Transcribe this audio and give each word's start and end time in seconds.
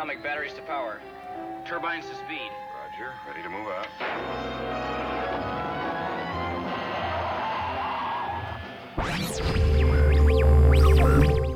atomic 0.00 0.22
batteries 0.22 0.54
to 0.54 0.62
power. 0.62 0.98
Turbines 1.66 2.06
to 2.08 2.14
speed. 2.14 2.50
Roger. 2.74 3.12
Ready 3.28 3.42
to 3.42 3.50
move 3.50 3.68
out. 3.68 3.86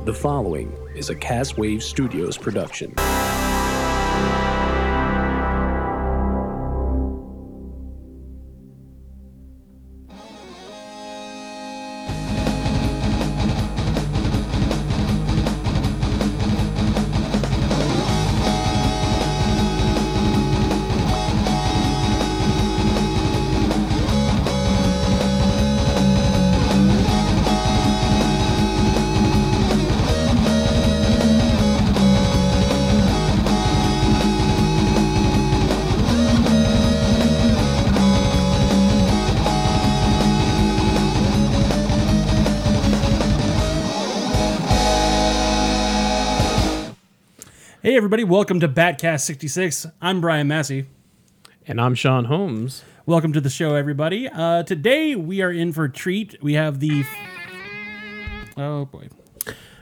The 0.05 0.13
following 0.13 0.77
is 0.95 1.09
a 1.09 1.15
Cast 1.15 1.57
Wave 1.57 1.81
Studios 1.81 2.37
production. 2.37 2.93
Everybody, 48.15 48.31
welcome 48.31 48.61
to 48.61 48.69
Batcast 48.69 49.25
66. 49.25 49.87
I'm 50.01 50.21
Brian 50.21 50.47
Massey. 50.47 50.85
And 51.67 51.81
I'm 51.81 51.95
Sean 51.95 52.23
Holmes. 52.23 52.85
Welcome 53.05 53.33
to 53.33 53.41
the 53.41 53.49
show, 53.49 53.75
everybody. 53.75 54.29
Uh, 54.29 54.63
today 54.63 55.17
we 55.17 55.41
are 55.41 55.51
in 55.51 55.73
for 55.73 55.83
a 55.83 55.91
treat. 55.91 56.41
We 56.41 56.53
have 56.53 56.79
the. 56.79 57.03
Oh 58.55 58.85
boy. 58.85 59.09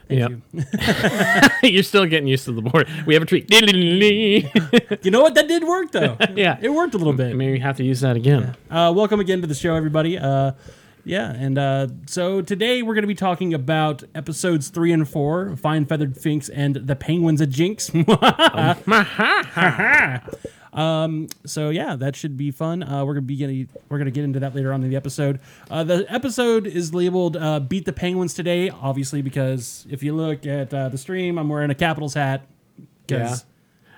Thank 0.08 0.20
Yep. 0.20 0.32
you. 0.52 0.64
You're 1.70 1.84
still 1.84 2.08
getting 2.08 2.26
used 2.28 2.46
to 2.46 2.54
the 2.54 2.64
board. 2.64 2.90
We 3.06 3.14
have 3.14 3.22
a 3.22 3.28
treat. 3.28 3.52
You 3.52 5.12
know 5.12 5.22
what? 5.22 5.36
That 5.36 5.48
did 5.48 5.64
work 5.64 5.92
though. 5.92 6.18
Yeah. 6.36 6.58
It 6.60 6.70
worked 6.70 6.96
a 6.96 6.98
little 6.98 7.14
bit. 7.14 7.36
Maybe 7.36 7.52
we 7.52 7.60
have 7.60 7.78
to 7.78 7.84
use 7.84 8.02
that 8.02 8.16
again. 8.16 8.58
Uh, 8.68 8.92
welcome 8.96 9.20
again 9.20 9.42
to 9.42 9.48
the 9.48 9.54
show, 9.54 9.76
everybody. 9.76 10.18
Uh, 10.18 10.54
yeah, 11.06 11.32
and 11.34 11.58
uh, 11.58 11.88
so 12.08 12.42
today 12.42 12.82
we're 12.82 12.94
going 12.94 13.04
to 13.04 13.08
be 13.08 13.16
talking 13.16 13.54
about 13.54 14.04
episodes 14.16 14.70
three 14.70 14.92
and 14.92 15.08
four, 15.08 15.56
Fine 15.58 15.86
Feathered 15.86 16.18
Finks 16.18 16.50
and 16.50 16.76
the 16.76 16.96
Penguins 16.96 17.42
of 17.42 17.50
Jinx. 17.50 17.92
um, 20.74 21.28
so 21.46 21.70
yeah, 21.70 21.96
that 21.96 22.16
should 22.16 22.36
be 22.38 22.52
fun. 22.52 22.84
Uh, 22.84 23.06
we're 23.06 23.14
gonna 23.14 23.22
be 23.22 23.36
getting, 23.36 23.68
we're 23.90 23.98
gonna 24.00 24.12
get 24.12 24.24
into 24.24 24.40
that 24.40 24.56
later 24.56 24.74
on 24.74 24.84
in 24.84 24.90
the 24.90 24.96
episode. 24.96 25.40
Uh, 25.70 25.84
the 25.84 26.06
episode 26.12 26.66
is 26.68 26.94
labeled 26.94 27.38
uh, 27.38 27.60
"Beat 27.60 27.86
the 27.86 27.94
Penguins" 27.94 28.34
today, 28.34 28.70
obviously 28.70 29.22
because 29.22 29.86
if 29.90 30.02
you 30.04 30.16
look 30.16 30.46
at 30.46 30.74
uh, 30.74 30.90
the 30.90 30.98
stream, 30.98 31.38
I'm 31.38 31.50
wearing 31.50 31.70
a 31.70 31.76
Capitals 31.76 32.14
hat. 32.16 32.46
'cause- 33.08 33.46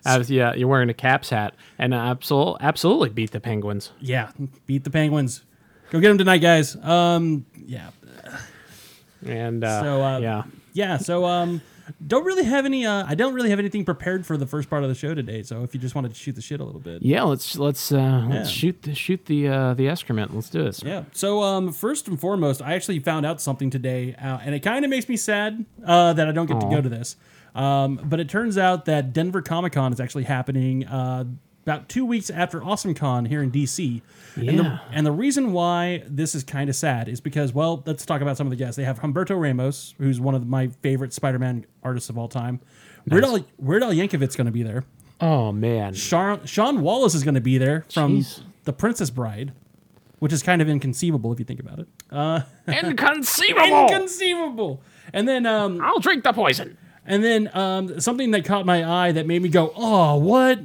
As, 0.08 0.30
yeah, 0.30 0.54
you're 0.54 0.68
wearing 0.68 0.90
a 0.90 0.94
Caps 0.94 1.30
hat, 1.32 1.56
and 1.80 1.92
absolutely, 1.94 2.58
absolutely 2.62 3.10
beat 3.10 3.32
the 3.32 3.40
Penguins. 3.40 3.92
yeah, 4.00 4.32
beat 4.68 4.84
the 4.84 4.92
Penguins. 4.92 5.44
Go 5.92 6.00
get 6.00 6.10
them 6.10 6.18
tonight, 6.18 6.40
guys. 6.40 6.76
Um, 6.76 7.46
yeah. 7.66 7.90
And 9.26 9.64
uh, 9.64 9.82
So 9.82 10.04
uh, 10.04 10.18
yeah, 10.20 10.44
yeah. 10.74 10.98
So 10.98 11.26
um, 11.26 11.62
don't 12.06 12.26
really 12.26 12.44
have 12.44 12.66
any. 12.66 12.86
Uh, 12.86 13.06
I 13.08 13.16
don't 13.16 13.34
really 13.34 13.50
have 13.50 13.60
anything 13.60 13.86
prepared 13.86 14.26
for 14.26 14.38
the 14.38 14.46
first 14.46 14.70
part 14.70 14.84
of 14.84 14.90
the 14.90 14.96
show 14.96 15.16
today. 15.16 15.42
So 15.42 15.64
if 15.64 15.74
you 15.74 15.80
just 15.80 15.96
wanted 15.96 16.10
to 16.14 16.20
shoot 16.20 16.36
the 16.36 16.42
shit 16.42 16.60
a 16.60 16.64
little 16.64 16.82
bit, 16.82 17.02
yeah. 17.02 17.24
Let's 17.24 17.58
let's 17.58 17.92
uh, 17.92 18.28
let's 18.30 18.50
shoot 18.50 18.84
the 18.84 18.94
shoot 18.94 19.26
the 19.26 19.48
uh, 19.48 19.74
the 19.74 19.88
excrement. 19.88 20.36
Let's 20.36 20.50
do 20.50 20.64
this. 20.64 20.84
yeah. 20.84 21.06
So 21.14 21.42
um, 21.42 21.72
first 21.72 22.08
and 22.08 22.20
foremost, 22.20 22.62
I 22.62 22.74
actually 22.74 23.00
found 23.00 23.26
out 23.26 23.42
something 23.42 23.70
today, 23.70 24.14
uh, 24.16 24.40
and 24.44 24.54
it 24.54 24.60
kind 24.60 24.86
of 24.86 24.92
makes 24.92 25.10
me 25.10 25.18
sad 25.18 25.66
uh, 25.86 26.14
that 26.14 26.28
I 26.28 26.32
don't 26.32 26.46
get 26.48 26.60
to 26.60 26.70
go 26.70 26.82
to 26.82 26.90
this. 26.90 27.16
Um, 27.56 28.02
but 28.04 28.20
it 28.20 28.28
turns 28.30 28.58
out 28.58 28.84
that 28.86 29.14
Denver 29.14 29.42
Comic 29.42 29.74
Con 29.74 29.94
is 29.94 30.02
actually 30.02 30.26
happening 30.26 30.86
uh, 30.86 31.24
about 31.66 31.90
two 31.90 32.06
weeks 32.06 32.30
after 32.30 32.64
Awesome 32.64 32.94
Con 32.94 33.26
here 33.26 33.42
in 33.42 33.52
DC. 33.52 34.02
And, 34.36 34.48
the, 34.60 34.64
Yeah. 34.64 34.80
and 34.92 35.06
the 35.06 35.12
reason 35.12 35.52
why 35.52 36.04
this 36.08 36.36
is 36.36 36.44
kind 36.44 36.70
of 36.70 36.76
sad 36.76 37.08
is 37.10 37.20
because, 37.22 37.54
well, 37.54 37.82
let's 37.86 38.06
talk 38.06 38.22
about 38.22 38.38
some 38.38 38.46
of 38.46 38.52
the 38.52 38.56
guests. 38.58 38.76
They 38.76 38.84
have 38.84 39.00
Humberto 39.00 39.40
Ramos, 39.40 39.96
who's 39.98 40.20
one 40.20 40.36
of 40.36 40.46
my 40.48 40.68
favorite 40.84 41.12
Spider-Man 41.14 41.66
artists 41.84 42.10
of 42.10 42.18
all 42.18 42.28
time. 42.28 42.60
Weird 43.10 43.24
Al, 43.24 43.40
Weird 43.58 43.82
Al 43.84 43.92
Yankovic's 43.94 44.36
going 44.36 44.46
to 44.46 44.52
be 44.52 44.62
there. 44.64 44.84
Oh 45.22 45.52
man. 45.52 45.94
Sean, 45.94 46.46
Sean 46.46 46.82
Wallace 46.82 47.16
is 47.16 47.24
going 47.24 47.36
to 47.36 47.42
be 47.42 47.58
there 47.58 47.86
from 47.92 48.18
Jeez. 48.20 48.42
The 48.66 48.74
Princess 48.74 49.10
Bride, 49.10 49.54
which 50.20 50.34
is 50.34 50.44
kind 50.44 50.62
of 50.62 50.68
inconceivable 50.70 51.32
if 51.34 51.40
you 51.40 51.46
think 51.46 51.60
about 51.60 51.80
it. 51.80 51.88
Uh, 52.12 52.42
Inconceivable. 52.68 53.88
inconceivable. 53.88 54.82
And 55.14 55.28
then, 55.28 55.46
um, 55.46 55.80
I'll 55.82 56.00
drink 56.00 56.24
the 56.24 56.34
poison. 56.34 56.78
and 57.06 57.24
then 57.24 57.50
um, 57.56 58.00
something 58.02 58.32
that 58.32 58.44
caught 58.46 58.66
my 58.66 58.84
eye 58.90 59.12
that 59.14 59.28
made 59.28 59.42
me 59.42 59.50
go, 59.50 59.72
"Oh, 59.76 60.16
what?" 60.18 60.60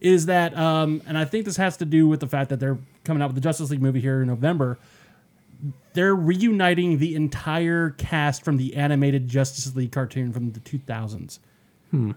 Is 0.00 0.26
that? 0.26 0.56
Um, 0.56 1.02
and 1.06 1.16
I 1.16 1.24
think 1.24 1.44
this 1.44 1.56
has 1.56 1.76
to 1.78 1.84
do 1.84 2.06
with 2.06 2.20
the 2.20 2.26
fact 2.26 2.50
that 2.50 2.60
they're 2.60 2.78
coming 3.04 3.22
out 3.22 3.28
with 3.28 3.34
the 3.34 3.40
Justice 3.40 3.70
League 3.70 3.82
movie 3.82 4.00
here 4.00 4.20
in 4.22 4.28
November. 4.28 4.78
They're 5.94 6.14
reuniting 6.14 6.98
the 6.98 7.14
entire 7.14 7.90
cast 7.90 8.44
from 8.44 8.58
the 8.58 8.76
animated 8.76 9.26
Justice 9.26 9.74
League 9.74 9.92
cartoon 9.92 10.32
from 10.32 10.52
the 10.52 10.60
2000s. 10.60 11.38
Hmm. 11.90 12.12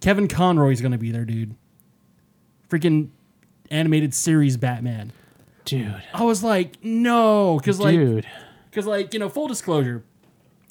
Kevin 0.00 0.28
Conroy's 0.28 0.80
going 0.82 0.92
to 0.92 0.98
be 0.98 1.10
there, 1.10 1.24
dude. 1.24 1.54
Freaking 2.68 3.08
animated 3.70 4.12
series 4.12 4.56
Batman. 4.58 5.12
Dude. 5.64 6.02
I 6.12 6.24
was 6.24 6.42
like, 6.42 6.82
no, 6.84 7.56
because 7.58 7.80
like 7.80 7.94
Dude. 7.94 8.26
because 8.68 8.86
like 8.86 9.14
you 9.14 9.20
know 9.20 9.28
full 9.28 9.46
disclosure 9.48 10.02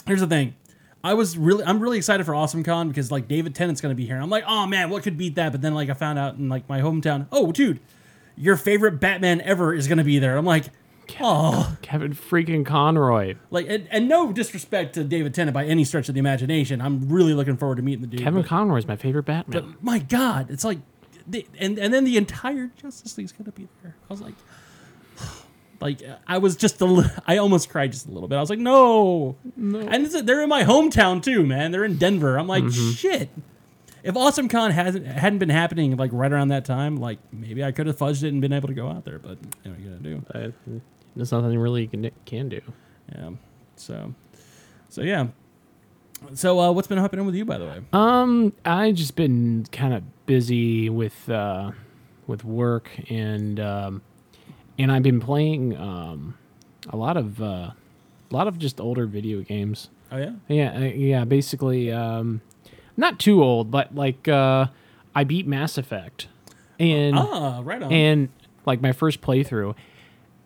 here's 0.06 0.20
the 0.20 0.28
thing 0.28 0.56
i 1.04 1.14
was 1.14 1.38
really 1.38 1.64
i'm 1.66 1.80
really 1.80 1.98
excited 1.98 2.26
for 2.26 2.36
awesome 2.36 2.64
con 2.64 2.88
because 2.88 3.12
like 3.12 3.28
david 3.28 3.56
tennant's 3.56 3.82
gonna 3.82 3.96
be 3.96 4.06
here. 4.06 4.18
I'm 4.18 4.30
like 4.30 4.44
oh 4.48 4.68
man 4.68 4.90
what 4.90 5.04
could 5.04 5.18
beat 5.18 5.36
that? 5.36 5.52
But 5.52 5.62
then 5.62 5.74
like 5.74 5.90
i 5.90 5.94
found 5.94 6.20
out 6.20 6.36
in 6.36 6.50
like 6.50 6.68
my 6.70 6.82
hometown 6.82 7.28
oh 7.32 7.52
dude 7.52 7.80
your 8.36 8.56
favorite 8.56 9.00
batman 9.00 9.42
ever 9.42 9.74
is 9.74 9.88
gonna 9.88 10.04
be 10.04 10.20
there. 10.20 10.38
I'm 10.38 10.46
like 10.46 10.66
oh. 11.20 11.76
Kevin 11.82 12.14
freaking 12.14 12.66
Conroy. 12.66 13.36
like 13.50 13.68
and, 13.68 13.88
and 13.92 14.08
no 14.08 14.32
disrespect 14.32 14.94
to 14.96 15.04
david 15.04 15.34
tennant 15.34 15.54
by 15.54 15.66
any 15.66 15.84
stretch 15.84 16.08
of 16.10 16.16
the 16.16 16.20
imagination. 16.20 16.82
I'm 16.82 17.10
really 17.10 17.34
looking 17.34 17.58
forward 17.58 17.76
to 17.76 17.82
meeting 17.82 18.02
the 18.02 18.08
dude 18.08 18.22
Kevin 18.22 18.42
but- 18.42 18.50
Conroy 18.50 18.78
is 18.78 18.88
my 18.88 18.96
favorite 18.96 19.24
Batman. 19.24 19.62
but 19.72 19.84
my 19.84 20.00
god 20.00 20.50
it's 20.50 20.64
like 20.64 20.80
the, 21.28 21.46
and 21.60 21.78
and 21.78 21.94
then 21.94 22.04
the 22.04 22.18
entire 22.18 22.72
justice 22.82 23.18
league's 23.18 23.32
gonna 23.32 23.52
be 23.52 23.68
there. 23.84 23.96
I 24.10 24.14
was 24.14 24.22
like 24.22 24.34
like 25.82 26.02
i 26.28 26.38
was 26.38 26.56
just 26.56 26.80
a 26.82 26.86
li- 26.86 27.10
i 27.28 27.38
almost 27.38 27.70
cried 27.70 27.92
just 27.92 28.08
a 28.08 28.12
little 28.12 28.28
bit. 28.28 28.36
I 28.36 28.40
was 28.40 28.50
like 28.50 28.60
no. 28.60 29.36
No. 29.56 29.80
And 29.80 30.06
it's, 30.06 30.22
they're 30.22 30.42
in 30.42 30.50
my 30.50 30.64
hometown 30.64 31.22
too 31.22 31.46
man. 31.46 31.72
They're 31.72 31.84
in 31.84 31.98
denver. 31.98 32.38
I'm 32.38 32.48
like 32.48 32.70
shit. 32.72 33.30
If 34.04 34.16
awesome 34.16 34.48
con 34.48 34.72
hasn't 34.72 35.06
hadn't 35.06 35.40
been 35.40 35.50
happening 35.50 35.96
like 35.98 36.12
right 36.14 36.32
around 36.32 36.50
that 36.50 36.66
time 36.66 36.98
like 36.98 37.20
maybe 37.32 37.64
i 37.64 37.72
could 37.72 37.88
have 37.88 37.98
fudged 37.98 38.24
it 38.24 38.30
and 38.30 38.42
been 38.42 38.54
able 38.54 38.68
to 38.68 38.74
go 38.74 38.88
out 38.88 39.06
there 39.06 39.20
but 39.20 39.38
you 39.64 39.72
know 39.72 39.72
what 39.72 39.80
you 39.80 39.90
gotta 39.90 40.04
do. 40.04 40.24
Uh, 40.78 40.80
there's 41.16 41.32
nothing 41.32 41.60
really 41.60 41.82
you 41.84 41.88
can, 41.88 42.12
can 42.26 42.50
do. 42.50 42.62
yeah. 43.14 43.30
So 43.76 44.14
so 44.90 45.02
yeah. 45.02 45.28
So 46.36 46.60
uh, 46.60 46.72
what's 46.72 46.88
been 46.88 47.00
happening 47.00 47.26
with 47.26 47.36
you 47.36 47.46
by 47.46 47.58
the 47.58 47.66
way? 47.66 47.82
Um, 47.94 48.54
I 48.64 48.92
just 48.92 49.16
been 49.16 49.66
kind 49.72 49.94
of 49.94 50.04
busy 50.26 50.90
with 50.90 51.30
uh, 51.30 51.72
with 52.28 52.44
work 52.46 52.90
and 53.10 53.60
um, 53.60 54.02
and 54.78 54.92
I've 54.92 55.04
been 55.04 55.20
playing 55.20 55.78
um, 55.78 56.38
a 56.90 56.98
lot 56.98 57.18
of 57.18 57.42
uh, 57.42 57.46
a 57.46 57.76
lot 58.32 58.48
of 58.48 58.58
just 58.58 58.80
older 58.80 59.06
video 59.06 59.42
games. 59.42 59.90
oh 60.12 60.18
yeah 60.18 60.32
Yeah, 60.48 60.76
uh, 60.76 60.80
yeah. 60.80 61.26
Basically, 61.26 61.92
um, 61.92 62.42
not 62.98 63.20
too 63.20 63.44
old, 63.44 63.72
but 63.72 63.94
like 63.96 64.28
uh, 64.28 64.68
I 65.16 65.24
beat 65.24 65.48
Mass 65.48 65.78
Effect, 65.78 66.28
and 66.80 67.18
ah 67.18 67.62
right 67.64 67.82
on 67.82 67.92
and 67.92 68.30
like 68.66 68.82
my 68.82 68.92
first 68.92 69.22
playthrough, 69.22 69.76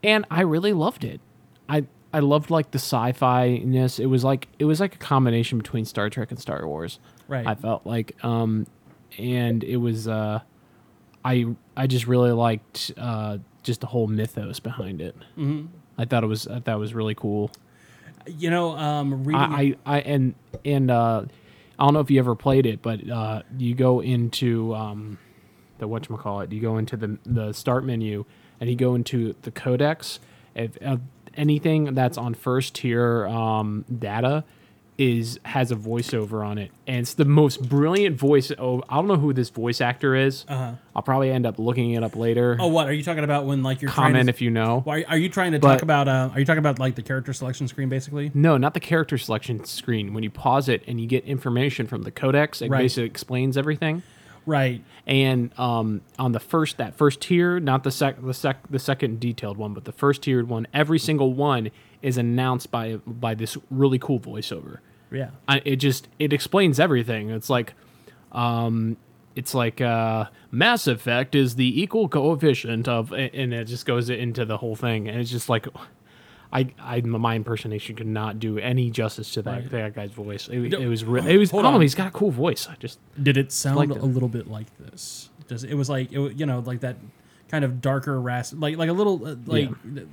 and 0.03 0.25
I 0.31 0.41
really 0.41 0.73
loved 0.73 1.03
it. 1.03 1.19
I 1.67 1.85
I 2.13 2.19
loved 2.19 2.49
like 2.49 2.71
the 2.71 2.79
sci-fi 2.79 3.57
ness. 3.65 3.99
It 3.99 4.05
was 4.05 4.23
like 4.23 4.47
it 4.57 4.65
was 4.65 4.79
like 4.79 4.95
a 4.95 4.99
combination 4.99 5.57
between 5.57 5.85
Star 5.85 6.09
Trek 6.09 6.31
and 6.31 6.39
Star 6.39 6.65
Wars. 6.67 6.99
Right. 7.27 7.45
I 7.45 7.55
felt 7.55 7.85
like, 7.85 8.15
um, 8.23 8.67
and 9.17 9.63
it 9.63 9.77
was 9.77 10.07
uh, 10.07 10.39
I 11.25 11.45
I 11.75 11.87
just 11.87 12.07
really 12.07 12.31
liked 12.31 12.91
uh 12.97 13.39
just 13.65 13.81
the 13.81 13.87
whole 13.87 14.07
mythos 14.07 14.59
behind 14.59 15.01
it. 15.01 15.15
Mm-hmm. 15.37 15.65
I 15.97 16.05
thought 16.05 16.23
it 16.23 16.27
was 16.27 16.47
I 16.47 16.59
thought 16.59 16.75
it 16.75 16.79
was 16.79 16.93
really 16.93 17.15
cool. 17.15 17.51
you 18.25 18.49
know 18.49 18.77
um 18.77 19.27
I, 19.33 19.75
I, 19.85 19.97
I 19.97 19.99
and 20.01 20.35
and 20.63 20.89
uh, 20.89 21.25
I 21.77 21.83
don't 21.85 21.93
know 21.93 21.99
if 21.99 22.09
you 22.09 22.19
ever 22.19 22.35
played 22.35 22.65
it, 22.65 22.81
but 22.81 23.07
uh, 23.09 23.41
you 23.57 23.75
go 23.75 23.99
into 23.99 24.73
um, 24.73 25.17
the 25.77 25.87
what 25.87 26.07
you 26.07 26.15
call 26.17 26.41
it. 26.41 26.51
You 26.51 26.61
go 26.61 26.77
into 26.77 26.95
the 26.95 27.17
the 27.25 27.53
start 27.53 27.83
menu, 27.83 28.25
and 28.59 28.69
you 28.69 28.75
go 28.75 28.95
into 28.95 29.35
the 29.41 29.51
codex. 29.51 30.19
If 30.55 30.77
uh, 30.81 30.97
anything 31.35 31.93
that's 31.93 32.17
on 32.17 32.33
first 32.33 32.75
tier 32.75 33.27
um, 33.27 33.83
data, 33.99 34.45
is 34.97 35.39
has 35.43 35.71
a 35.71 35.75
voiceover 35.75 36.45
on 36.45 36.57
it, 36.57 36.71
and 36.87 36.99
it's 36.99 37.13
the 37.15 37.25
most 37.25 37.67
brilliant 37.67 38.17
voice. 38.17 38.51
Oh, 38.57 38.81
I 38.87 38.95
don't 38.95 39.07
know 39.07 39.17
who 39.17 39.33
this 39.33 39.49
voice 39.49 39.81
actor 39.81 40.15
is. 40.15 40.45
Uh-huh. 40.47 40.73
I'll 40.95 41.01
probably 41.01 41.31
end 41.31 41.45
up 41.45 41.59
looking 41.59 41.91
it 41.91 42.03
up 42.03 42.15
later. 42.15 42.55
Oh, 42.59 42.67
what 42.67 42.87
are 42.87 42.93
you 42.93 43.03
talking 43.03 43.23
about? 43.25 43.45
When 43.45 43.61
like 43.61 43.81
you're 43.81 43.91
trying 43.91 44.13
Comment 44.13 44.27
to, 44.27 44.29
if 44.29 44.41
you 44.41 44.49
know. 44.51 44.81
Why 44.85 45.03
are 45.09 45.17
you 45.17 45.27
trying 45.29 45.51
to 45.51 45.59
But- 45.59 45.73
talk 45.73 45.81
about? 45.81 46.07
Uh, 46.07 46.29
are 46.33 46.39
you 46.39 46.45
talking 46.45 46.59
about 46.59 46.79
like 46.79 46.95
the 46.95 47.01
character 47.01 47.33
selection 47.33 47.67
screen, 47.67 47.89
basically? 47.89 48.31
No, 48.33 48.55
not 48.57 48.73
the 48.73 48.79
character 48.79 49.17
selection 49.17 49.65
screen. 49.65 50.13
When 50.13 50.23
you 50.23 50.29
pause 50.29 50.69
it 50.69 50.81
and 50.87 51.01
you 51.01 51.07
get 51.07 51.25
information 51.25 51.87
from 51.87 52.03
the 52.03 52.11
codex, 52.11 52.61
it 52.61 52.69
Right. 52.69 52.79
basically 52.79 53.05
explains 53.07 53.57
everything. 53.57 54.03
Right. 54.47 54.83
And 55.07 55.51
um, 55.59 56.01
on 56.19 56.31
the 56.31 56.39
first 56.39 56.77
that 56.77 56.95
first 56.95 57.19
tier, 57.19 57.59
not 57.59 57.83
the 57.83 57.89
sec 57.91 58.21
the 58.21 58.33
sec 58.33 58.57
the 58.69 58.77
second 58.79 59.19
detailed 59.19 59.57
one, 59.57 59.73
but 59.73 59.85
the 59.85 59.91
first 59.91 60.21
tiered 60.21 60.47
one, 60.47 60.67
every 60.73 60.99
single 60.99 61.33
one 61.33 61.71
is 62.05 62.17
announced 62.17 62.71
by 62.71 62.95
by 63.05 63.33
this 63.35 63.57
really 63.69 63.99
cool 63.99 64.19
voiceover. 64.19 64.79
Yeah. 65.11 65.29
I, 65.47 65.61
it 65.65 65.77
just 65.77 66.07
it 66.19 66.31
explains 66.33 66.79
everything. 66.79 67.29
It's 67.29 67.49
like, 67.49 67.73
um, 68.31 68.97
it's 69.35 69.53
like 69.53 69.81
uh, 69.81 70.25
Mass 70.51 70.87
Effect 70.87 71.35
is 71.35 71.55
the 71.55 71.81
equal 71.81 72.07
coefficient 72.09 72.87
of, 72.87 73.11
and 73.13 73.53
it 73.53 73.65
just 73.65 73.85
goes 73.85 74.09
into 74.09 74.45
the 74.45 74.57
whole 74.57 74.75
thing, 74.75 75.07
and 75.07 75.19
it's 75.19 75.31
just 75.31 75.49
like. 75.49 75.67
I, 76.53 76.67
I, 76.79 77.01
my 77.01 77.35
impersonation 77.35 77.97
could 77.97 78.07
not 78.07 78.39
do 78.39 78.59
any 78.59 78.89
justice 78.89 79.31
to 79.33 79.41
that, 79.41 79.51
Right. 79.51 79.71
that 79.71 79.93
guy's 79.95 80.11
voice. 80.11 80.47
It, 80.47 80.73
it 80.73 80.87
was, 80.87 81.03
re- 81.03 81.33
it 81.33 81.37
was. 81.37 81.49
I 81.49 81.51
hold 81.51 81.63
know. 81.63 81.73
on. 81.73 81.81
He's 81.81 81.95
got 81.95 82.07
a 82.07 82.11
cool 82.11 82.31
voice. 82.31 82.65
I 82.69 82.75
just 82.75 82.97
Did 83.21 83.35
it 83.35 83.51
sound 83.51 83.91
a 83.91 84.05
little 84.05 84.29
bit 84.29 84.47
like 84.49 84.67
this? 84.77 85.29
Just 85.49 85.65
it 85.65 85.73
was 85.73 85.89
like 85.89 86.13
it, 86.13 86.37
you 86.39 86.45
know 86.45 86.59
like 86.59 86.79
that 86.79 86.95
kind 87.49 87.65
of 87.65 87.81
darker 87.81 88.21
rasp 88.21 88.55
like 88.57 88.77
like 88.77 88.87
a 88.89 88.93
little 88.93 89.25
uh, 89.25 89.35
like 89.45 89.69
th- 89.95 90.07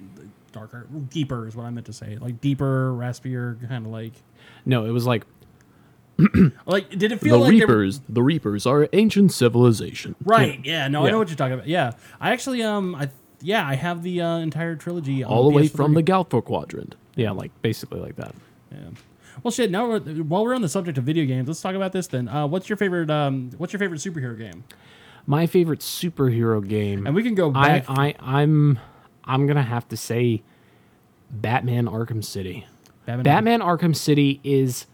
darker 0.53 0.87
deeper 1.09 1.47
is 1.47 1.57
what 1.57 1.65
I 1.67 1.71
meant 1.71 1.87
to 1.87 1.93
say 1.93 2.17
like 2.21 2.41
deeper 2.41 2.93
raspier 2.93 3.59
kind 3.69 3.87
of 3.87 3.93
like 3.93 4.13
no. 4.65 4.85
It 4.85 4.91
was 4.91 5.07
like 5.07 5.25
like 6.67 6.91
did 6.91 7.11
it 7.13 7.21
feel 7.21 7.39
like 7.41 7.59
there 7.59 7.67
were- 7.67 7.91
The 8.09 8.23
Reapers 8.23 8.67
are 8.67 8.89
ancient 8.93 9.33
civilization. 9.33 10.15
right 10.25 10.61
yeah 10.65 10.89
no 10.89 11.07
I 11.07 11.11
know 11.11 11.19
what 11.19 11.29
you're 11.29 11.37
talking 11.37 11.55
about 11.55 11.67
yeah 11.69 11.93
I 12.21 12.33
actually 12.33 12.63
um 12.63 12.95
I 12.95 13.09
yeah 13.41 13.67
I 13.67 13.75
have 13.75 14.03
the 14.03 14.21
uh, 14.21 14.37
entire 14.39 14.77
trilogy 14.77 15.25
on 15.25 15.33
all 15.33 15.49
the 15.49 15.55
way 15.57 15.65
PS3. 15.69 15.77
from 15.77 15.95
the 15.95 16.03
Galpha 16.03 16.45
Quadrant. 16.45 16.95
Yeah, 17.17 17.33
like 17.33 17.51
basically 17.63 18.01
like 18.01 18.17
that. 18.17 18.35
Yeah. 18.71 18.79
Well, 19.43 19.51
shit. 19.51 19.71
Now, 19.71 19.89
we're, 19.89 20.01
while 20.01 20.45
we're 20.45 20.55
on 20.55 20.63
the 20.63 20.69
subject 20.69 20.99
of 20.99 21.05
video 21.05 21.25
games, 21.25 21.49
let's 21.49 21.61
talk 21.61 21.75
about 21.75 21.93
this 21.93 22.07
then. 22.07 22.29
Uh, 22.29 22.47
what's 22.47 22.69
your 22.69 22.77
favorite? 22.77 23.11
Um, 23.11 23.51
what's 23.59 23.73
your 23.73 23.81
favorite 23.81 23.99
superhero 24.01 24.39
game? 24.39 24.65
My 25.27 25.47
favorite 25.47 25.81
superhero 25.81 26.67
game. 26.67 27.07
And 27.07 27.15
we 27.15 27.23
can 27.23 27.35
go 27.35 27.51
I, 27.55 27.81
back. 27.81 27.85
I 27.89 28.15
I'm 28.21 28.79
I'm 29.25 29.47
gonna 29.47 29.63
have 29.63 29.89
to 29.89 29.97
say 29.97 30.43
Batman 31.31 31.87
Arkham 31.87 32.23
City. 32.25 32.67
Batman- 33.07 33.25
Batman 33.25 33.61
Arkham 33.61 33.97
City 33.97 34.41
is 34.45 34.87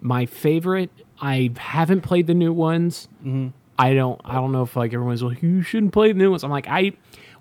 my 0.00 0.26
favorite. 0.26 0.90
I 1.20 1.52
haven't 1.56 2.02
played 2.02 2.26
the 2.26 2.34
new 2.34 2.52
ones. 2.52 3.08
Mm-hmm. 3.20 3.48
I 3.78 3.94
don't 3.94 4.20
I 4.24 4.34
don't 4.34 4.52
know 4.52 4.62
if 4.62 4.76
like 4.76 4.92
everyone's 4.92 5.22
like 5.22 5.42
you 5.42 5.62
shouldn't 5.62 5.92
play 5.92 6.12
the 6.12 6.18
new 6.18 6.30
ones. 6.30 6.44
I'm 6.44 6.50
like 6.50 6.66
I 6.68 6.92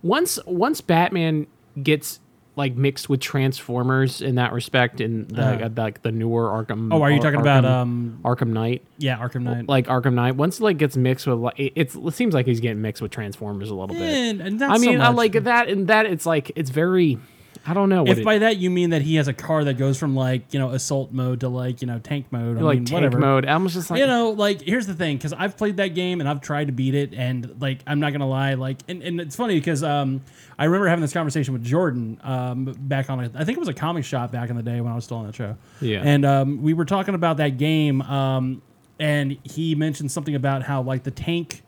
once 0.01 0.39
once 0.45 0.79
Batman 0.81 1.45
gets 1.83 2.19
like 2.57 2.75
mixed 2.75 3.07
with 3.09 3.21
Transformers 3.21 4.21
in 4.21 4.35
that 4.35 4.51
respect 4.51 4.99
in 4.99 5.25
the 5.29 5.41
Uh-huh. 5.41 5.69
like 5.77 6.01
the 6.01 6.11
newer 6.11 6.47
Arkham. 6.49 6.89
Oh, 6.93 7.01
are 7.01 7.09
you 7.09 7.17
Ar- 7.17 7.21
talking 7.23 7.39
about, 7.39 7.63
Arkham- 7.63 7.69
um, 7.69 8.19
Arkham 8.23 8.49
Knight? 8.49 8.81
yeah, 8.97 9.17
Arkham 9.17 9.43
Knight. 9.43 9.69
Like 9.69 9.87
Arkham 9.87 10.13
Knight, 10.15 10.35
once 10.35 10.59
it 10.59 10.63
like 10.63 10.77
gets 10.77 10.97
mixed 10.97 11.27
with 11.27 11.37
like 11.39 11.57
it, 11.59 11.73
it's, 11.75 11.95
it 11.95 12.13
seems 12.13 12.33
like 12.33 12.45
he's 12.45 12.59
getting 12.59 12.81
mixed 12.81 13.01
with 13.01 13.11
Transformers 13.11 13.69
a 13.69 13.73
little 13.75 13.95
bit. 13.95 14.01
And, 14.01 14.41
and 14.41 14.63
I 14.63 14.77
mean, 14.77 14.97
so 14.99 15.03
I 15.03 15.09
like 15.09 15.31
that, 15.43 15.69
and 15.69 15.87
that 15.87 16.05
it's 16.05 16.25
like 16.25 16.51
it's 16.55 16.69
very. 16.71 17.19
I 17.63 17.75
don't 17.75 17.89
know 17.89 18.01
what 18.01 18.09
If 18.13 18.17
it, 18.19 18.25
by 18.25 18.39
that 18.39 18.57
you 18.57 18.71
mean 18.71 18.89
that 18.89 19.03
he 19.03 19.17
has 19.17 19.27
a 19.27 19.33
car 19.33 19.63
that 19.65 19.75
goes 19.77 19.97
from 19.99 20.15
like 20.15 20.51
you 20.51 20.59
know 20.59 20.71
assault 20.71 21.11
mode 21.11 21.41
to 21.41 21.47
like 21.49 21.81
you 21.81 21.87
know 21.87 21.99
tank 21.99 22.25
mode, 22.31 22.57
I 22.57 22.61
like 22.61 22.77
mean, 22.77 22.85
tank 22.85 22.95
whatever. 22.95 23.19
mode. 23.19 23.45
I'm 23.45 23.67
just 23.67 23.91
like 23.91 23.99
you 23.99 24.07
know, 24.07 24.31
like 24.31 24.61
here's 24.61 24.87
the 24.87 24.95
thing, 24.95 25.17
because 25.17 25.31
I've 25.31 25.57
played 25.57 25.77
that 25.77 25.89
game 25.89 26.21
and 26.21 26.27
I've 26.27 26.41
tried 26.41 26.65
to 26.67 26.73
beat 26.73 26.95
it, 26.95 27.13
and 27.13 27.61
like 27.61 27.81
I'm 27.85 27.99
not 27.99 28.13
gonna 28.13 28.27
lie, 28.27 28.55
like, 28.55 28.79
and, 28.87 29.03
and 29.03 29.21
it's 29.21 29.35
funny 29.35 29.59
because 29.59 29.83
um, 29.83 30.21
I 30.57 30.65
remember 30.65 30.87
having 30.87 31.03
this 31.03 31.13
conversation 31.13 31.53
with 31.53 31.63
Jordan 31.63 32.19
um, 32.23 32.65
back 32.79 33.11
on, 33.11 33.19
I 33.19 33.43
think 33.45 33.57
it 33.57 33.59
was 33.59 33.69
a 33.69 33.73
comic 33.75 34.05
shop 34.05 34.31
back 34.31 34.49
in 34.49 34.55
the 34.55 34.63
day 34.63 34.81
when 34.81 34.91
I 34.91 34.95
was 34.95 35.03
still 35.05 35.17
on 35.17 35.27
that 35.27 35.35
show, 35.35 35.55
Yeah. 35.81 36.01
and 36.03 36.25
um, 36.25 36.63
we 36.63 36.73
were 36.73 36.85
talking 36.85 37.13
about 37.13 37.37
that 37.37 37.59
game, 37.59 38.01
um, 38.01 38.63
and 38.99 39.37
he 39.43 39.75
mentioned 39.75 40.11
something 40.11 40.33
about 40.33 40.63
how 40.63 40.81
like 40.81 41.03
the 41.03 41.11
tank, 41.11 41.61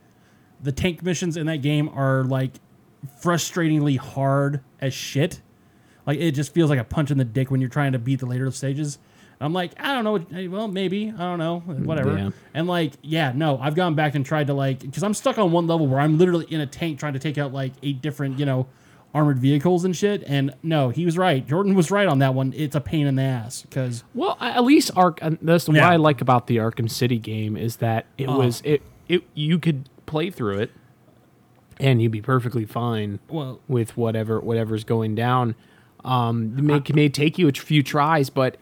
the 0.60 0.72
tank 0.72 1.04
missions 1.04 1.38
in 1.38 1.46
that 1.46 1.62
game 1.62 1.88
are 1.90 2.24
like 2.24 2.54
frustratingly 3.22 3.98
hard 3.98 4.62
as 4.82 4.94
shit. 4.94 5.42
Like 6.06 6.20
it 6.20 6.32
just 6.32 6.54
feels 6.54 6.70
like 6.70 6.80
a 6.80 6.84
punch 6.84 7.12
in 7.12 7.18
the 7.18 7.26
dick 7.26 7.50
when 7.52 7.62
you're 7.62 7.70
trying 7.70 7.94
to 7.94 8.00
beat 8.00 8.20
the 8.20 8.26
later 8.26 8.50
stages. 8.52 8.98
I'm 9.42 9.52
like, 9.52 9.72
I 9.78 9.94
don't 9.94 10.04
know. 10.04 10.38
eh, 10.38 10.48
Well, 10.48 10.68
maybe 10.68 11.10
I 11.16 11.18
don't 11.18 11.40
know. 11.40 11.60
Whatever. 11.60 12.18
Yeah. 12.18 12.30
And 12.54 12.68
like, 12.68 12.94
yeah, 13.02 13.34
no, 13.36 13.58
I've 13.58 13.76
gone 13.76 13.94
back 13.96 14.16
and 14.16 14.26
tried 14.26 14.48
to 14.48 14.54
like, 14.54 14.80
because 14.80 15.04
I'm 15.04 15.14
stuck 15.14 15.38
on 15.38 15.52
one 15.52 15.68
level 15.68 15.88
where 15.88 16.00
I'm 16.00 16.18
literally 16.18 16.46
in 16.50 16.62
a 16.62 16.68
tank 16.68 17.00
trying 17.00 17.14
to 17.14 17.20
take 17.20 17.38
out 17.38 17.52
like 17.52 17.74
eight 17.82 18.02
different, 18.02 18.40
you 18.40 18.46
know, 18.46 18.68
armored 19.14 19.40
vehicles 19.40 19.84
and 19.86 19.96
shit. 19.96 20.24
And 20.28 20.54
no, 20.64 20.90
he 20.90 21.04
was 21.06 21.18
right. 21.18 21.46
Jordan 21.46 21.76
was 21.76 21.92
right 21.92 22.08
on 22.08 22.20
that 22.20 22.34
one. 22.34 22.54
It's 22.56 22.76
a 22.76 22.82
pain 22.82 23.06
in 23.06 23.16
the 23.16 23.22
ass 23.24 23.64
because 23.64 24.04
Well, 24.14 24.38
at 24.40 24.64
least 24.64 24.92
Ark. 24.96 25.20
That's 25.42 25.68
what 25.68 25.78
I 25.80 25.98
like 25.98 26.22
about 26.22 26.48
the 26.48 26.58
Arkham 26.58 26.90
City 26.90 27.20
game 27.20 27.58
is 27.58 27.78
that 27.78 28.06
it 28.18 28.28
Oh. 28.30 28.38
was 28.40 28.62
it 28.64 28.82
it 29.10 29.24
you 29.34 29.60
could 29.60 29.90
play 30.06 30.30
through 30.30 30.60
it, 30.60 30.72
and 31.80 32.02
you'd 32.02 32.12
be 32.12 32.22
perfectly 32.22 32.66
fine 32.66 33.20
well, 33.30 33.60
with 33.68 33.98
whatever 33.98 34.40
whatever's 34.40 34.84
going 34.84 35.16
down. 35.16 35.56
Um, 36.06 36.56
it 36.58 36.64
may, 36.64 36.76
it 36.76 36.96
may 36.96 37.10
take 37.10 37.38
you 37.38 37.48
a 37.48 37.52
few 37.52 37.82
tries, 37.84 38.30
but 38.30 38.58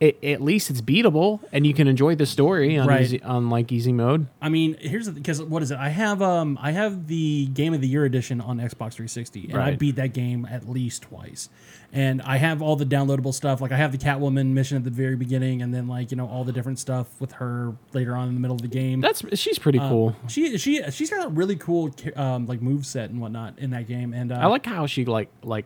it, 0.00 0.22
at 0.22 0.40
least 0.40 0.70
it's 0.70 0.80
beatable, 0.80 1.40
and 1.52 1.66
you 1.66 1.74
can 1.74 1.88
enjoy 1.88 2.14
the 2.14 2.24
story 2.26 2.78
on 2.78 2.86
Right. 2.86 3.02
easy, 3.02 3.22
on 3.22 3.50
like 3.50 3.72
easy 3.72 3.92
mode. 3.92 4.28
I 4.40 4.48
mean, 4.48 4.76
here's 4.80 5.06
the 5.06 5.12
because 5.12 5.42
what 5.42 5.62
is 5.62 5.70
it? 5.72 5.78
I 5.78 5.88
have 5.88 6.22
um 6.22 6.56
I 6.62 6.70
have 6.70 7.08
the 7.08 7.46
Game 7.46 7.74
of 7.74 7.80
the 7.80 7.88
Year 7.88 8.04
edition 8.04 8.40
on 8.40 8.58
Xbox 8.58 8.92
360, 8.94 9.48
and 9.50 9.58
I 9.58 9.74
beat 9.74 9.96
that 9.96 10.12
game 10.14 10.46
at 10.48 10.68
least 10.68 11.02
twice. 11.02 11.48
And 11.90 12.20
I 12.22 12.36
have 12.36 12.60
all 12.60 12.76
the 12.76 12.84
downloadable 12.84 13.32
stuff. 13.32 13.62
Like 13.62 13.72
I 13.72 13.76
have 13.76 13.92
the 13.92 13.98
Catwoman 13.98 14.48
mission 14.48 14.76
at 14.76 14.84
the 14.84 14.90
very 14.90 15.16
beginning, 15.16 15.62
and 15.62 15.72
then 15.72 15.88
like 15.88 16.10
you 16.10 16.16
know 16.18 16.28
all 16.28 16.44
the 16.44 16.52
different 16.52 16.78
stuff 16.78 17.08
with 17.18 17.32
her 17.32 17.74
later 17.94 18.14
on 18.14 18.28
in 18.28 18.34
the 18.34 18.40
middle 18.40 18.56
of 18.56 18.62
the 18.62 18.68
game. 18.68 19.00
That's 19.00 19.24
she's 19.38 19.58
pretty 19.58 19.78
cool. 19.78 20.14
she 20.28 20.58
she 20.58 20.82
she's 20.90 21.08
got 21.08 21.24
a 21.24 21.28
really 21.30 21.56
cool 21.56 21.94
um 22.14 22.46
like 22.46 22.60
move 22.60 22.84
set 22.84 23.08
and 23.08 23.20
whatnot 23.20 23.58
in 23.58 23.70
that 23.70 23.86
game. 23.88 24.12
And 24.12 24.32
uh, 24.32 24.36
I 24.36 24.46
like 24.46 24.66
how 24.66 24.86
she 24.86 25.06
like 25.06 25.30
like 25.42 25.64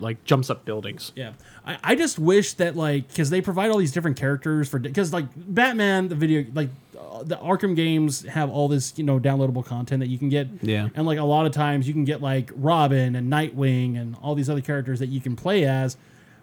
like 0.00 0.24
jumps 0.24 0.50
up 0.50 0.64
buildings. 0.64 1.12
Yeah, 1.16 1.32
I, 1.66 1.78
I 1.82 1.94
just 1.96 2.18
wish 2.18 2.52
that 2.54 2.76
like 2.76 3.08
because 3.08 3.30
they 3.30 3.40
provide 3.40 3.70
all 3.70 3.78
these 3.78 3.92
different 3.92 4.16
characters 4.16 4.68
for 4.68 4.78
because 4.78 5.12
like 5.12 5.26
Batman 5.34 6.08
the 6.08 6.14
video 6.14 6.44
like 6.54 6.70
the 7.24 7.36
Arkham 7.36 7.74
games 7.76 8.24
have 8.26 8.50
all 8.50 8.68
this 8.68 8.94
you 8.96 9.04
know 9.04 9.18
downloadable 9.18 9.64
content 9.64 10.00
that 10.00 10.08
you 10.08 10.18
can 10.18 10.28
get. 10.28 10.48
Yeah. 10.62 10.88
and 10.94 11.06
like 11.06 11.18
a 11.18 11.24
lot 11.24 11.46
of 11.46 11.52
times 11.52 11.86
you 11.86 11.92
can 11.92 12.04
get 12.04 12.20
like 12.22 12.50
Robin 12.54 13.14
and 13.16 13.32
Nightwing 13.32 14.00
and 14.00 14.16
all 14.22 14.34
these 14.34 14.50
other 14.50 14.60
characters 14.60 14.98
that 15.00 15.08
you 15.08 15.20
can 15.20 15.36
play 15.36 15.64
as, 15.64 15.96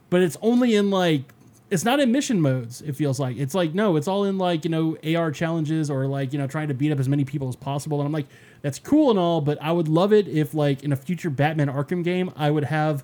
but 0.10 0.22
it's 0.22 0.38
only 0.42 0.76
in 0.76 0.90
like. 0.90 1.24
It's 1.72 1.86
not 1.86 2.00
in 2.00 2.12
mission 2.12 2.40
modes. 2.40 2.82
It 2.82 2.96
feels 2.96 3.20
like 3.20 3.36
it's 3.38 3.56
like 3.56 3.74
no, 3.74 3.96
it's 3.96 4.08
all 4.08 4.26
in 4.26 4.38
like 4.38 4.64
you 4.64 4.70
know 4.70 4.96
AR 5.04 5.32
challenges 5.32 5.90
or 5.90 6.06
like 6.06 6.32
you 6.32 6.38
know 6.38 6.46
trying 6.46 6.68
to 6.68 6.76
beat 6.76 6.92
up 6.92 7.00
as 7.00 7.10
many 7.10 7.26
people 7.26 7.50
as 7.50 7.56
possible. 7.56 8.00
And 8.00 8.06
I'm 8.06 8.12
like, 8.12 8.28
that's 8.62 8.78
cool 8.78 9.10
and 9.10 9.18
all, 9.18 9.42
but 9.42 9.58
I 9.60 9.72
would 9.72 9.88
love 9.88 10.14
it 10.14 10.28
if 10.28 10.54
like 10.54 10.84
in 10.84 10.92
a 10.92 10.96
future 10.96 11.32
Batman 11.32 11.70
Arkham 11.70 12.04
game, 12.04 12.32
I 12.36 12.52
would 12.52 12.66
have 12.66 13.04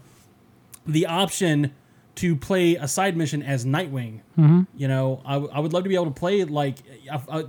the 0.85 1.07
option 1.07 1.73
to 2.19 2.35
play 2.35 2.75
a 2.75 2.87
side 2.87 3.15
mission 3.17 3.41
as 3.43 3.65
Nightwing. 3.65 4.21
Mm-hmm. 4.37 4.61
You 4.75 4.87
know, 4.87 5.21
I, 5.25 5.33
w- 5.33 5.51
I 5.53 5.59
would 5.59 5.73
love 5.73 5.83
to 5.83 5.89
be 5.89 5.95
able 5.95 6.05
to 6.05 6.11
play 6.11 6.43
like 6.43 6.77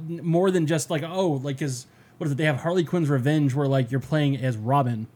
more 0.09 0.51
than 0.51 0.67
just 0.67 0.91
like 0.91 1.03
oh 1.03 1.41
like 1.43 1.59
because 1.59 1.87
what 2.19 2.27
is 2.27 2.33
it? 2.33 2.37
They 2.37 2.45
have 2.45 2.57
Harley 2.59 2.85
Quinn's 2.85 3.09
Revenge 3.09 3.55
where 3.55 3.67
like 3.67 3.91
you're 3.91 4.01
playing 4.01 4.37
as 4.37 4.57
Robin, 4.57 5.07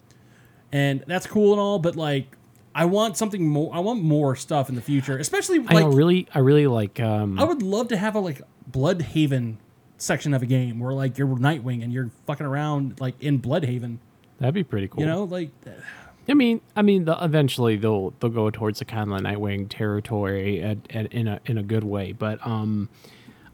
and 0.73 1.04
that's 1.06 1.26
cool 1.26 1.52
and 1.52 1.61
all, 1.61 1.78
but 1.78 1.96
like 1.96 2.37
I 2.75 2.87
want 2.87 3.16
something 3.16 3.46
more. 3.46 3.73
I 3.75 3.78
want 3.78 4.02
more 4.02 4.34
stuff 4.34 4.68
in 4.68 4.75
the 4.75 4.80
future, 4.80 5.16
especially 5.18 5.58
I 5.68 5.75
like 5.75 5.84
know, 5.84 5.92
really, 5.92 6.26
I 6.34 6.40
really 6.40 6.66
like. 6.66 6.99
Um, 7.00 7.38
I 7.38 7.44
would 7.44 7.62
love 7.62 7.88
to 7.88 7.96
have 7.96 8.14
a 8.16 8.20
like 8.20 8.42
Blüdhaven 8.70 9.56
section 9.99 10.34
of 10.34 10.42
a 10.42 10.46
game 10.46 10.80
where 10.80 10.92
like 10.92 11.16
you're 11.16 11.28
Nightwing 11.28 11.82
and 11.84 11.92
you're 11.92 12.11
fucking 12.26 12.44
around 12.46 13.00
like 13.00 13.14
in 13.23 13.40
Blüdhaven. 13.40 13.99
that'd 14.40 14.54
be 14.54 14.64
pretty 14.64 14.88
cool. 14.88 15.00
You 15.00 15.06
know, 15.06 15.25
like 15.25 15.50
I 16.28 16.35
mean, 16.35 16.61
I 16.75 16.83
mean, 16.83 17.04
the, 17.04 17.16
eventually 17.23 17.76
they'll 17.76 18.11
they'll 18.21 18.31
go 18.31 18.50
towards 18.50 18.78
the 18.78 18.85
kind 18.85 19.12
of 19.12 19.21
Nightwing 19.21 19.69
territory 19.69 20.62
at, 20.62 20.78
at, 20.90 21.12
in 21.12 21.28
a 21.28 21.40
in 21.47 21.59
a 21.59 21.62
good 21.62 21.85
way. 21.85 22.12
But 22.12 22.45
um, 22.47 22.88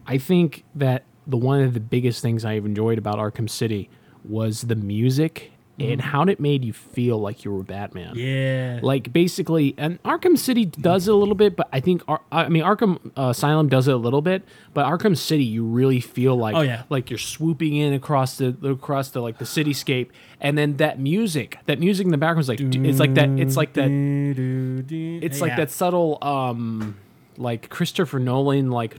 I 0.07 0.17
think 0.17 0.63
that 0.75 1.03
the 1.27 1.37
one 1.37 1.61
of 1.61 1.73
the 1.73 1.79
biggest 1.79 2.21
things 2.21 2.45
I've 2.45 2.65
enjoyed 2.65 2.97
about 2.97 3.17
Arkham 3.17 3.49
City 3.49 3.89
was 4.23 4.61
the 4.61 4.75
music 4.75 5.51
and 5.91 6.01
how 6.01 6.23
it 6.23 6.39
made 6.39 6.63
you 6.63 6.73
feel 6.73 7.17
like 7.19 7.43
you 7.45 7.51
were 7.51 7.63
Batman. 7.63 8.13
yeah, 8.15 8.79
Like 8.83 9.11
basically, 9.11 9.73
and 9.77 10.01
Arkham 10.03 10.37
City 10.37 10.65
does 10.65 11.07
it 11.07 11.11
a 11.13 11.15
little 11.17 11.35
bit, 11.35 11.55
but 11.55 11.67
I 11.73 11.79
think 11.79 12.03
Ar- 12.07 12.21
I 12.31 12.49
mean 12.49 12.63
Arkham 12.63 12.99
Asylum 13.17 13.69
does 13.69 13.87
it 13.87 13.93
a 13.93 13.97
little 13.97 14.21
bit, 14.21 14.43
but 14.73 14.85
Arkham 14.85 15.17
City 15.17 15.43
you 15.43 15.63
really 15.65 15.99
feel 15.99 16.35
like 16.35 16.55
Oh, 16.55 16.61
yeah. 16.61 16.83
like 16.89 17.09
you're 17.09 17.17
swooping 17.19 17.75
in 17.75 17.93
across 17.93 18.37
the 18.37 18.55
across 18.63 19.09
the 19.09 19.21
like 19.21 19.37
the 19.37 19.45
cityscape, 19.45 20.09
and 20.39 20.57
then 20.57 20.77
that 20.77 20.99
music, 20.99 21.57
that 21.65 21.79
music 21.79 22.05
in 22.05 22.11
the 22.11 22.17
background 22.17 22.41
is 22.41 22.49
like 22.49 22.59
it's 22.61 22.99
like 22.99 23.13
that 23.15 23.29
it's 23.39 23.57
like 23.57 23.73
that 23.73 23.89
it's 23.89 25.41
like 25.41 25.55
that 25.57 25.71
subtle 25.71 26.17
um 26.21 26.97
like 27.37 27.69
Christopher 27.69 28.19
Nolan 28.19 28.69
like 28.69 28.97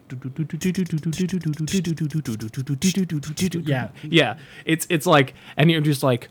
Yeah. 3.67 3.89
yeah 4.03 4.39
it's 4.65 4.87
it's 4.91 5.07
like 5.07 5.35
and 5.57 5.71
you're 5.71 5.81
just 5.81 6.03
like 6.03 6.29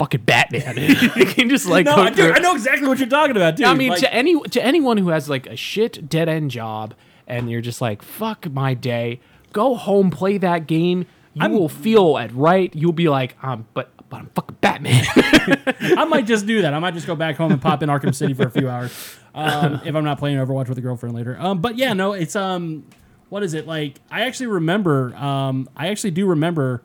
fucking 0.00 0.22
Batman 0.22 0.76
you 1.14 1.26
can 1.26 1.50
just 1.50 1.66
like 1.66 1.84
No, 1.84 1.94
I, 1.94 2.08
do, 2.08 2.32
I 2.32 2.38
know 2.38 2.54
exactly 2.54 2.88
what 2.88 2.98
you're 2.98 3.06
talking 3.08 3.36
about, 3.36 3.56
dude. 3.56 3.66
I 3.66 3.74
mean 3.74 3.90
Like, 3.90 4.00
to 4.00 4.14
any 4.14 4.40
to 4.40 4.64
anyone 4.64 4.96
who 4.96 5.10
has 5.10 5.28
like 5.28 5.46
a 5.46 5.56
shit 5.56 6.08
dead 6.08 6.26
end 6.26 6.50
job 6.50 6.94
and 7.26 7.50
you're 7.50 7.60
just 7.60 7.82
like 7.82 8.00
fuck 8.00 8.50
my 8.50 8.72
day 8.72 9.20
go 9.52 9.74
home 9.74 10.10
play 10.10 10.38
that 10.38 10.66
game 10.66 11.04
you 11.34 11.48
will 11.50 11.68
feel 11.68 12.16
at 12.16 12.32
right 12.34 12.74
you'll 12.74 12.92
be 12.94 13.10
like 13.10 13.36
um 13.44 13.66
but 13.74 13.90
but 14.08 14.20
I'm 14.20 14.30
fucking 14.34 14.56
Batman 14.62 15.04
I 15.16 16.04
might 16.06 16.26
just 16.26 16.46
do 16.46 16.62
that. 16.62 16.72
I 16.74 16.78
might 16.78 16.94
just 16.94 17.06
go 17.06 17.14
back 17.14 17.36
home 17.36 17.52
and 17.52 17.60
pop 17.62 17.82
in 17.82 17.88
Arkham 17.88 18.14
City 18.14 18.34
for 18.34 18.44
a 18.44 18.50
few 18.50 18.68
hours 18.68 19.18
um, 19.34 19.80
if 19.84 19.94
I'm 19.94 20.02
not 20.04 20.18
playing 20.18 20.38
Overwatch 20.38 20.68
with 20.68 20.78
a 20.78 20.80
girlfriend 20.80 21.14
later. 21.14 21.36
Um, 21.38 21.60
but 21.60 21.76
yeah, 21.76 21.92
no, 21.92 22.12
it's 22.14 22.34
um, 22.34 22.86
what 23.28 23.44
is 23.44 23.54
it 23.54 23.66
like? 23.68 24.00
I 24.10 24.22
actually 24.22 24.48
remember. 24.48 25.14
Um, 25.14 25.68
I 25.76 25.88
actually 25.88 26.10
do 26.10 26.26
remember 26.26 26.82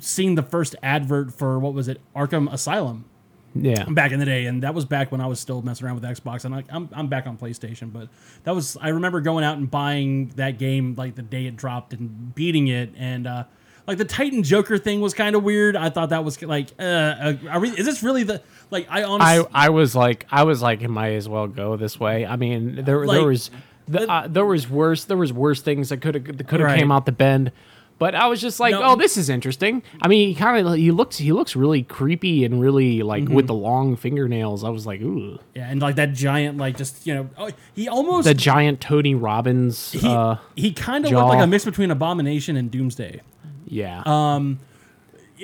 seeing 0.00 0.34
the 0.34 0.42
first 0.42 0.76
advert 0.82 1.32
for 1.32 1.58
what 1.58 1.74
was 1.74 1.88
it, 1.88 2.00
Arkham 2.14 2.52
Asylum 2.52 3.04
yeah 3.54 3.84
back 3.84 4.12
in 4.12 4.18
the 4.18 4.24
day, 4.24 4.46
and 4.46 4.62
that 4.62 4.74
was 4.74 4.84
back 4.84 5.12
when 5.12 5.20
I 5.20 5.26
was 5.26 5.38
still 5.38 5.62
messing 5.62 5.86
around 5.86 6.00
with 6.00 6.04
Xbox, 6.04 6.44
and 6.44 6.54
I, 6.54 6.64
I'm 6.70 6.88
I'm 6.92 7.08
back 7.08 7.26
on 7.26 7.36
PlayStation. 7.36 7.92
But 7.92 8.08
that 8.44 8.54
was 8.54 8.76
I 8.80 8.88
remember 8.88 9.20
going 9.20 9.44
out 9.44 9.58
and 9.58 9.70
buying 9.70 10.28
that 10.36 10.58
game 10.58 10.94
like 10.96 11.14
the 11.14 11.22
day 11.22 11.46
it 11.46 11.56
dropped 11.56 11.92
and 11.92 12.34
beating 12.34 12.68
it, 12.68 12.94
and 12.96 13.26
uh, 13.26 13.44
like 13.86 13.98
the 13.98 14.04
Titan 14.04 14.42
Joker 14.42 14.78
thing 14.78 15.00
was 15.00 15.14
kind 15.14 15.36
of 15.36 15.42
weird. 15.42 15.76
I 15.76 15.90
thought 15.90 16.10
that 16.10 16.24
was 16.24 16.40
like, 16.42 16.70
uh, 16.78 16.82
uh 16.82 17.58
we, 17.60 17.70
is 17.70 17.84
this 17.84 18.02
really 18.02 18.22
the 18.22 18.42
like 18.70 18.86
I 18.88 19.02
honestly 19.02 19.46
I 19.52 19.66
I 19.66 19.68
was 19.70 19.94
like 19.94 20.26
I 20.30 20.44
was 20.44 20.62
like 20.62 20.82
it 20.82 20.88
might 20.88 21.14
as 21.14 21.28
well 21.28 21.46
go 21.46 21.76
this 21.76 21.98
way. 21.98 22.24
I 22.24 22.36
mean 22.36 22.84
there 22.84 23.04
Like, 23.04 23.18
there 23.18 23.26
was 23.26 23.50
the, 23.88 24.10
uh, 24.10 24.28
there 24.28 24.46
was 24.46 24.68
worse 24.68 25.04
there 25.04 25.16
was 25.16 25.32
worse 25.32 25.60
things 25.60 25.88
that 25.90 25.98
could 25.98 26.14
have 26.14 26.38
that 26.38 26.46
could 26.46 26.60
have 26.60 26.68
Right. 26.68 26.78
came 26.78 26.92
out 26.92 27.06
the 27.06 27.12
bend. 27.12 27.52
But 28.02 28.16
I 28.16 28.26
was 28.26 28.40
just 28.40 28.58
like, 28.58 28.72
No. 28.72 28.82
oh, 28.82 28.96
this 28.96 29.16
is 29.16 29.28
interesting. 29.28 29.80
I 30.02 30.08
mean, 30.08 30.26
he 30.28 30.34
kind 30.34 30.66
of 30.66 30.74
he 30.74 30.90
looks 30.90 31.18
he 31.18 31.30
looks 31.30 31.54
really 31.54 31.84
creepy 31.84 32.44
and 32.44 32.60
really 32.60 33.02
like 33.04 33.22
Mm-hmm. 33.26 33.34
with 33.34 33.46
the 33.46 33.54
long 33.54 33.94
fingernails. 33.94 34.64
I 34.64 34.70
was 34.70 34.84
like, 34.86 35.00
ooh, 35.00 35.38
yeah, 35.54 35.70
and 35.70 35.80
like 35.80 35.94
that 35.96 36.12
giant 36.12 36.58
like 36.58 36.76
just 36.76 37.06
you 37.06 37.14
know 37.14 37.30
oh, 37.38 37.50
he 37.76 37.88
almost 37.88 38.26
the 38.26 38.34
giant 38.34 38.80
Tony 38.80 39.14
Robbins. 39.14 39.92
he, 39.92 40.04
uh, 40.04 40.36
he 40.56 40.72
kind 40.72 41.04
of 41.04 41.12
looked 41.12 41.28
like 41.28 41.44
a 41.44 41.46
mix 41.46 41.64
between 41.64 41.92
Abomination 41.92 42.56
and 42.56 42.72
Doomsday, 42.72 43.20
yeah. 43.66 44.02
Uh, 44.02 44.54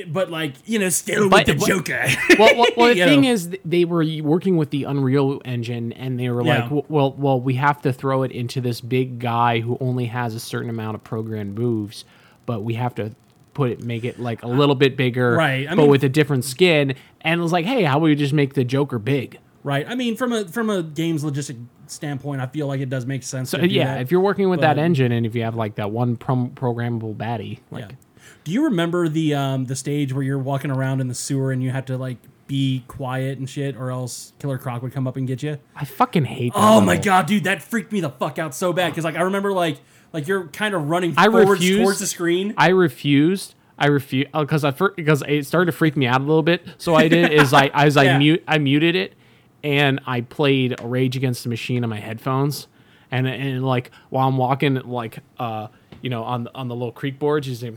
but 0.09 0.31
like 0.31 0.55
you 0.67 0.79
know 0.79 0.89
still 0.89 1.29
But- 1.29 1.47
with 1.47 1.61
the 1.61 1.67
Joker. 1.67 2.07
well, 2.39 2.57
well, 2.57 2.67
well 2.77 2.89
the 2.95 3.01
thing 3.05 3.23
know. 3.23 3.31
is, 3.33 3.51
they 3.65 3.85
were 3.85 4.05
working 4.23 4.57
with 4.57 4.71
the 4.71 4.85
Unreal 4.85 5.41
Engine, 5.45 5.93
and 5.93 6.19
they 6.19 6.29
were 6.31 6.43
Yeah. 6.45 6.69
like, 6.69 6.85
"Well, 6.89 7.15
well, 7.17 7.41
we 7.41 7.55
have 7.55 7.83
to 7.83 7.93
throw 7.93 8.23
it 8.25 8.33
into 8.33 8.61
this 8.61 8.81
big 8.81 9.19
guy 9.21 9.61
who 9.61 9.77
only 9.81 10.07
has 10.07 10.35
a 10.35 10.41
certain 10.41 10.71
amount 10.71 10.95
of 10.97 11.05
programmed 11.05 11.59
moves, 11.59 12.05
but 12.49 12.63
we 12.65 12.75
have 12.75 12.95
to 12.95 13.15
put 13.53 13.71
it, 13.71 13.83
make 13.85 14.05
it 14.05 14.19
like 14.19 14.43
a 14.43 14.47
little 14.49 14.75
bit 14.75 14.97
bigger, 14.97 15.35
Right, 15.35 15.67
I 15.69 15.75
but 15.75 15.83
mean- 15.83 15.91
with 15.91 16.03
a 16.03 16.09
different 16.09 16.45
skin." 16.45 16.95
And 17.21 17.39
it 17.41 17.43
was 17.43 17.53
like, 17.53 17.67
"Hey, 17.67 17.83
how 17.85 17.99
about 17.99 18.05
we 18.05 18.15
just 18.15 18.33
make 18.33 18.55
the 18.55 18.65
Joker 18.65 18.99
big?" 18.99 19.39
Right. 19.65 19.87
I 19.89 19.95
mean, 19.95 20.17
from 20.17 20.33
a 20.33 20.47
from 20.47 20.71
a 20.71 20.83
games 20.83 21.23
logistic 21.25 21.63
standpoint, 21.89 22.41
I 22.41 22.47
feel 22.47 22.67
like 22.67 22.81
it 22.81 22.89
does 22.89 23.05
make 23.05 23.23
sense. 23.23 23.51
So 23.51 23.59
yeah, 23.59 23.97
that. 23.97 24.01
if 24.01 24.11
you're 24.11 24.21
working 24.21 24.49
with 24.49 24.61
that 24.61 24.79
engine, 24.79 25.13
and 25.13 25.27
if 25.27 25.35
you 25.35 25.43
have 25.43 25.57
like 25.57 25.75
that 25.75 25.91
one 25.91 26.17
prom- 26.17 26.51
programmable 26.51 27.15
baddie, 27.15 27.59
like 27.71 27.85
yeah. 27.91 27.97
Do 28.45 28.53
you 28.53 28.65
remember 28.65 29.09
the 29.09 29.35
um 29.35 29.67
the 29.67 29.77
stage 29.77 30.13
where 30.13 30.23
you're 30.23 30.39
walking 30.39 30.71
around 30.71 31.01
in 31.01 31.09
the 31.09 31.15
sewer 31.15 31.53
and 31.53 31.63
you 31.63 31.71
had 31.71 31.87
to 31.89 31.99
like 31.99 32.17
be 32.47 32.83
quiet 32.89 33.39
and 33.39 33.51
shit, 33.51 33.77
or 33.77 33.91
else 33.91 34.33
Killer 34.39 34.57
Croc 34.57 34.81
would 34.83 34.93
come 34.93 35.07
up 35.07 35.17
and 35.17 35.27
get 35.27 35.43
you? 35.43 35.59
I 35.77 35.85
fucking 35.85 36.25
hate. 36.25 36.55
That 36.55 36.61
Oh 36.63 36.81
my 36.81 36.97
god, 36.97 37.27
dude, 37.27 37.45
that 37.45 37.63
freaked 37.63 37.93
me 37.93 38.01
the 38.01 38.09
fuck 38.11 38.39
out 38.39 38.55
so 38.55 38.73
bad 38.73 38.91
because 38.91 39.05
like 39.05 39.17
I 39.17 39.23
remember 39.23 39.53
like 39.53 39.81
like 40.13 40.27
you're 40.27 40.49
kind 40.49 40.75
of 40.75 40.89
running 40.89 41.15
I 41.17 41.27
forwards 41.27 41.61
refused- 41.61 41.81
towards 41.83 41.99
the 41.99 42.07
screen. 42.07 42.55
I 42.57 42.69
refused. 42.69 43.55
I 43.81 43.87
refuse 43.87 44.27
because 44.33 44.65
I 44.65 44.73
fir- 44.73 44.95
because 44.97 45.23
it 45.29 45.47
started 45.47 45.67
to 45.67 45.77
freak 45.77 45.97
me 45.97 46.07
out 46.07 46.21
a 46.21 46.25
little 46.25 46.43
bit. 46.43 46.67
So 46.79 46.95
I 46.97 47.07
did 47.09 47.33
is 47.33 47.53
I 47.53 47.67
as 47.69 47.97
I 47.97 48.03
Yeah. 48.05 48.19
mute 48.19 48.43
I 48.49 48.59
muted 48.59 48.97
it 48.97 49.15
and 49.63 50.01
I 50.07 50.23
played 50.23 50.75
Rage 50.83 51.17
Against 51.17 51.45
the 51.45 51.49
Machine 51.49 51.85
on 51.85 51.91
my 51.91 52.01
headphones 52.01 52.67
and 53.11 53.29
and 53.29 53.65
like 53.65 53.93
while 54.11 54.27
I'm 54.27 54.37
walking 54.37 54.75
like 54.75 55.21
uh 55.39 55.69
you 56.03 56.11
know 56.11 56.25
on 56.25 56.45
the, 56.45 56.55
on 56.57 56.67
the 56.67 56.75
little 56.75 56.91
creek 56.93 57.17
you 57.23 57.55
say 57.55 57.73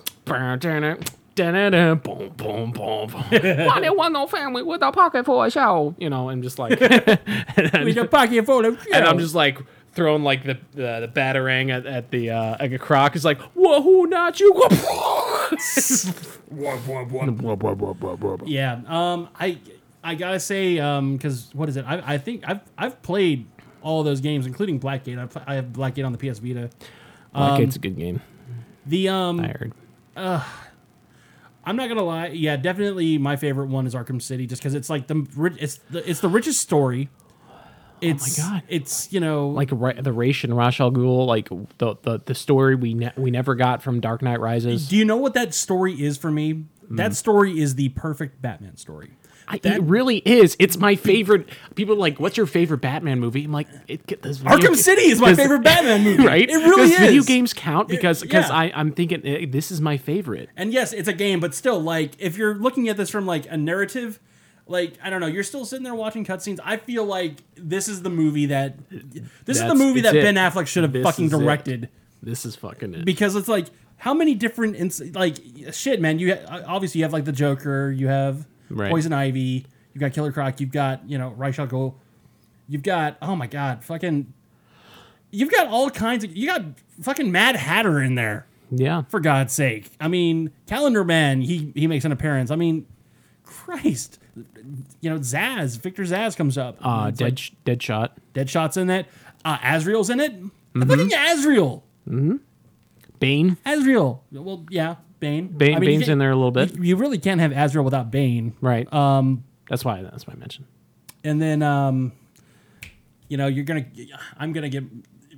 Da-da-da, 1.33 1.95
boom, 1.95 2.29
boom, 2.35 2.71
boom, 2.71 3.07
boom. 3.07 3.13
Why 3.31 3.79
they 3.79 3.89
want 3.89 4.11
no 4.11 4.27
family 4.27 4.63
with 4.63 4.81
a 4.81 4.91
pocket 4.91 5.25
for 5.25 5.45
a 5.45 5.49
show? 5.49 5.95
You 5.97 6.09
know, 6.09 6.27
and 6.27 6.43
just 6.43 6.59
like, 6.59 6.77
With 7.57 7.95
your 7.95 8.07
pocket 8.07 8.45
full 8.45 8.65
of 8.65 8.77
and 8.93 9.05
I'm 9.05 9.17
just 9.17 9.33
like 9.33 9.57
throwing 9.93 10.23
like 10.23 10.43
the 10.43 10.57
the, 10.73 11.07
the 11.07 11.11
batarang 11.13 11.69
at, 11.69 11.85
at 11.85 12.11
the 12.11 12.29
uh, 12.31 12.57
like 12.59 12.71
a 12.71 12.79
croc. 12.79 13.15
It's 13.15 13.25
like, 13.25 13.39
whoa, 13.55 14.03
not 14.03 14.39
you. 14.39 14.53
Yeah. 18.47 18.81
Um. 18.87 19.29
I 19.39 19.57
I 20.03 20.15
gotta 20.15 20.39
say 20.39 20.79
um 20.79 21.17
because 21.17 21.49
what 21.53 21.69
is 21.69 21.77
it? 21.77 21.85
I 21.87 22.13
I 22.13 22.17
think 22.17 22.43
I've 22.47 22.61
I've 22.77 23.01
played 23.01 23.45
all 23.81 24.03
those 24.03 24.21
games, 24.21 24.45
including 24.45 24.79
Blackgate. 24.79 25.19
I 25.19 25.25
pl- 25.25 25.43
I 25.45 25.55
have 25.55 25.65
Blackgate 25.65 26.05
on 26.05 26.11
the 26.11 26.17
PS 26.17 26.39
Vita. 26.39 26.69
Blackgate's 27.35 27.75
a 27.75 27.79
good 27.79 27.97
game. 27.97 28.21
The 28.85 29.09
um. 29.09 29.39
I 29.39 29.47
heard. 29.47 29.73
I'm 31.63 31.75
not 31.75 31.89
gonna 31.89 32.03
lie. 32.03 32.27
Yeah, 32.27 32.57
definitely 32.57 33.17
my 33.17 33.35
favorite 33.35 33.67
one 33.67 33.85
is 33.85 33.93
Arkham 33.93 34.21
City, 34.21 34.47
just 34.47 34.61
because 34.61 34.73
it's 34.73 34.89
like 34.89 35.07
the 35.07 35.27
it's 35.59 35.77
the 35.89 36.09
it's 36.09 36.19
the 36.19 36.29
richest 36.29 36.59
story. 36.61 37.09
It's 38.01 38.39
Oh 38.39 38.43
God. 38.43 38.63
It's 38.67 39.11
you 39.13 39.19
know 39.19 39.49
like 39.49 39.69
the 39.69 40.11
Raish 40.13 40.43
and 40.43 40.55
Ra's 40.57 40.79
al 40.79 40.91
Ghul, 40.91 41.25
like 41.27 41.49
the 41.77 41.95
the, 42.01 42.21
the 42.25 42.35
story 42.35 42.75
we 42.75 42.93
ne- 42.93 43.13
we 43.15 43.31
never 43.31 43.55
got 43.55 43.81
from 43.83 43.99
Dark 43.99 44.21
Knight 44.21 44.39
Rises. 44.39 44.89
Do 44.89 44.95
you 44.97 45.05
know 45.05 45.17
what 45.17 45.33
that 45.35 45.53
story 45.53 46.01
is 46.01 46.17
for 46.17 46.31
me? 46.31 46.65
Hmm. 46.87 46.95
That 46.97 47.15
story 47.15 47.59
is 47.59 47.75
the 47.75 47.89
perfect 47.89 48.41
Batman 48.41 48.77
story. 48.77 49.11
I, 49.47 49.57
that- 49.59 49.77
it 49.77 49.81
really 49.83 50.17
is. 50.19 50.55
It's 50.59 50.77
my 50.77 50.95
favorite. 50.95 51.49
People 51.75 51.95
are 51.95 51.97
like, 51.97 52.19
"What's 52.19 52.37
your 52.37 52.45
favorite 52.45 52.77
Batman 52.79 53.19
movie?" 53.19 53.43
I'm 53.43 53.51
like, 53.51 53.67
it, 53.87 54.05
get 54.07 54.21
this 54.21 54.39
Arkham 54.39 54.69
ga- 54.69 54.75
City 54.75 55.01
is 55.03 55.19
my 55.19 55.35
favorite 55.35 55.63
Batman 55.63 56.03
movie. 56.05 56.25
right? 56.25 56.49
It 56.49 56.55
really 56.55 56.91
is. 56.91 56.97
Video 56.99 57.23
games 57.23 57.53
count 57.53 57.89
because 57.89 58.21
because 58.21 58.47
yeah. 58.49 58.55
I 58.55 58.71
I'm 58.73 58.93
thinking 58.93 59.25
eh, 59.25 59.45
this 59.49 59.69
is 59.71 59.81
my 59.81 59.97
favorite. 59.97 60.49
And 60.55 60.71
yes, 60.71 60.93
it's 60.93 61.07
a 61.09 61.13
game, 61.13 61.39
but 61.41 61.53
still, 61.53 61.79
like 61.81 62.13
if 62.17 62.37
you're 62.37 62.55
looking 62.55 62.87
at 62.87 62.95
this 62.97 63.09
from 63.09 63.25
like 63.25 63.45
a 63.51 63.57
narrative, 63.57 64.19
like 64.71 64.93
I 65.03 65.09
don't 65.09 65.19
know, 65.21 65.27
you're 65.27 65.43
still 65.43 65.65
sitting 65.65 65.83
there 65.83 65.93
watching 65.95 66.25
cutscenes. 66.25 66.59
I 66.63 66.77
feel 66.77 67.05
like 67.05 67.43
this 67.55 67.87
is 67.87 68.01
the 68.01 68.09
movie 68.09 68.47
that 68.47 68.75
this 69.45 69.57
is 69.57 69.63
the 69.67 69.75
movie 69.75 70.01
that 70.01 70.15
it. 70.15 70.23
Ben 70.23 70.35
Affleck 70.35 70.67
should 70.67 70.83
have 70.83 70.93
This 70.93 71.03
fucking 71.05 71.25
is 71.25 71.33
it. 71.33 71.39
directed. 71.39 71.89
This 72.23 72.45
is 72.45 72.55
fucking 72.55 72.93
it. 72.93 73.05
because 73.05 73.35
it's 73.35 73.47
like 73.47 73.67
how 73.97 74.13
many 74.13 74.33
different 74.35 74.75
ins- 74.75 75.13
like 75.15 75.37
shit 75.71 75.99
man 76.01 76.17
you 76.19 76.35
ha- 76.35 76.63
obviously 76.67 76.99
you 76.99 77.05
have 77.05 77.13
like 77.13 77.25
the 77.25 77.31
joker 77.31 77.91
you 77.91 78.07
have 78.07 78.47
Right. 78.69 78.89
poison 78.89 79.11
ivy 79.13 79.65
you've 79.93 79.99
got 79.99 80.13
killer 80.13 80.31
croc 80.31 80.59
you've 80.59 80.71
got 80.71 81.07
you 81.09 81.17
know 81.17 81.29
Ra's 81.31 81.59
al 81.59 81.67
Ghul, 81.67 81.95
you've 82.67 82.83
got 82.83 83.17
oh 83.21 83.35
my 83.35 83.47
god 83.47 83.83
fucking 83.83 84.33
you've 85.31 85.51
got 85.51 85.67
all 85.67 85.89
kinds 85.89 86.23
of 86.23 86.35
you 86.35 86.47
got 86.47 86.63
fucking 87.01 87.31
mad 87.31 87.55
hatter 87.55 88.01
in 88.01 88.15
there 88.15 88.45
yeah, 88.71 89.01
for 89.09 89.19
god's 89.19 89.51
sake 89.53 89.91
i 89.99 90.07
mean 90.07 90.51
calendar 90.67 91.03
man 91.03 91.41
he 91.41 91.71
he 91.75 91.85
makes 91.87 92.05
an 92.05 92.11
appearance 92.11 92.49
i 92.51 92.55
mean 92.55 92.85
christ 93.43 94.19
you 95.01 95.09
know 95.09 95.17
Zsasz 95.19 95.77
victor 95.79 96.03
Zsasz 96.03 96.35
comes 96.37 96.57
up 96.57 96.77
uh, 96.81 97.07
It's 97.09 97.19
dead 97.19 97.25
like 97.39 97.51
dead 97.65 97.83
shot. 97.83 98.17
deadshot's 98.33 98.77
in 98.77 98.89
it 98.89 99.05
uh 99.43 99.57
Azrael's 99.63 100.09
in 100.09 100.19
it 100.19 100.33
Mm-hmm. 100.73 100.83
fucking 100.89 101.11
Azrael 101.13 101.83
Bane. 103.19 103.57
Azrael. 103.65 104.23
Well, 104.31 104.65
yeah, 104.71 104.95
Bane. 105.19 105.47
Bane- 105.49 105.73
you 105.73 105.79
Bane's 105.81 106.09
in 106.09 106.17
there 106.17 106.31
a 106.31 106.35
little 106.35 106.49
bit. 106.51 106.75
You, 106.75 106.81
you 106.83 106.95
really 106.95 107.19
can't 107.19 107.39
have 107.39 107.51
Azrael 107.51 107.83
without 107.85 108.09
Bane. 108.09 108.53
Right. 108.61 108.91
Um, 108.91 109.43
that's 109.69 109.85
why 109.85 110.01
that's 110.01 110.25
why 110.25 110.33
I 110.33 110.37
mentioned. 110.37 110.65
and 111.23 111.39
then 111.39 111.61
um, 111.61 112.13
you 113.27 113.37
know, 113.37 113.45
you're 113.47 113.63
gonna. 113.65 113.85
I'm 114.37 114.53
gonna 114.53 114.69
get. 114.69 114.83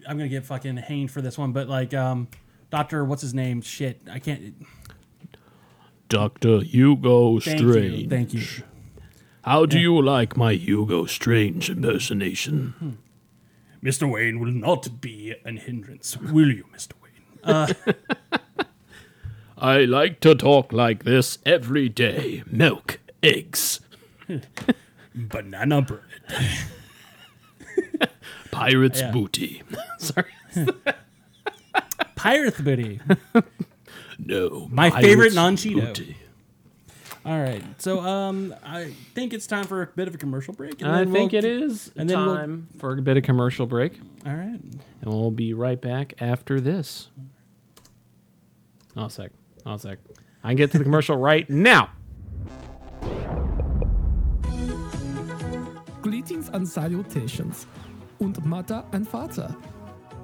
I'm 0.08 0.18
gonna 0.18 0.30
get 0.30 0.46
fucking 0.46 0.78
hanged 0.78 1.12
for 1.12 1.22
this 1.22 1.38
one, 1.38 1.52
but 1.52 1.68
like 1.68 1.94
um, 1.94 2.30
Doctor, 2.70 3.04
what's 3.04 3.22
his 3.22 3.34
name? 3.34 3.62
Shit, 3.62 4.02
I 4.10 4.20
can't. 4.20 4.56
Dr. 6.10 6.60
Hugo 6.62 7.40
Thank 7.40 7.60
you. 7.60 8.08
Thank 8.08 8.34
you. 8.34 8.42
How 9.44 9.66
do 9.66 9.78
you 9.80 10.02
like 10.02 10.38
my 10.38 10.54
Hugo 10.54 11.06
Strange 11.06 11.70
impersonation? 11.70 12.98
Mr. 13.84 14.10
Wayne 14.10 14.40
will 14.40 14.52
not 14.52 15.02
be 15.02 15.36
an 15.44 15.58
hindrance, 15.58 16.16
will 16.18 16.50
you, 16.50 16.66
Mr. 16.74 16.94
Wayne? 17.02 17.14
Uh, 17.44 17.74
I 19.58 19.80
like 19.86 20.20
to 20.22 20.34
talk 20.36 20.72
like 20.72 21.04
this 21.04 21.40
every 21.46 21.90
day. 21.90 22.44
Milk, 22.50 23.00
eggs, 23.22 23.82
Banana 25.16 25.82
bread. 25.82 26.02
pirate's 28.52 29.02
Yeah. 29.02 29.12
booty. 29.12 29.62
Sorry. 29.98 30.32
Pirate 32.16 32.64
Booty. 32.64 33.02
No. 34.18 34.68
My 34.72 34.90
favorite 34.90 35.34
non-Cheeto. 35.34 35.88
booty. 35.88 36.16
All 37.26 37.40
right, 37.40 37.64
so 37.82 38.02
um, 38.02 38.54
I 38.66 38.92
think 39.16 39.34
it's 39.34 39.48
time 39.48 39.64
for 39.64 39.82
a 39.82 39.88
bit 39.88 40.10
of 40.10 40.16
a 40.16 40.18
commercial 40.18 40.54
break. 40.54 40.82
and 40.82 40.92
I 40.92 41.06
think 41.06 41.32
we'll- 41.32 41.40
it 41.44 41.46
is 41.46 41.90
and 41.96 42.10
then 42.10 42.20
we'll- 42.26 42.36
time 42.36 42.68
for 42.80 42.92
a 42.98 43.02
bit 43.02 43.16
of 43.16 43.24
commercial 43.24 43.66
break. 43.66 44.00
All 44.26 44.36
right. 44.36 44.60
and 44.60 44.80
we'll 45.06 45.32
be 45.32 45.54
right 45.54 45.80
back 45.80 46.14
after 46.20 46.60
this. 46.60 47.10
Oh, 48.98 49.08
sec. 49.08 49.32
Oh, 49.66 49.78
sec. 49.78 50.00
I 50.44 50.50
can 50.50 50.58
get 50.58 50.72
to 50.72 50.78
the 50.78 50.84
commercial 50.84 51.16
right 51.32 51.50
now. 51.50 51.92
Greetings 56.02 56.50
and 56.50 56.68
salutations. 56.68 57.66
Und 58.20 58.44
Mutter 58.46 58.84
and 58.92 59.08
Vater. 59.08 59.56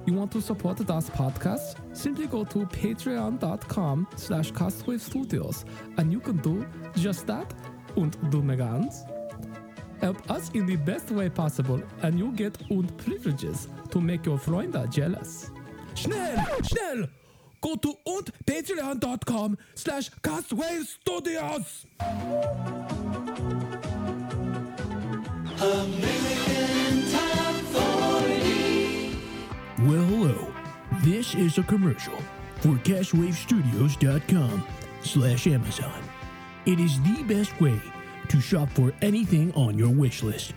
You 0.06 0.14
want 0.14 0.32
to 0.32 0.40
support 0.40 0.78
das 0.86 1.10
podcast? 1.10 1.76
Simply 1.92 2.26
go 2.26 2.44
to 2.44 2.66
patreon.com 2.66 4.06
slash 4.16 4.52
castwave 4.52 5.00
studios 5.00 5.64
and 5.98 6.10
you 6.10 6.20
can 6.20 6.38
do 6.38 6.66
just 6.96 7.26
that 7.26 7.52
und 7.96 8.16
do 8.30 8.42
mega 8.42 8.64
ganz. 8.64 9.04
Help 10.00 10.30
us 10.30 10.50
in 10.54 10.66
the 10.66 10.76
best 10.76 11.10
way 11.10 11.28
possible 11.28 11.82
and 12.02 12.18
you 12.18 12.32
get 12.32 12.56
und 12.70 12.96
privileges 12.96 13.68
to 13.90 14.00
make 14.00 14.24
your 14.24 14.38
Freunde 14.38 14.88
jealous. 14.90 15.50
Schnell, 15.94 16.38
schnell! 16.62 17.08
Go 17.60 17.76
to 17.76 17.94
und 18.06 18.32
patreon.com 18.46 19.58
slash 19.74 20.10
castwave 20.22 20.86
studios! 20.86 21.84
Well, 29.90 30.04
hello. 30.04 30.54
This 31.02 31.34
is 31.34 31.58
a 31.58 31.64
commercial 31.64 32.16
for 32.60 32.76
CastWaveStudios.com 32.84 34.64
slash 35.02 35.48
Amazon. 35.48 36.04
It 36.64 36.78
is 36.78 37.02
the 37.02 37.24
best 37.24 37.60
way 37.60 37.80
to 38.28 38.40
shop 38.40 38.70
for 38.70 38.92
anything 39.02 39.52
on 39.54 39.76
your 39.76 39.88
wish 39.88 40.22
list. 40.22 40.54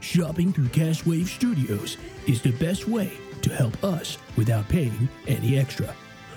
Shopping 0.00 0.50
through 0.50 0.68
Castwave 0.68 1.26
Studios 1.26 1.98
is 2.26 2.40
the 2.40 2.52
best 2.52 2.88
way 2.88 3.12
to 3.42 3.50
help 3.54 3.84
us 3.84 4.16
without 4.38 4.66
paying 4.70 5.10
any 5.28 5.58
extra. 5.58 5.94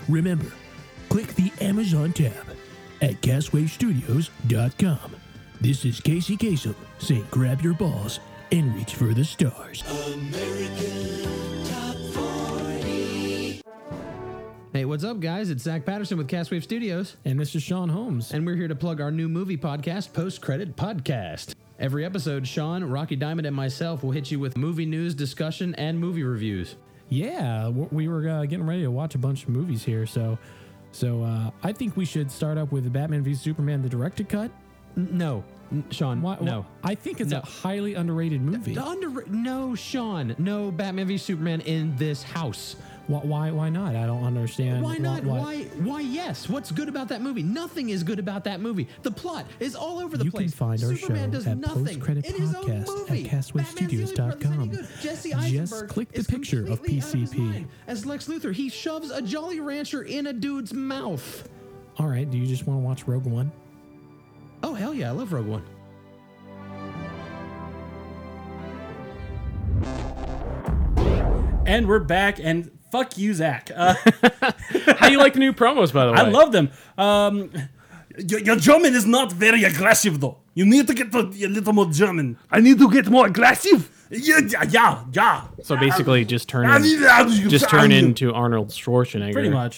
Remember, 0.09 0.51
click 1.07 1.33
the 1.35 1.49
Amazon 1.61 2.11
tab 2.11 2.57
at 3.01 3.21
CastWaveStudios.com. 3.21 5.15
This 5.61 5.85
is 5.85 6.01
Casey 6.01 6.35
Kasem 6.35 6.75
saying 6.97 7.25
grab 7.31 7.61
your 7.61 7.75
balls 7.75 8.19
and 8.51 8.75
reach 8.75 8.95
for 8.95 9.13
the 9.13 9.23
stars. 9.23 9.81
Hey, 14.73 14.85
what's 14.85 15.03
up, 15.03 15.19
guys? 15.19 15.51
It's 15.51 15.63
Zach 15.63 15.85
Patterson 15.85 16.17
with 16.17 16.27
Castwave 16.27 16.63
Studios, 16.63 17.15
And 17.25 17.39
this 17.39 17.53
is 17.53 17.61
Sean 17.61 17.89
Holmes. 17.89 18.31
and 18.31 18.45
we're 18.45 18.55
here 18.55 18.67
to 18.67 18.75
plug 18.75 18.99
our 19.01 19.11
new 19.11 19.29
movie 19.29 19.57
podcast, 19.57 20.13
Post 20.13 20.41
Credit 20.41 20.75
Podcast. 20.75 21.53
Every 21.79 22.03
episode, 22.05 22.47
Sean, 22.47 22.83
Rocky 22.83 23.15
Diamond, 23.15 23.45
and 23.45 23.55
myself 23.55 24.03
will 24.03 24.11
hit 24.11 24.31
you 24.31 24.39
with 24.39 24.57
movie 24.57 24.85
news, 24.87 25.13
discussion, 25.13 25.75
and 25.75 25.99
movie 25.99 26.23
reviews. 26.23 26.75
Yeah, 27.09 27.69
we 27.69 28.07
were 28.07 28.27
uh, 28.27 28.45
getting 28.45 28.65
ready 28.65 28.81
to 28.83 28.89
watch 28.91 29.13
a 29.13 29.19
bunch 29.19 29.43
of 29.43 29.49
movies 29.49 29.83
here, 29.83 30.05
so 30.07 30.39
so 30.91 31.21
uh, 31.23 31.51
I 31.63 31.71
think 31.73 31.95
we 31.97 32.05
should 32.05 32.31
start 32.31 32.57
up 32.57 32.71
with 32.71 32.91
Batman 32.91 33.23
v 33.23 33.35
Superman: 33.35 33.81
The 33.83 33.89
Directed 33.89 34.29
Cut. 34.29 34.49
No, 34.95 35.43
Sean, 35.91 36.21
Why, 36.21 36.37
no. 36.41 36.65
I 36.83 36.95
think 36.95 37.19
it's 37.19 37.31
No. 37.31 37.39
a 37.39 37.45
highly 37.45 37.93
underrated 37.95 38.41
movie. 38.41 38.73
The 38.75 38.85
under- 38.85 39.25
no, 39.27 39.75
Sean, 39.75 40.35
no 40.39 40.71
Batman 40.71 41.07
v 41.07 41.17
Superman 41.17 41.61
in 41.61 41.95
this 41.97 42.23
house. 42.23 42.75
Why, 43.07 43.19
why? 43.19 43.51
Why 43.51 43.69
not? 43.69 43.97
I 43.97 44.05
don't 44.05 44.23
understand. 44.23 44.81
Why 44.81 44.95
not? 44.97 45.25
Why? 45.25 45.63
Why? 45.81 45.99
Yes. 45.99 46.47
What's 46.47 46.71
good 46.71 46.87
about 46.87 47.09
that 47.09 47.21
movie? 47.21 47.43
Nothing 47.43 47.89
is 47.89 48.01
good 48.01 48.17
about 48.17 48.45
that 48.45 48.61
movie. 48.61 48.87
The 49.01 49.11
plot 49.11 49.45
is 49.59 49.75
all 49.75 49.99
over 49.99 50.15
the 50.17 50.23
You 50.23 50.31
can 50.31 50.39
place. 50.39 50.53
find 50.53 50.81
our 50.83 50.95
Superman 50.95 51.31
show 51.33 51.51
at 51.51 51.57
nothing. 51.57 51.83
Post-Credit 51.85 52.25
It 52.25 52.35
is 52.35 52.51
a 52.51 52.53
Podcast 52.53 53.09
at 53.09 53.31
CastWaveStudios.com. 53.31 54.15
Batman's 54.15 54.15
the 54.15 54.23
only 54.23 54.37
person 54.37 54.53
any 54.53 54.67
good. 54.69 54.87
Jesse 55.01 55.31
Just 55.51 55.87
click 55.89 56.11
the 56.13 56.23
picture 56.23 56.61
of 56.61 56.67
completely 56.67 56.99
out 57.01 57.11
his 57.11 57.31
PCP. 57.33 57.37
mind. 57.39 57.67
As 57.87 58.05
Lex 58.05 58.27
Luthor, 58.27 58.53
he 58.53 58.69
shoves 58.69 59.11
a 59.11 59.21
Jolly 59.21 59.59
Rancher 59.59 60.03
in 60.03 60.27
a 60.27 60.33
dude's 60.33 60.73
mouth. 60.73 61.49
All 61.97 62.07
right. 62.07 62.29
Do 62.29 62.37
you 62.37 62.45
just 62.47 62.65
want 62.65 62.79
to 62.79 62.85
watch 62.85 63.05
Rogue 63.05 63.25
One? 63.25 63.51
Oh 64.63 64.73
hell 64.73 64.93
yeah, 64.93 65.09
I 65.09 65.11
love 65.11 65.33
Rogue 65.33 65.47
One. 65.47 65.63
And 71.65 71.87
we're 71.87 71.99
back. 71.99 72.39
And 72.39 72.69
fuck 72.93 73.17
you, 73.17 73.33
Zach. 73.33 73.63
Uh, 73.75 73.95
How 74.99 75.07
do 75.07 75.13
you 75.15 75.21
like 75.25 75.33
the 75.37 75.43
new 75.45 75.53
promos, 75.61 75.91
by 75.97 76.03
the 76.05 76.11
way? 76.13 76.19
I 76.19 76.29
love 76.39 76.49
them. 76.57 76.67
Um, 77.07 77.33
your, 78.31 78.39
your 78.47 78.57
German 78.67 78.91
is 78.99 79.05
not 79.17 79.27
very 79.45 79.63
aggressive, 79.71 80.15
though. 80.23 80.37
You 80.59 80.65
need 80.73 80.85
to 80.91 80.93
get 80.99 81.07
a, 81.15 81.23
a 81.47 81.49
little 81.57 81.73
more 81.79 81.89
German. 82.01 82.27
I 82.55 82.59
need 82.67 82.77
to 82.83 82.87
get 82.97 83.05
more 83.15 83.25
aggressive. 83.25 83.79
Yeah, 84.11 84.41
yeah, 84.53 84.63
yeah. 84.77 85.03
yeah. 85.19 85.37
So 85.67 85.75
basically, 85.87 86.23
just 86.35 86.45
turn 86.53 86.65
in, 86.65 87.49
just 87.55 87.67
turn 87.75 87.91
into 87.91 88.25
Arnold 88.43 88.69
Schwarzenegger. 88.69 89.33
Pretty 89.33 89.49
much. 89.49 89.75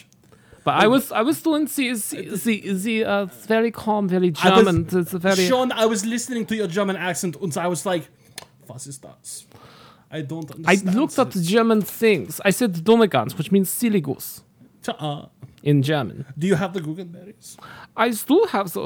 But 0.66 0.74
I 0.84 0.88
was 0.94 1.04
I 1.22 1.22
was 1.30 1.38
doing 1.48 1.66
the 1.76 1.86
the 2.12 2.22
the, 2.46 2.74
the 2.86 2.96
uh, 3.06 3.26
very 3.54 3.72
calm, 3.84 4.04
very 4.16 4.30
I 4.44 4.50
was- 4.50 4.66
German. 4.66 4.78
It's 5.02 5.14
very 5.30 5.44
Sean, 5.48 5.72
I 5.84 5.86
was 5.94 6.02
listening 6.16 6.44
to 6.50 6.56
your 6.60 6.70
German 6.78 6.98
accent, 7.10 7.34
and 7.42 7.56
I 7.66 7.68
was 7.74 7.82
like, 7.92 8.04
was 8.68 8.88
ist 8.88 9.02
das? 9.04 9.46
I 10.16 10.22
don't 10.22 10.50
I 10.66 10.76
looked 10.98 11.20
up 11.20 11.32
the. 11.32 11.42
German 11.42 11.82
things. 11.82 12.40
I 12.50 12.52
said 12.52 12.72
Domegans, 12.90 13.38
which 13.38 13.52
means 13.52 13.68
silly 13.70 14.00
goose 14.02 14.44
in 15.64 15.82
German. 15.82 16.26
do 16.38 16.48
you 16.48 16.56
have 16.56 16.72
the 16.74 16.80
Guggenberries? 16.88 17.58
I 18.06 18.12
still 18.12 18.46
have 18.48 18.68
the 18.72 18.82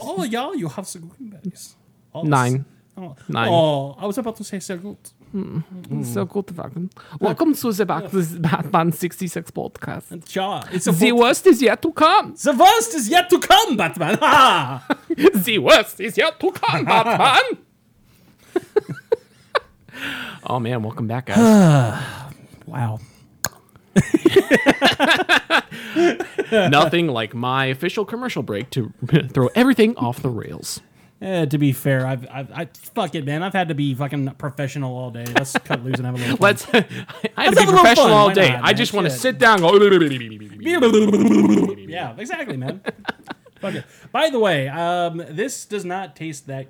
Oh, 0.00 0.24
yeah, 0.24 0.52
you 0.62 0.68
have 0.68 0.86
the 0.92 0.98
Guggenberries. 0.98 1.74
Oh, 2.14 2.22
nine. 2.22 2.64
Oh, 2.96 3.14
Nine. 3.28 3.48
oh, 3.52 3.96
I 4.02 4.06
was 4.06 4.18
about 4.18 4.36
to 4.36 4.44
say 4.44 4.58
sehr 4.60 4.76
gut. 4.78 5.12
Hmm. 5.32 5.58
Hmm. 5.88 6.02
So 6.04 6.24
good 6.24 6.56
wagon. 6.56 6.90
Welcome 7.20 7.52
to 7.54 7.72
the 7.72 7.84
Bat- 7.86 8.10
the 8.12 8.38
Batman 8.40 8.92
66 8.92 9.50
podcast. 9.50 10.06
Tja, 10.30 10.64
it's 10.72 10.84
The 11.00 11.12
worst 11.12 11.44
is 11.46 11.60
yet 11.60 11.82
to 11.82 11.92
come. 11.92 12.34
The 12.40 12.52
worst 12.52 12.94
is 12.94 13.08
yet 13.08 13.28
to 13.30 13.38
come, 13.40 13.76
Batman. 13.76 14.16
The 15.48 15.58
worst 15.58 16.00
is 16.00 16.16
yet 16.16 16.38
to 16.40 16.50
come, 16.52 16.84
Batman. 16.84 17.46
oh 20.44 20.58
man, 20.60 20.82
welcome 20.82 21.06
back, 21.06 21.26
guys. 21.26 21.38
wow. 22.66 23.00
Nothing 26.50 27.08
like 27.08 27.34
my 27.34 27.66
official 27.66 28.04
commercial 28.04 28.42
break 28.42 28.70
to 28.70 28.92
throw 29.32 29.48
everything 29.54 29.96
off 29.96 30.22
the 30.22 30.30
rails. 30.30 30.80
Eh, 31.20 31.46
to 31.46 31.58
be 31.58 31.72
fair, 31.72 32.06
I've, 32.06 32.26
I've, 32.30 32.52
I 32.52 32.68
fuck 32.94 33.14
it, 33.14 33.24
man. 33.24 33.42
I've 33.42 33.52
had 33.54 33.68
to 33.68 33.74
be 33.74 33.94
fucking 33.94 34.28
professional 34.32 34.94
all 34.96 35.10
day. 35.10 35.24
Let's 35.24 35.52
cut 35.52 35.82
loose 35.82 35.96
and 35.96 36.06
have 36.06 36.16
a 36.16 36.18
little. 36.18 36.36
Fun. 36.36 36.42
Let's. 36.42 36.66
I 36.74 37.44
had 37.44 37.54
Let's 37.54 37.60
to 37.60 37.66
be 37.66 37.72
professional 37.72 38.12
all 38.12 38.26
Why 38.26 38.34
day. 38.34 38.50
not, 38.50 38.64
I 38.64 38.72
just 38.72 38.92
want 38.92 39.06
to 39.06 39.12
sit 39.12 39.38
down. 39.38 39.64
and 39.64 40.80
Go. 40.80 41.74
yeah, 41.88 42.14
exactly, 42.18 42.56
man. 42.56 42.82
fuck 43.60 43.74
it. 43.74 43.84
By 44.12 44.30
the 44.30 44.38
way, 44.38 44.68
um, 44.68 45.22
this 45.30 45.64
does 45.64 45.84
not 45.84 46.16
taste 46.16 46.46
that 46.48 46.66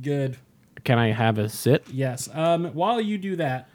good. 0.00 0.38
Can 0.84 0.98
I 0.98 1.12
have 1.12 1.38
a 1.38 1.48
sit? 1.48 1.86
Yes. 1.90 2.28
Um, 2.32 2.66
while 2.74 3.00
you 3.00 3.16
do 3.18 3.36
that, 3.36 3.68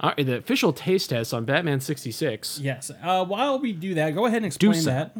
All 0.00 0.12
right, 0.16 0.26
the 0.26 0.36
official 0.38 0.72
taste 0.72 1.10
test 1.10 1.32
on 1.34 1.44
Batman 1.44 1.80
66. 1.80 2.58
yes. 2.62 2.90
Uh, 3.02 3.24
while 3.24 3.58
we 3.58 3.72
do 3.72 3.94
that, 3.94 4.14
go 4.14 4.24
ahead 4.26 4.38
and 4.38 4.46
explain 4.46 4.74
so. 4.74 4.90
that. 4.90 5.16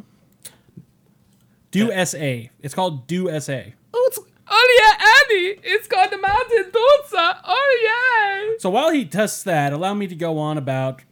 Do 1.70 1.88
SA. 2.06 2.48
It's 2.62 2.74
called 2.74 3.06
Do 3.06 3.28
SA. 3.40 3.60
Oh, 3.92 4.04
it's, 4.08 4.18
oh 4.48 4.78
yeah, 4.80 5.06
Annie! 5.36 5.60
It's 5.62 5.86
called 5.86 6.10
the 6.10 6.16
Mountain 6.18 6.70
Dosa. 6.72 7.38
Oh 7.44 8.50
yeah! 8.50 8.56
So 8.58 8.70
while 8.70 8.90
he 8.90 9.04
tests 9.04 9.42
that, 9.42 9.72
allow 9.74 9.92
me 9.92 10.06
to 10.06 10.14
go 10.14 10.38
on 10.38 10.56
about 10.56 11.02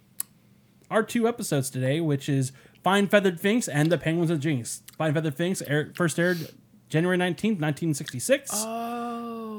our 0.90 1.02
two 1.02 1.28
episodes 1.28 1.68
today, 1.68 2.00
which 2.00 2.28
is 2.30 2.52
Fine 2.82 3.08
Feathered 3.08 3.40
Finks 3.40 3.68
and 3.68 3.92
The 3.92 3.98
Penguins 3.98 4.30
of 4.30 4.40
Jinx. 4.40 4.82
Fine 4.96 5.12
Feathered 5.12 5.34
Finks 5.34 5.60
air, 5.62 5.92
first 5.94 6.18
aired 6.18 6.50
January 6.88 7.18
19th, 7.18 7.60
1966. 7.60 8.50
Oh. 8.54 9.03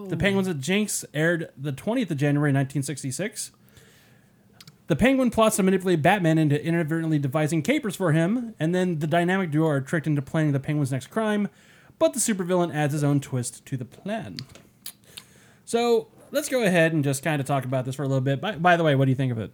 The 0.08 0.18
Penguins 0.18 0.48
of 0.48 0.60
Jinx 0.60 1.04
aired 1.14 1.50
the 1.58 1.72
20th 1.74 2.12
of 2.12 2.18
January 2.18 2.50
1966. 2.52 3.52
The 4.88 4.96
Penguin 4.96 5.32
plots 5.32 5.56
to 5.56 5.64
manipulate 5.64 6.02
Batman 6.04 6.38
into 6.38 6.64
inadvertently 6.64 7.18
devising 7.18 7.62
capers 7.64 7.96
for 7.96 8.12
him, 8.12 8.54
and 8.60 8.76
then 8.76 9.00
the 9.00 9.08
dynamic 9.08 9.50
duo 9.52 9.68
are 9.68 9.82
tricked 9.82 10.06
into 10.06 10.22
planning 10.22 10.52
the 10.52 10.60
Penguin's 10.60 10.92
next 10.92 11.08
crime, 11.08 11.48
but 11.98 12.14
the 12.14 12.20
supervillain 12.20 12.74
adds 12.74 12.94
his 12.94 13.04
own 13.04 13.20
twist 13.20 13.66
to 13.66 13.78
the 13.78 13.86
plan. 13.86 14.38
So 15.64 16.10
let's 16.32 16.50
go 16.50 16.64
ahead 16.64 16.94
and 16.94 17.04
just 17.04 17.24
kind 17.24 17.40
of 17.42 17.48
talk 17.48 17.66
about 17.66 17.86
this 17.86 17.96
for 17.96 18.04
a 18.04 18.08
little 18.08 18.22
bit. 18.22 18.40
By, 18.40 18.58
by 18.58 18.78
the 18.78 18.84
way, 18.84 18.94
what 18.96 19.06
do 19.06 19.12
you 19.12 19.16
think 19.16 19.32
of 19.32 19.40
it? 19.40 19.52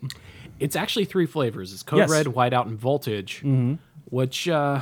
It's 0.59 0.75
actually 0.75 1.05
three 1.05 1.25
flavors. 1.25 1.71
It's 1.71 1.83
Code 1.83 1.99
Yes. 1.99 2.09
Red, 2.09 2.25
Whiteout, 2.27 2.67
and 2.67 2.77
Voltage. 2.77 3.41
Which 4.09 4.49
uh, 4.49 4.81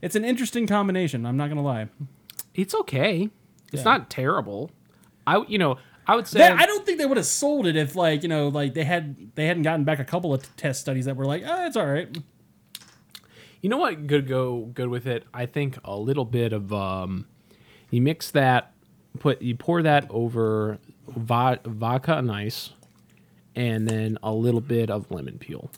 It's 0.00 0.14
an 0.14 0.24
interesting 0.24 0.68
combination. 0.68 1.26
I'm 1.26 1.36
not 1.36 1.48
gonna 1.48 1.62
lie. 1.62 1.88
it's 2.54 2.74
okay. 2.74 3.30
It's 3.72 3.84
not 3.84 4.10
terrible. 4.10 4.70
I 5.26 5.42
you 5.48 5.58
know 5.58 5.78
I 6.06 6.14
would 6.14 6.26
say 6.28 6.38
They- 6.38 6.48
I 6.48 6.66
don't 6.66 6.86
think 6.86 6.98
they 6.98 7.06
would 7.06 7.16
have 7.16 7.26
sold 7.26 7.66
it 7.66 7.74
if 7.76 7.96
like 7.96 8.22
you 8.22 8.28
know 8.28 8.48
like 8.48 8.74
they 8.74 8.84
had 8.84 9.34
they 9.34 9.46
hadn't 9.46 9.62
gotten 9.64 9.84
back 9.84 9.98
a 9.98 10.04
couple 10.04 10.32
of 10.34 10.42
t- 10.42 10.48
test 10.56 10.80
studies 10.80 11.04
that 11.06 11.16
were 11.16 11.26
like, 11.26 11.42
oh, 11.46 11.66
it's 11.66 11.76
all 11.76 11.86
right. 11.86 12.16
You 13.60 13.70
know 13.70 13.78
what 13.78 14.06
could 14.06 14.28
go 14.28 14.66
good 14.74 14.88
with 14.88 15.06
it? 15.06 15.24
I 15.34 15.46
think 15.46 15.78
a 15.84 15.96
little 15.96 16.24
bit 16.24 16.52
of 16.52 16.72
um, 16.72 17.26
you 17.90 18.00
mix 18.00 18.30
that, 18.30 18.72
put 19.18 19.42
you 19.42 19.56
pour 19.56 19.82
that 19.82 20.06
over 20.10 20.78
va- 21.08 21.58
vodka 21.64 22.16
and 22.18 22.30
ice, 22.30 22.70
and 23.56 23.88
then 23.88 24.18
a 24.22 24.32
little 24.32 24.60
bit 24.60 24.88
of 24.90 25.10
lemon 25.10 25.38
peel. 25.38 25.70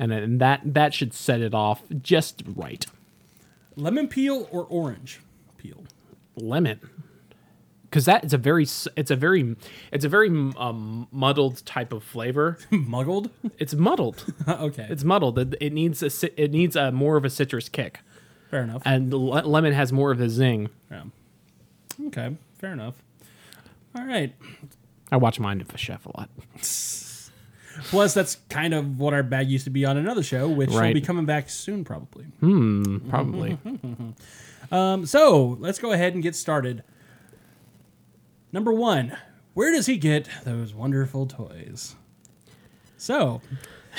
And 0.00 0.10
then 0.10 0.38
that 0.38 0.62
that 0.64 0.92
should 0.94 1.14
set 1.14 1.40
it 1.40 1.54
off 1.54 1.82
just 2.00 2.42
right. 2.56 2.84
Lemon 3.76 4.08
peel 4.08 4.48
or 4.50 4.64
orange 4.64 5.20
peel? 5.58 5.84
Lemon. 6.36 6.80
Cuz 7.90 8.06
that 8.06 8.24
it's 8.24 8.32
a 8.32 8.38
very 8.38 8.62
it's 8.64 9.10
a 9.10 9.16
very 9.16 9.54
it's 9.92 10.04
a 10.04 10.08
very 10.08 10.28
um, 10.56 11.08
muddled 11.12 11.64
type 11.66 11.92
of 11.92 12.02
flavor. 12.02 12.56
Muggled? 12.70 13.30
It's 13.58 13.74
muddled. 13.74 14.24
okay. 14.48 14.86
It's 14.88 15.04
muddled. 15.04 15.38
It, 15.38 15.54
it 15.60 15.72
needs 15.74 16.02
a 16.02 16.42
it 16.42 16.50
needs 16.52 16.74
a 16.74 16.90
more 16.90 17.16
of 17.16 17.24
a 17.26 17.30
citrus 17.30 17.68
kick. 17.68 18.00
fair 18.50 18.62
enough. 18.62 18.82
And 18.86 19.12
le- 19.12 19.46
lemon 19.46 19.74
has 19.74 19.92
more 19.92 20.10
of 20.10 20.20
a 20.20 20.30
zing. 20.30 20.70
Yeah. 20.90 21.04
Okay, 22.06 22.36
fair 22.58 22.72
enough. 22.72 22.94
All 23.94 24.06
right. 24.06 24.34
I 25.10 25.18
watch 25.18 25.38
Mind 25.38 25.60
of 25.60 25.74
a 25.74 25.76
Chef 25.76 26.06
a 26.06 26.16
lot. 26.16 26.30
Plus, 27.84 28.14
that's 28.14 28.36
kind 28.48 28.72
of 28.74 28.98
what 28.98 29.12
our 29.14 29.22
bag 29.22 29.50
used 29.50 29.64
to 29.64 29.70
be 29.70 29.84
on 29.84 29.96
another 29.96 30.22
show, 30.22 30.48
which 30.48 30.70
will 30.70 30.92
be 30.92 31.00
coming 31.00 31.26
back 31.26 31.48
soon, 31.50 31.84
probably. 31.84 32.24
Hmm. 32.40 32.98
Probably. 33.10 33.58
Um, 34.72 35.06
so 35.06 35.56
let's 35.60 35.78
go 35.78 35.92
ahead 35.92 36.14
and 36.14 36.22
get 36.22 36.34
started. 36.34 36.82
Number 38.52 38.72
one, 38.72 39.16
where 39.54 39.70
does 39.70 39.86
he 39.86 39.96
get 39.98 40.28
those 40.44 40.74
wonderful 40.74 41.26
toys? 41.26 41.94
So, 42.96 43.40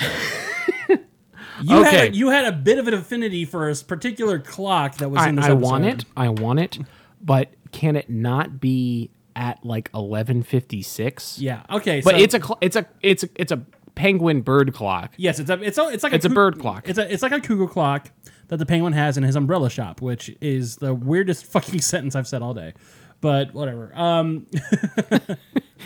you 1.62 1.82
had 1.82 1.94
a, 1.94 2.14
you 2.14 2.30
had 2.30 2.44
a 2.44 2.52
bit 2.52 2.78
of 2.78 2.88
an 2.88 2.94
affinity 2.94 3.44
for 3.44 3.68
a 3.68 3.74
particular 3.76 4.38
clock 4.38 4.96
that 4.96 5.10
was 5.10 5.20
I, 5.22 5.28
in 5.28 5.36
this 5.36 5.44
I 5.44 5.52
want 5.52 5.84
it. 5.84 6.04
I 6.16 6.28
want 6.28 6.58
it. 6.60 6.78
But 7.20 7.52
can 7.72 7.96
it 7.96 8.08
not 8.10 8.60
be 8.60 9.10
at 9.36 9.64
like 9.64 9.90
eleven 9.94 10.42
fifty 10.42 10.82
six? 10.82 11.38
Yeah. 11.38 11.62
Okay. 11.70 12.00
But 12.00 12.16
so, 12.16 12.20
it's 12.20 12.34
a 12.34 12.40
it's 12.60 12.76
a 12.76 12.86
it's 13.02 13.22
a, 13.24 13.28
it's 13.36 13.52
a 13.52 13.62
penguin 13.94 14.40
bird 14.40 14.72
clock. 14.74 15.14
yes. 15.16 15.38
It's 15.38 15.50
a 15.50 15.62
it's 15.62 15.78
a, 15.78 15.88
it's 15.88 16.02
like 16.02 16.12
It's 16.12 16.24
a 16.24 16.28
coo- 16.28 16.34
bird 16.34 16.58
clock. 16.58 16.88
It's 16.88 16.98
a 16.98 17.12
it's 17.12 17.22
like 17.22 17.32
a 17.32 17.40
cuckoo 17.40 17.68
clock 17.68 18.10
that 18.48 18.56
the 18.58 18.66
penguin 18.66 18.92
has 18.92 19.16
in 19.16 19.22
his 19.24 19.36
umbrella 19.36 19.70
shop, 19.70 20.00
which 20.00 20.34
is 20.40 20.76
the 20.76 20.94
weirdest 20.94 21.44
fucking 21.52 21.80
sentence 21.80 22.14
I've 22.14 22.28
said 22.28 22.42
all 22.42 22.54
day. 22.54 22.72
But 23.20 23.54
whatever. 23.54 23.90
Um, 23.94 24.46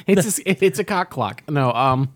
It's 0.06 0.38
a, 0.38 0.64
it's 0.64 0.78
a 0.78 0.84
cock 0.84 1.10
clock. 1.10 1.42
No, 1.48 1.72
um, 1.72 2.12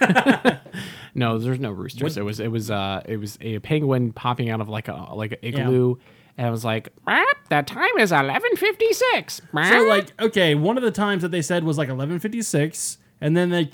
no, 1.14 1.38
there's 1.38 1.60
no 1.60 1.70
roosters. 1.70 2.16
It 2.16 2.24
was 2.24 2.40
it 2.40 2.50
was 2.50 2.70
uh 2.70 3.02
it 3.04 3.18
was 3.18 3.38
a 3.40 3.58
penguin 3.60 4.12
popping 4.12 4.50
out 4.50 4.60
of 4.60 4.68
like 4.68 4.88
a 4.88 4.94
like 5.14 5.32
an 5.32 5.38
igloo, 5.42 5.96
and 6.36 6.46
it 6.46 6.50
was 6.50 6.64
like 6.64 6.88
"Meow, 7.06 7.24
that 7.50 7.66
time 7.66 7.96
is 7.98 8.12
eleven 8.12 8.56
fifty 8.56 8.92
six. 8.92 9.40
So 9.80 9.84
like, 9.88 10.12
okay, 10.20 10.54
one 10.54 10.76
of 10.76 10.82
the 10.82 10.90
times 10.90 11.22
that 11.22 11.30
they 11.30 11.42
said 11.42 11.64
was 11.64 11.78
like 11.78 11.88
eleven 11.88 12.18
fifty 12.18 12.42
six, 12.42 12.98
and 13.20 13.36
then 13.36 13.50
they 13.50 13.70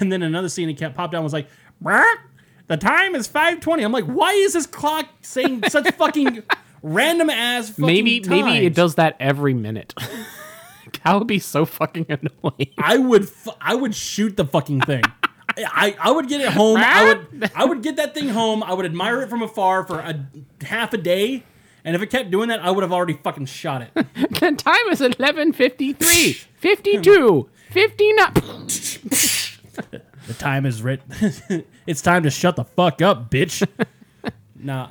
and 0.00 0.12
then 0.12 0.22
another 0.22 0.48
scene 0.48 0.68
it 0.68 0.74
kept 0.74 0.94
popped 0.96 1.12
down 1.12 1.24
was 1.24 1.32
like, 1.32 1.48
"Meow, 1.80 2.04
the 2.66 2.76
time 2.76 3.14
is 3.14 3.26
five 3.26 3.60
twenty. 3.60 3.82
I'm 3.82 3.92
like, 3.92 4.04
why 4.04 4.32
is 4.32 4.54
this 4.54 4.66
clock 4.66 5.08
saying 5.22 5.64
such 5.68 5.92
fucking 5.96 6.42
random 6.82 7.30
ass? 7.30 7.70
Fucking 7.70 7.84
maybe 7.86 8.20
maybe 8.20 8.66
it 8.66 8.74
does 8.74 8.94
that 8.96 9.16
every 9.20 9.54
minute. 9.54 9.94
that 11.04 11.18
would 11.18 11.26
be 11.26 11.38
so 11.38 11.64
fucking 11.64 12.06
annoying. 12.08 12.70
I 12.78 12.98
would 12.98 13.28
fu- 13.28 13.52
I 13.60 13.74
would 13.74 13.94
shoot 13.94 14.36
the 14.36 14.44
fucking 14.44 14.82
thing. 14.82 15.02
I, 15.56 15.94
I 16.00 16.10
would 16.10 16.28
get 16.28 16.40
it 16.40 16.48
home. 16.48 16.78
I 16.78 17.04
would 17.04 17.50
I 17.54 17.64
would 17.64 17.82
get 17.82 17.96
that 17.96 18.14
thing 18.14 18.28
home. 18.28 18.62
I 18.62 18.72
would 18.74 18.86
admire 18.86 19.22
it 19.22 19.28
from 19.30 19.42
afar 19.42 19.86
for 19.86 20.00
a 20.00 20.26
half 20.64 20.92
a 20.92 20.98
day. 20.98 21.44
And 21.84 21.94
if 21.94 22.00
it 22.00 22.06
kept 22.08 22.30
doing 22.30 22.48
that, 22.48 22.60
I 22.60 22.70
would 22.70 22.82
have 22.82 22.92
already 22.92 23.12
fucking 23.12 23.44
shot 23.46 23.82
it. 23.82 23.90
the 23.94 24.52
time 24.56 24.88
is 24.90 25.00
11:53, 25.00 26.46
52, 26.56 27.48
59. 27.70 28.32
The 30.26 30.34
time 30.34 30.66
is 30.66 30.82
writ. 30.82 31.02
it's 31.86 32.00
time 32.02 32.22
to 32.22 32.30
shut 32.30 32.56
the 32.56 32.64
fuck 32.64 33.02
up, 33.02 33.30
bitch. 33.30 33.66
nah. 34.56 34.88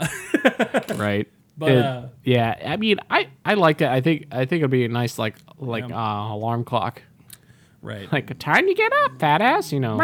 right. 0.95 1.27
But, 1.55 1.71
It- 1.71 1.85
uh, 1.85 2.07
yeah, 2.23 2.55
I 2.65 2.77
mean, 2.77 2.97
I 3.11 3.27
I 3.45 3.53
like 3.53 3.79
it. 3.81 3.87
I 3.87 4.01
think 4.01 4.25
I 4.31 4.45
think 4.45 4.61
it'd 4.61 4.71
be 4.71 4.85
a 4.85 4.87
nice 4.87 5.19
like 5.19 5.35
like 5.59 5.83
uh, 5.83 5.87
alarm 6.33 6.63
clock. 6.63 7.03
Right. 7.83 8.11
Like 8.11 8.39
time 8.39 8.65
to 8.65 8.73
get 8.73 8.91
up, 9.03 9.19
fat 9.19 9.39
ass. 9.39 9.71
You 9.71 9.79
know. 9.79 9.97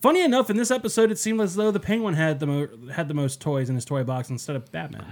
Funny 0.00 0.22
enough, 0.22 0.48
in 0.48 0.56
this 0.56 0.70
episode, 0.70 1.10
it 1.10 1.18
seemed 1.18 1.40
as 1.40 1.56
though 1.56 1.72
the 1.72 1.80
Penguin 1.80 2.14
had 2.14 2.38
the 2.38 2.46
mo- 2.46 2.68
had 2.92 3.08
the 3.08 3.14
most 3.14 3.40
toys 3.40 3.68
in 3.68 3.74
his 3.74 3.84
toy 3.84 4.04
box 4.04 4.30
instead 4.30 4.54
of 4.54 4.70
Batman. 4.70 5.04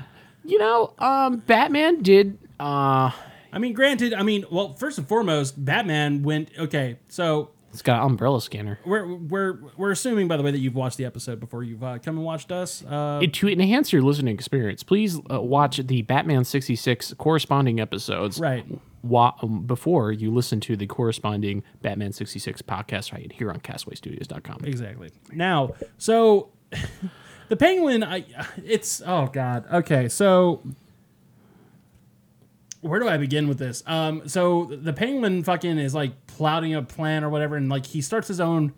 You 0.44 0.58
know, 0.58 0.94
um, 1.00 1.38
Batman 1.38 2.00
did. 2.00 2.38
Uh, 2.60 3.10
I 3.52 3.58
mean, 3.58 3.72
granted, 3.72 4.14
I 4.14 4.22
mean, 4.22 4.44
well, 4.52 4.74
first 4.76 4.98
and 4.98 5.08
foremost, 5.08 5.64
Batman 5.64 6.22
went 6.22 6.50
okay. 6.58 6.98
So 7.08 7.50
it's 7.72 7.82
got 7.82 8.00
an 8.00 8.06
umbrella 8.06 8.40
scanner. 8.40 8.78
we're 8.86 9.06
we're 9.14 9.58
we're 9.76 9.90
assuming, 9.90 10.28
by 10.28 10.36
the 10.36 10.42
way, 10.42 10.50
that 10.50 10.58
you've 10.58 10.74
watched 10.74 10.96
the 10.96 11.04
episode 11.04 11.38
before 11.40 11.62
you've 11.62 11.82
uh, 11.84 11.98
come 11.98 12.16
and 12.16 12.24
watched 12.24 12.50
us. 12.52 12.84
Uh, 12.84 13.20
It- 13.22 13.32
to 13.34 13.48
enhance 13.48 13.92
your 13.92 14.02
listening 14.02 14.34
experience, 14.34 14.82
please 14.82 15.18
uh, 15.30 15.40
watch 15.40 15.76
the 15.78 16.02
Batman 16.02 16.44
sixty 16.44 16.76
six 16.76 17.12
corresponding 17.14 17.80
episodes. 17.80 18.38
right. 18.40 18.64
Wa- 19.04 19.34
um, 19.42 19.62
before 19.64 20.10
you 20.10 20.32
listen 20.34 20.58
to 20.60 20.76
the 20.76 20.86
corresponding 20.88 21.62
Batman 21.82 22.12
66 22.12 22.62
podcast 22.62 23.12
right 23.12 23.30
here 23.30 23.48
on 23.52 23.60
castwavestudios.com. 23.60 24.64
Exactly. 24.64 25.10
Now, 25.32 25.74
so 25.98 26.48
the 27.48 27.56
Penguin, 27.56 28.02
I 28.02 28.24
it's 28.64 29.00
oh 29.06 29.28
god. 29.32 29.66
Okay, 29.72 30.08
so 30.08 30.62
where 32.80 33.00
do 33.00 33.08
I 33.08 33.16
begin 33.16 33.48
with 33.48 33.58
this? 33.58 33.82
Um, 33.86 34.28
so 34.28 34.64
the 34.70 34.92
Penguin 34.92 35.42
fucking 35.42 35.78
is 35.78 35.94
like 35.94 36.26
plotting 36.26 36.74
a 36.74 36.82
plan 36.82 37.24
or 37.24 37.28
whatever, 37.30 37.56
and 37.56 37.68
like 37.68 37.86
he 37.86 38.00
starts 38.00 38.28
his 38.28 38.40
own. 38.40 38.72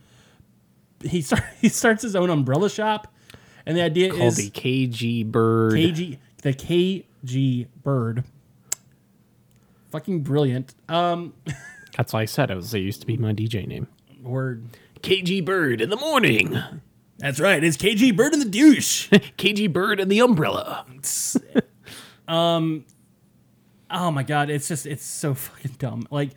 He 1.02 1.22
start 1.22 1.42
he 1.60 1.68
starts 1.68 2.02
his 2.02 2.16
own 2.16 2.30
umbrella 2.30 2.70
shop, 2.70 3.12
and 3.66 3.76
the 3.76 3.82
idea 3.82 4.10
Called 4.10 4.22
is 4.22 4.36
the 4.36 4.50
KG 4.50 5.26
Bird. 5.26 5.74
KG 5.74 6.18
the 6.42 6.52
KG 6.52 7.66
Bird. 7.82 8.24
Fucking 9.90 10.20
brilliant. 10.20 10.74
Um, 10.88 11.34
That's 11.96 12.12
why 12.12 12.22
I 12.22 12.24
said 12.24 12.50
it 12.50 12.54
was. 12.54 12.72
It 12.72 12.80
used 12.80 13.00
to 13.00 13.06
be 13.06 13.16
my 13.16 13.32
DJ 13.32 13.66
name. 13.66 13.88
word. 14.22 14.64
KG 15.02 15.44
Bird 15.44 15.80
in 15.80 15.90
the 15.90 15.96
morning. 15.96 16.56
That's 17.18 17.40
right. 17.40 17.62
It's 17.62 17.76
KG 17.76 18.14
Bird 18.16 18.32
in 18.32 18.38
the 18.38 18.48
douche. 18.48 19.08
KG 19.10 19.70
Bird 19.72 19.98
in 20.00 20.08
the 20.08 20.20
umbrella. 20.20 20.86
Oh 23.90 24.10
my 24.10 24.22
god, 24.22 24.50
it's 24.50 24.68
just 24.68 24.86
it's 24.86 25.04
so 25.04 25.34
fucking 25.34 25.76
dumb. 25.78 26.06
Like 26.10 26.30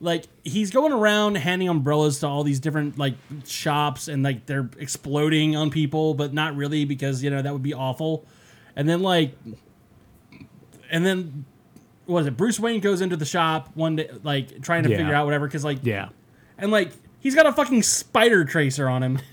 like 0.00 0.24
he's 0.44 0.70
going 0.70 0.92
around 0.92 1.36
handing 1.36 1.68
umbrellas 1.68 2.20
to 2.20 2.26
all 2.28 2.44
these 2.44 2.60
different 2.60 2.98
like 2.98 3.14
shops 3.46 4.06
and 4.08 4.22
like 4.22 4.46
they're 4.46 4.70
exploding 4.78 5.56
on 5.56 5.70
people, 5.70 6.14
but 6.14 6.32
not 6.32 6.54
really 6.56 6.84
because 6.84 7.22
you 7.22 7.30
know 7.30 7.42
that 7.42 7.52
would 7.52 7.62
be 7.62 7.74
awful. 7.74 8.24
And 8.76 8.88
then 8.88 9.02
like 9.02 9.34
and 10.90 11.04
then 11.04 11.44
what 12.06 12.20
is 12.20 12.26
it? 12.26 12.36
Bruce 12.36 12.58
Wayne 12.58 12.80
goes 12.80 13.00
into 13.00 13.16
the 13.16 13.24
shop 13.26 13.70
one 13.74 13.96
day 13.96 14.10
like 14.22 14.62
trying 14.62 14.84
to 14.84 14.90
Yeah. 14.90 14.98
figure 14.98 15.14
out 15.14 15.24
whatever 15.26 15.46
because 15.46 15.64
like 15.64 15.78
Yeah. 15.82 16.08
and 16.56 16.70
like 16.70 16.92
he's 17.20 17.34
got 17.34 17.46
a 17.46 17.52
fucking 17.52 17.82
spider 17.82 18.44
tracer 18.44 18.88
on 18.88 19.02
him. 19.02 19.18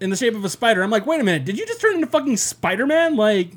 In 0.00 0.10
the 0.10 0.16
shape 0.16 0.34
of 0.34 0.44
a 0.44 0.48
spider. 0.50 0.82
I'm 0.82 0.90
like, 0.90 1.06
wait 1.06 1.20
a 1.20 1.24
minute, 1.24 1.44
did 1.44 1.56
you 1.56 1.64
just 1.66 1.80
turn 1.80 1.94
into 1.94 2.08
fucking 2.08 2.36
Spider 2.36 2.84
Man? 2.84 3.14
Like, 3.16 3.52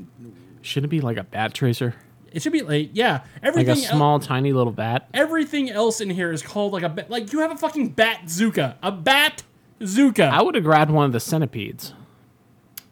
Should 0.62 0.86
it 0.86 0.88
be 0.88 1.02
like 1.02 1.18
a 1.18 1.24
bat 1.24 1.54
tracer? 1.56 1.96
It 2.38 2.42
should 2.44 2.54
be 2.54 2.62
like, 2.62 2.92
yeah. 2.94 3.24
everything 3.44 3.76
Like 3.76 3.84
a 3.86 3.88
el- 3.90 3.96
small, 3.98 4.20
tiny 4.20 4.54
little 4.54 4.72
bat? 4.72 5.10
everything 5.14 5.70
else 5.70 6.00
in 6.00 6.10
here 6.10 6.32
is 6.32 6.42
called 6.42 6.72
like 6.72 6.84
a 6.84 6.90
ba- 6.90 7.06
like 7.10 7.34
you 7.34 7.40
have 7.40 7.52
a 7.52 7.58
fucking 7.58 7.90
bat 7.90 8.22
zuka, 8.28 8.76
a 8.82 8.92
bat 8.92 9.44
zuka. 9.82 10.30
I 10.30 10.42
would 10.42 10.56
have 10.56 10.64
grabbed 10.64 10.92
one 10.92 11.06
of 11.06 11.12
the 11.12 11.20
centipedes. 11.20 11.94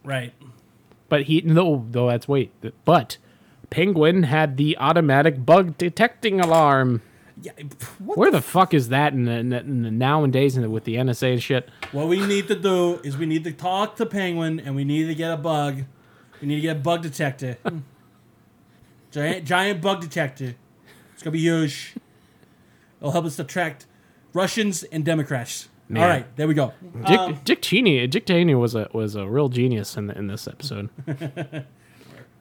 right. 0.03 0.34
But 1.08 1.23
he 1.23 1.41
no, 1.41 1.86
though 1.91 2.08
that's 2.10 2.27
wait. 2.27 2.51
But 2.84 3.17
Penguin 3.69 4.23
had 4.23 4.58
the 4.58 4.75
automatic 4.79 5.45
bug 5.45 5.77
detecting 5.77 6.39
alarm. 6.41 7.01
Yeah. 7.41 7.51
What 7.99 8.17
Where 8.17 8.31
the 8.31 8.41
fuck 8.41 8.73
is 8.73 8.89
that 8.89 9.13
in 9.13 9.25
the, 9.25 9.31
in 9.34 9.49
the, 9.49 9.60
in 9.60 9.81
the 9.84 9.91
nowadays 9.91 10.58
and 10.58 10.71
with 10.71 10.84
the 10.86 10.95
NSA 10.95 11.34
and 11.34 11.43
shit? 11.43 11.69
What 11.91 12.08
we 12.08 12.25
need 12.25 12.47
to 12.47 12.55
do 12.55 12.99
is 13.03 13.17
we 13.17 13.25
need 13.27 13.43
to 13.43 13.51
talk 13.51 13.97
to 13.97 14.05
Penguin 14.08 14.60
and 14.60 14.75
we 14.75 14.84
need 14.84 15.05
to 15.08 15.13
get 15.15 15.31
a 15.31 15.38
bug. 15.38 15.84
We 16.41 16.47
need 16.47 16.55
to 16.55 16.62
get 16.62 16.77
a 16.77 16.79
bug 16.79 17.03
detector. 17.03 17.58
Giant 19.15 19.45
giant 19.45 19.82
bug 19.82 20.01
detector. 20.01 20.56
It's 21.13 21.23
gonna 21.23 21.32
be 21.32 21.39
huge. 21.39 21.95
It'll 22.99 23.12
help 23.12 23.25
us 23.25 23.39
attract 23.39 23.86
Russians 24.34 24.84
and 24.84 25.06
Democrats. 25.06 25.69
Man. 25.88 26.01
All 26.04 26.10
right, 26.10 26.36
there 26.36 26.47
we 26.47 26.54
go. 26.56 26.73
Dick, 27.06 27.19
Um, 27.19 27.39
Dick 27.45 27.62
Cheney, 27.62 28.08
Dick 28.08 28.25
Cheney 28.25 28.56
was 28.56 28.75
a 28.75 28.89
was 28.91 29.15
a 29.15 29.28
real 29.28 29.49
genius 29.49 29.95
in 29.97 30.08
the, 30.08 30.17
in 30.17 30.28
this 30.28 30.47
episode. 30.47 30.89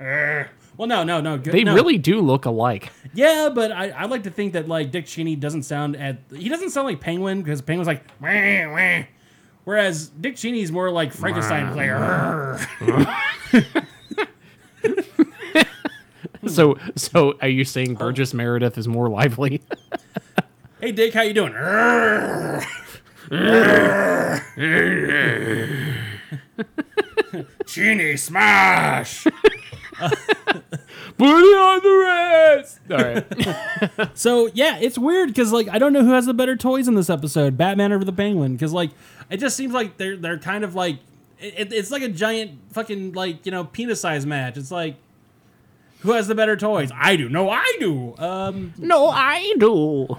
well, 0.00 0.88
no, 0.88 1.04
no, 1.04 1.20
no. 1.20 1.36
Good, 1.38 1.52
They 1.52 1.62
no. 1.62 1.74
really 1.74 1.98
do 1.98 2.20
look 2.20 2.46
alike. 2.46 2.90
Yeah, 3.12 3.50
but 3.54 3.70
I, 3.70 3.90
I 3.90 4.04
like 4.06 4.22
to 4.24 4.30
think 4.30 4.54
that 4.54 4.66
like 4.66 4.90
Dick 4.90 5.06
Cheney 5.06 5.36
doesn't 5.36 5.62
sound 5.64 5.94
at 5.96 6.18
he 6.34 6.48
doesn't 6.48 6.70
sound 6.70 6.86
like 6.88 7.00
Penguin 7.00 7.42
because 7.42 7.60
Penguin's 7.62 7.86
like 7.86 8.02
wah, 8.20 8.72
wah. 8.72 9.02
whereas 9.64 10.08
Dick 10.08 10.36
Cheney's 10.36 10.72
more 10.72 10.90
like 10.90 11.12
Frankenstein 11.12 11.72
player. 11.72 12.58
So 16.48 16.76
so 16.96 17.34
are 17.40 17.48
you 17.48 17.64
saying 17.64 17.94
Burgess 17.94 18.34
Meredith 18.34 18.76
is 18.78 18.88
more 18.88 19.08
lively? 19.08 19.62
hey 20.80 20.92
Dick, 20.92 21.14
how 21.14 21.22
you 21.22 21.34
doing? 21.34 21.54
Genie 27.66 28.16
smash. 28.16 29.24
Put 31.16 31.28
it 31.28 31.58
on 31.58 31.80
the 31.82 32.58
wrist. 32.58 32.80
All 32.90 32.98
right. 32.98 33.24
So 34.14 34.50
yeah, 34.54 34.78
it's 34.78 34.98
weird 34.98 35.28
because 35.28 35.52
like 35.52 35.68
I 35.68 35.78
don't 35.78 35.92
know 35.92 36.04
who 36.04 36.12
has 36.12 36.26
the 36.26 36.34
better 36.34 36.56
toys 36.56 36.88
in 36.88 36.94
this 36.94 37.10
episode, 37.10 37.56
Batman 37.56 37.92
or 37.92 38.02
the 38.02 38.12
Penguin? 38.12 38.54
Because 38.54 38.72
like 38.72 38.90
it 39.30 39.38
just 39.38 39.56
seems 39.56 39.72
like 39.72 39.96
they're 39.96 40.16
they're 40.16 40.38
kind 40.38 40.64
of 40.64 40.74
like 40.74 40.98
it, 41.38 41.72
it's 41.72 41.90
like 41.90 42.02
a 42.02 42.08
giant 42.08 42.58
fucking 42.72 43.12
like 43.12 43.46
you 43.46 43.52
know 43.52 43.64
penis 43.64 44.00
size 44.00 44.26
match. 44.26 44.56
It's 44.56 44.70
like 44.70 44.96
who 46.04 46.12
has 46.12 46.28
the 46.28 46.34
better 46.36 46.56
toys? 46.56 46.90
I 46.94 47.16
do. 47.16 47.28
No, 47.28 47.50
I 47.50 47.76
do. 47.80 48.14
Um, 48.18 48.72
no, 48.78 49.08
I 49.08 49.54
do. 49.58 50.16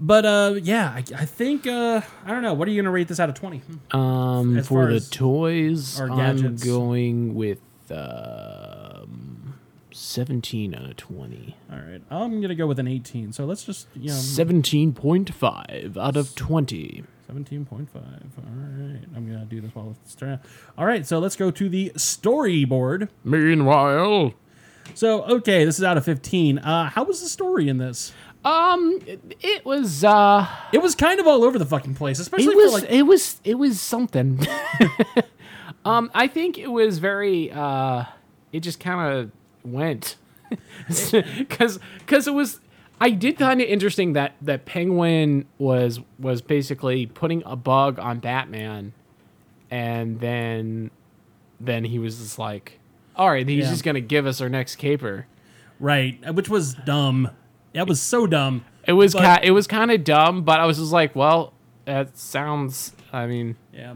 but 0.00 0.24
uh, 0.26 0.54
yeah, 0.60 0.90
I, 0.90 1.04
I 1.16 1.24
think 1.24 1.66
uh, 1.68 2.00
I 2.24 2.30
don't 2.30 2.42
know. 2.42 2.54
What 2.54 2.66
are 2.66 2.70
you 2.72 2.82
gonna 2.82 2.90
rate 2.90 3.06
this 3.08 3.20
out 3.20 3.28
of 3.28 3.36
twenty? 3.36 3.62
Um, 3.92 4.58
As 4.58 4.66
for 4.66 4.92
the 4.92 4.98
toys, 5.00 6.00
or 6.00 6.10
I'm 6.10 6.56
going 6.56 7.34
with 7.36 7.60
um, 7.90 9.54
17 9.92 10.74
out 10.74 10.84
of 10.84 10.96
20. 10.96 11.56
All 11.70 11.78
right, 11.78 12.02
I'm 12.10 12.40
gonna 12.40 12.54
go 12.54 12.66
with 12.66 12.78
an 12.78 12.88
eighteen. 12.88 13.32
So 13.32 13.44
let's 13.44 13.64
just 13.64 13.88
you 13.94 14.08
know 14.08 14.14
17.5 14.14 15.96
out 15.96 16.16
of 16.16 16.34
20. 16.34 17.04
Seventeen 17.26 17.66
point 17.66 17.90
five. 17.90 18.02
All 18.38 18.44
right, 18.54 19.04
I'm 19.14 19.30
gonna 19.30 19.44
do 19.44 19.60
this 19.60 19.74
while 19.74 19.94
it's 20.02 20.14
turning. 20.14 20.38
All 20.78 20.86
right, 20.86 21.06
so 21.06 21.18
let's 21.18 21.36
go 21.36 21.50
to 21.50 21.68
the 21.68 21.90
storyboard. 21.94 23.10
Meanwhile, 23.22 24.32
So 24.94 25.22
okay, 25.24 25.64
this 25.64 25.78
is 25.78 25.84
out 25.84 25.96
of 25.96 26.04
fifteen. 26.04 26.58
Uh, 26.58 26.90
how 26.90 27.04
was 27.04 27.22
the 27.22 27.28
story 27.28 27.68
in 27.68 27.78
this? 27.78 28.12
Um, 28.44 29.00
it, 29.06 29.36
it 29.40 29.64
was 29.64 30.04
uh, 30.04 30.46
It 30.72 30.78
was 30.78 30.94
kind 30.94 31.20
of 31.20 31.26
all 31.26 31.44
over 31.44 31.58
the 31.58 31.66
fucking 31.66 31.94
place, 31.94 32.18
especially 32.18 32.52
it 32.52 32.56
was 32.56 32.72
like 32.72 32.90
it 32.90 33.02
was 33.02 33.40
it 33.44 33.54
was 33.54 33.80
something. 33.80 34.46
um, 35.84 36.10
I 36.14 36.28
think 36.28 36.56
it 36.58 36.70
was 36.70 36.98
very 36.98 37.50
uh, 37.50 38.04
it 38.52 38.60
just 38.60 38.80
kind 38.80 39.12
of 39.12 39.30
went 39.64 40.16
because 40.88 41.78
because 41.98 42.26
it 42.26 42.34
was. 42.34 42.60
I 43.00 43.10
did 43.10 43.38
find 43.38 43.60
it 43.60 43.68
interesting 43.68 44.14
that 44.14 44.34
that 44.42 44.64
Penguin 44.66 45.46
was 45.58 46.00
was 46.18 46.42
basically 46.42 47.06
putting 47.06 47.42
a 47.46 47.54
bug 47.54 47.98
on 47.98 48.18
Batman, 48.18 48.92
and 49.70 50.18
then 50.20 50.90
then 51.60 51.84
he 51.84 51.98
was 51.98 52.18
just 52.18 52.38
like, 52.38 52.78
all 53.18 53.28
right, 53.30 53.46
he's 53.48 53.64
Yeah. 53.64 53.70
just 53.70 53.84
gonna 53.84 54.00
give 54.00 54.26
us 54.26 54.40
our 54.40 54.48
next 54.48 54.76
caper. 54.76 55.26
right, 55.80 56.18
which 56.34 56.48
was 56.48 56.74
dumb. 56.74 57.30
That 57.72 57.86
was 57.86 58.00
so 58.00 58.26
dumb. 58.26 58.64
It 58.86 58.94
was 58.94 59.12
But- 59.12 59.42
ki- 59.42 59.48
it 59.48 59.50
was 59.52 59.66
kind 59.66 59.90
of 59.90 60.02
dumb, 60.02 60.42
but 60.42 60.58
I 60.60 60.64
was 60.66 60.78
just 60.78 60.92
like, 60.92 61.14
well, 61.14 61.52
that 61.84 62.16
sounds. 62.18 62.92
I 63.12 63.26
mean, 63.26 63.56
Yeah. 63.72 63.94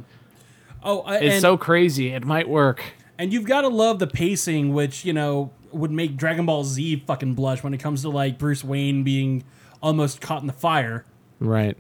Oh, 0.85 1.01
uh, 1.01 1.19
it's 1.21 1.35
and, 1.35 1.41
so 1.43 1.57
crazy. 1.57 2.09
It 2.09 2.25
might 2.25 2.49
work. 2.49 2.83
and 3.19 3.33
you've 3.33 3.45
got 3.47 3.61
to 3.63 3.69
love 3.69 3.99
the 4.01 4.07
pacing, 4.07 4.73
which 4.75 5.05
you 5.05 5.13
know 5.13 5.51
would 5.73 5.91
make 5.91 6.17
Dragon 6.17 6.45
Ball 6.47 6.65
Z 6.65 7.05
fucking 7.07 7.35
blush 7.35 7.63
when 7.63 7.73
it 7.73 7.79
comes 7.79 8.03
to 8.03 8.09
like 8.11 8.37
Bruce 8.39 8.63
Wayne 8.65 9.03
being 9.05 9.43
almost 9.83 10.21
caught 10.21 10.41
in 10.43 10.47
the 10.47 10.53
fire. 10.53 11.05
Right. 11.41 11.77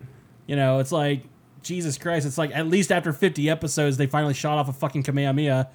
You 0.46 0.56
know, 0.56 0.78
it's 0.78 0.92
like 0.92 1.24
Jesus 1.62 1.98
Christ. 1.98 2.26
It's 2.26 2.38
like 2.38 2.50
at 2.54 2.66
least 2.68 2.90
after 2.90 3.12
50 3.12 3.48
episodes, 3.50 3.96
they 3.98 4.06
finally 4.06 4.34
shot 4.34 4.56
off 4.58 4.68
a 4.68 4.72
fucking 4.72 5.02
Kamehameha. 5.04 5.68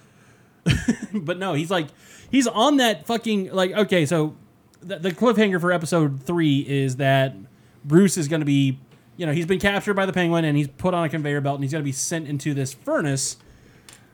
but 1.14 1.38
no, 1.38 1.54
he's 1.54 1.72
like, 1.72 1.88
he's 2.32 2.48
on 2.48 2.78
that 2.78 3.06
fucking 3.06 3.52
like. 3.52 3.72
Okay, 3.72 4.06
so 4.06 4.36
the, 4.82 5.00
the 5.00 5.12
cliffhanger 5.12 5.60
for 5.60 5.72
episode 5.72 6.22
three 6.24 6.60
is 6.60 6.98
that 6.98 7.36
Bruce 7.84 8.18
is 8.18 8.28
going 8.28 8.42
to 8.42 8.46
be, 8.46 8.80
you 9.16 9.26
know, 9.26 9.32
he's 9.32 9.46
been 9.46 9.60
captured 9.60 9.96
by 9.96 10.06
the 10.06 10.14
Penguin 10.14 10.46
and 10.46 10.58
he's 10.58 10.68
put 10.68 10.94
on 10.94 11.04
a 11.06 11.10
conveyor 11.10 11.42
belt 11.42 11.56
and 11.56 11.64
he's 11.64 11.72
going 11.72 11.84
to 11.84 11.86
be 11.86 11.92
sent 11.92 12.28
into 12.28 12.54
this 12.54 12.74
furnace. 12.74 13.38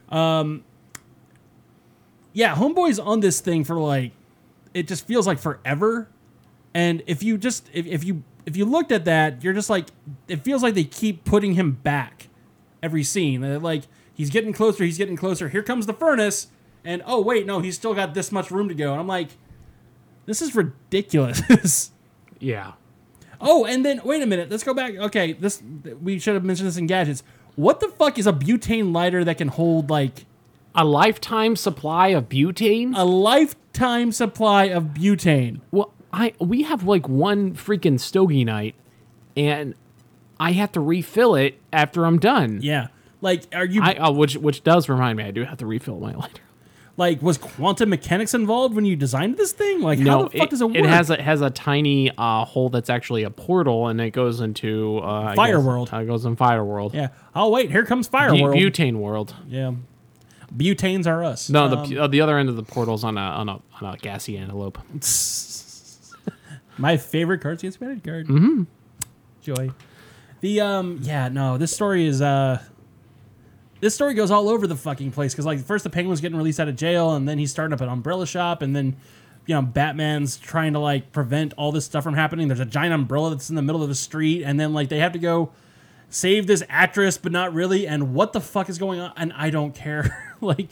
Um. 0.08 0.64
Yeah, 2.32 2.56
Homeboy's 2.56 2.98
on 2.98 3.20
this 3.20 3.40
thing 3.40 3.62
for 3.62 3.76
like, 3.76 4.10
it 4.74 4.88
just 4.88 5.06
feels 5.06 5.24
like 5.24 5.38
forever. 5.38 6.08
And 6.74 7.04
if 7.06 7.22
you 7.22 7.38
just 7.38 7.70
if, 7.72 7.86
if 7.86 8.02
you 8.02 8.24
if 8.46 8.56
you 8.56 8.64
looked 8.64 8.92
at 8.92 9.04
that, 9.04 9.42
you're 9.42 9.52
just 9.52 9.70
like 9.70 9.86
it 10.28 10.42
feels 10.42 10.62
like 10.62 10.74
they 10.74 10.84
keep 10.84 11.24
putting 11.24 11.54
him 11.54 11.72
back 11.72 12.28
every 12.82 13.04
scene. 13.04 13.62
Like 13.62 13.84
he's 14.14 14.30
getting 14.30 14.52
closer, 14.52 14.84
he's 14.84 14.98
getting 14.98 15.16
closer. 15.16 15.48
Here 15.50 15.62
comes 15.62 15.86
the 15.86 15.92
furnace, 15.92 16.46
and 16.84 17.02
oh 17.06 17.20
wait, 17.20 17.44
no, 17.46 17.60
he's 17.60 17.74
still 17.74 17.94
got 17.94 18.14
this 18.14 18.32
much 18.32 18.50
room 18.50 18.68
to 18.68 18.74
go. 18.74 18.92
And 18.92 19.00
I'm 19.00 19.06
like, 19.08 19.28
this 20.26 20.40
is 20.42 20.54
ridiculous. 20.54 21.90
Yeah. 22.40 22.72
oh, 23.40 23.64
and 23.64 23.84
then 23.84 24.00
wait 24.04 24.20
a 24.22 24.26
minute, 24.26 24.50
let's 24.50 24.64
go 24.64 24.74
back. 24.74 24.94
Okay, 24.96 25.32
this 25.32 25.62
we 26.02 26.18
should 26.18 26.34
have 26.34 26.44
mentioned 26.44 26.68
this 26.68 26.76
in 26.76 26.86
gadgets. 26.86 27.22
What 27.56 27.80
the 27.80 27.88
fuck 27.88 28.18
is 28.18 28.26
a 28.26 28.32
butane 28.32 28.92
lighter 28.92 29.24
that 29.24 29.38
can 29.38 29.48
hold 29.48 29.88
like 29.88 30.26
A 30.74 30.84
lifetime 30.84 31.56
supply 31.56 32.08
of 32.08 32.28
butane. 32.28 32.92
a 32.96 33.04
lifetime 33.04 34.12
supply 34.12 34.64
of 34.64 34.86
butane? 34.88 35.60
well, 35.70 35.94
I 36.12 36.34
we 36.38 36.64
have 36.64 36.82
like 36.84 37.08
one 37.08 37.54
freaking 37.54 37.98
stogie 37.98 38.44
night, 38.44 38.74
and 39.36 39.74
I 40.38 40.52
have 40.52 40.72
to 40.72 40.80
refill 40.80 41.34
it 41.36 41.58
after 41.72 42.04
I'm 42.04 42.18
done. 42.18 42.58
Yeah. 42.62 42.88
Like, 43.24 43.44
are 43.54 43.64
you 43.64 43.82
I 43.82 43.94
uh, 43.94 44.10
which 44.12 44.36
which 44.36 44.62
does 44.62 44.88
remind 44.88 45.16
me, 45.18 45.24
I 45.24 45.30
do 45.30 45.44
have 45.44 45.58
to 45.58 45.66
refill 45.66 45.98
my 45.98 46.14
lighter. 46.22 46.42
like 46.98 47.22
was 47.22 47.38
quantum 47.38 47.88
mechanics 47.88 48.34
involved 48.34 48.74
when 48.76 48.84
you 48.84 48.96
designed 48.96 49.36
this 49.38 49.52
thing? 49.52 49.80
Like, 49.80 49.98
how 49.98 50.04
No, 50.04 50.22
the 50.28 50.38
fuck 50.38 50.48
it, 50.48 50.50
does 50.50 50.60
it 50.60 50.66
work? 50.66 50.76
it 50.76 50.84
has 50.86 51.08
a 51.10 51.20
has 51.20 51.40
a 51.40 51.48
tiny 51.50 52.10
uh, 52.18 52.44
hole 52.44 52.68
that's 52.68 52.90
actually 52.90 53.22
a 53.24 53.30
portal, 53.30 53.88
and 53.88 54.00
it 54.00 54.10
goes 54.10 54.40
into 54.40 54.98
uh, 54.98 55.34
Fire 55.34 55.56
guess, 55.56 55.64
World. 55.64 55.90
Uh, 55.92 55.98
it 56.00 56.06
goes 56.06 56.24
in 56.26 56.36
Fire 56.36 56.62
World. 56.64 56.94
Yeah. 56.94 57.08
Oh 57.34 57.48
wait, 57.48 57.70
here 57.70 57.84
comes 57.86 58.06
Fire 58.08 58.34
World. 58.34 58.56
Butane 58.56 58.96
World. 58.96 59.34
yeah. 59.48 59.72
Butanes 60.54 61.06
are 61.08 61.24
us. 61.24 61.48
No, 61.50 61.64
Um, 61.64 61.88
the 61.90 61.98
uh, 62.02 62.06
the 62.06 62.20
other 62.20 62.38
end 62.38 62.48
of 62.48 62.54
the 62.56 62.62
portal's 62.62 63.02
on 63.02 63.16
a 63.18 63.20
on 63.20 63.48
a 63.48 63.58
on 63.80 63.94
a 63.94 63.96
gassy 63.96 64.36
antelope. 64.38 64.78
my 66.78 66.96
favorite 66.96 67.40
cartoon 67.40 67.72
Spanish 67.72 68.02
card. 68.02 68.28
Mm-hmm. 68.28 68.64
Joy. 69.42 69.70
The 70.40 70.60
um 70.60 70.98
yeah 71.02 71.28
no 71.28 71.56
this 71.58 71.72
story 71.74 72.06
is 72.06 72.20
uh 72.22 72.62
this 73.84 73.94
story 73.94 74.14
goes 74.14 74.30
all 74.30 74.48
over 74.48 74.66
the 74.66 74.76
fucking 74.76 75.12
place 75.12 75.34
because 75.34 75.44
like 75.44 75.58
first 75.60 75.84
the 75.84 75.90
penguin's 75.90 76.22
getting 76.22 76.38
released 76.38 76.58
out 76.58 76.68
of 76.68 76.76
jail 76.76 77.12
and 77.12 77.28
then 77.28 77.38
he's 77.38 77.50
starting 77.50 77.74
up 77.74 77.82
an 77.82 77.88
umbrella 77.88 78.26
shop 78.26 78.62
and 78.62 78.74
then 78.74 78.96
you 79.44 79.54
know 79.54 79.60
Batman's 79.60 80.38
trying 80.38 80.72
to 80.72 80.78
like 80.78 81.12
prevent 81.12 81.52
all 81.58 81.70
this 81.70 81.84
stuff 81.84 82.02
from 82.02 82.14
happening. 82.14 82.48
There's 82.48 82.60
a 82.60 82.64
giant 82.64 82.94
umbrella 82.94 83.30
that's 83.30 83.50
in 83.50 83.56
the 83.56 83.62
middle 83.62 83.82
of 83.82 83.90
the 83.90 83.94
street 83.94 84.42
and 84.42 84.58
then 84.58 84.72
like 84.72 84.88
they 84.88 85.00
have 85.00 85.12
to 85.12 85.18
go 85.18 85.52
save 86.08 86.46
this 86.46 86.62
actress 86.70 87.18
but 87.18 87.30
not 87.30 87.52
really 87.52 87.86
and 87.86 88.14
what 88.14 88.32
the 88.32 88.40
fuck 88.40 88.70
is 88.70 88.78
going 88.78 89.00
on 89.00 89.12
and 89.16 89.34
I 89.34 89.50
don't 89.50 89.74
care 89.74 90.34
like 90.40 90.70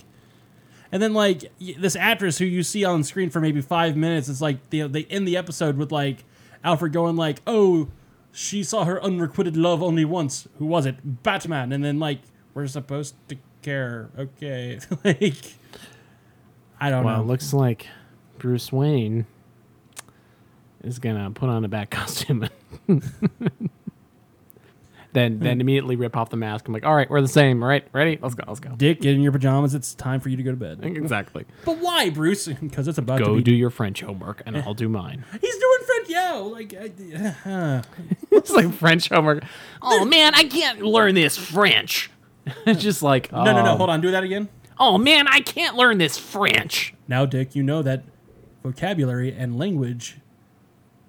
and 0.91 1.03
then 1.03 1.13
like 1.13 1.51
this 1.59 1.97
actress 1.97 2.39
who 2.39 2.47
you 2.47 2.63
see 2.63 2.83
on 2.83 3.05
screen 3.05 3.29
for 3.29 3.41
maybe 3.41 3.61
five 3.61 3.95
minutes, 3.95 4.29
it's 4.31 4.41
like 4.41 4.71
they 4.71 4.81
they 4.83 5.05
end 5.05 5.27
the 5.29 5.39
episode 5.39 5.79
with 5.79 5.91
like 5.91 6.25
Alfred 6.63 6.93
going 6.93 7.17
like, 7.17 7.41
"Oh, 7.47 7.89
she 8.31 8.63
saw 8.63 8.85
her 8.85 9.03
unrequited 9.03 9.57
love 9.57 9.83
only 9.83 10.05
once. 10.05 10.47
Who 10.59 10.67
was 10.67 10.85
it? 10.85 11.23
Batman." 11.23 11.73
And 11.73 11.83
then 11.83 11.99
like 11.99 12.19
we're 12.55 12.67
supposed 12.67 13.15
to 13.29 13.37
care. 13.63 14.11
Okay, 14.19 14.79
like 15.05 15.55
I 16.81 16.91
don't 16.91 17.03
know. 17.03 17.07
Well, 17.07 17.17
know. 17.19 17.23
it 17.23 17.27
looks 17.27 17.53
like 17.53 17.87
Bruce 18.39 18.73
Wayne 18.73 19.27
is 20.83 20.99
gonna 20.99 21.31
put 21.31 21.49
on 21.49 21.65
a 21.65 21.69
bat 21.69 21.91
costume. 21.93 22.49
then 25.13 25.39
then 25.39 25.61
immediately 25.61 25.97
rip 25.97 26.17
off 26.17 26.31
the 26.31 26.37
mask. 26.37 26.67
I'm 26.67 26.75
like, 26.75 26.85
all 26.85 26.95
right, 26.95 27.09
we're 27.09 27.21
the 27.21 27.29
same. 27.29 27.63
All 27.63 27.69
right, 27.69 27.87
ready? 27.93 28.19
Let's 28.21 28.35
go. 28.35 28.45
Let's 28.47 28.61
go. 28.61 28.75
Dick, 28.77 29.01
get 29.01 29.15
in 29.15 29.21
your 29.23 29.33
pajamas. 29.33 29.75
It's 29.75 29.95
time 29.95 30.21
for 30.21 30.29
you 30.29 30.37
to 30.37 30.43
go 30.43 30.51
to 30.51 30.57
bed. 30.57 30.81
Exactly. 30.83 31.45
But 31.65 31.79
why, 31.79 32.11
Bruce? 32.11 32.49
Because 32.49 32.89
it's 32.89 32.99
about 32.99 33.19
to 33.19 33.25
Go 33.25 33.37
be. 33.37 33.43
do 33.43 33.55
your 33.55 33.71
French 33.71 34.01
homework, 34.01 34.43
and 34.47 34.57
I'll 34.57 34.75
do 34.75 34.89
mine. 34.89 35.25
He's 35.41 35.57
doing 35.57 35.79
French, 35.87 36.09
yo. 36.09 36.47
Like, 36.47 36.75
uh, 37.47 37.83
it's 38.31 38.51
like 38.51 38.73
French 38.75 39.09
homework. 39.09 39.45
Oh 39.81 40.05
man, 40.05 40.35
I 40.35 40.45
can't 40.45 40.83
learn 40.83 41.15
this 41.15 41.37
French. 41.37 42.11
It's 42.67 42.83
just 42.83 43.03
like 43.03 43.31
no, 43.33 43.45
no, 43.45 43.65
no. 43.65 43.73
oh, 43.73 43.77
Hold 43.77 43.91
on. 43.91 44.01
Do 44.01 44.11
that 44.11 44.25
again. 44.25 44.49
Oh 44.79 44.99
man, 44.99 45.29
I 45.29 45.41
can't 45.41 45.77
learn 45.77 45.99
this 45.99 46.19
French. 46.19 46.95
Now, 47.09 47.27
Dick, 47.27 47.55
you 47.55 47.63
know 47.63 47.83
that 47.83 48.05
vocabulary 48.63 49.33
and 49.33 49.59
language 49.59 50.19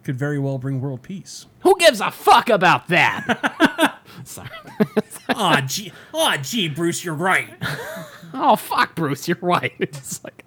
could 0.04 0.18
very 0.18 0.38
well 0.38 0.58
bring 0.58 0.82
world 0.82 1.02
peace. 1.02 1.46
Who 1.62 1.78
gives 1.80 2.02
a 2.02 2.12
fuck 2.12 2.50
about 2.50 2.88
that? 2.90 4.00
Sorry. 4.26 4.50
Aw, 5.30 5.62
gee, 5.62 5.92
aw, 6.14 6.38
gee, 6.38 6.68
Bruce, 6.68 7.04
you're 7.04 7.16
right. 7.16 7.50
Oh 8.34 8.56
fuck, 8.56 8.96
Bruce, 8.96 9.28
you're 9.28 9.38
right. 9.42 9.74
It's 9.80 10.24
like 10.24 10.46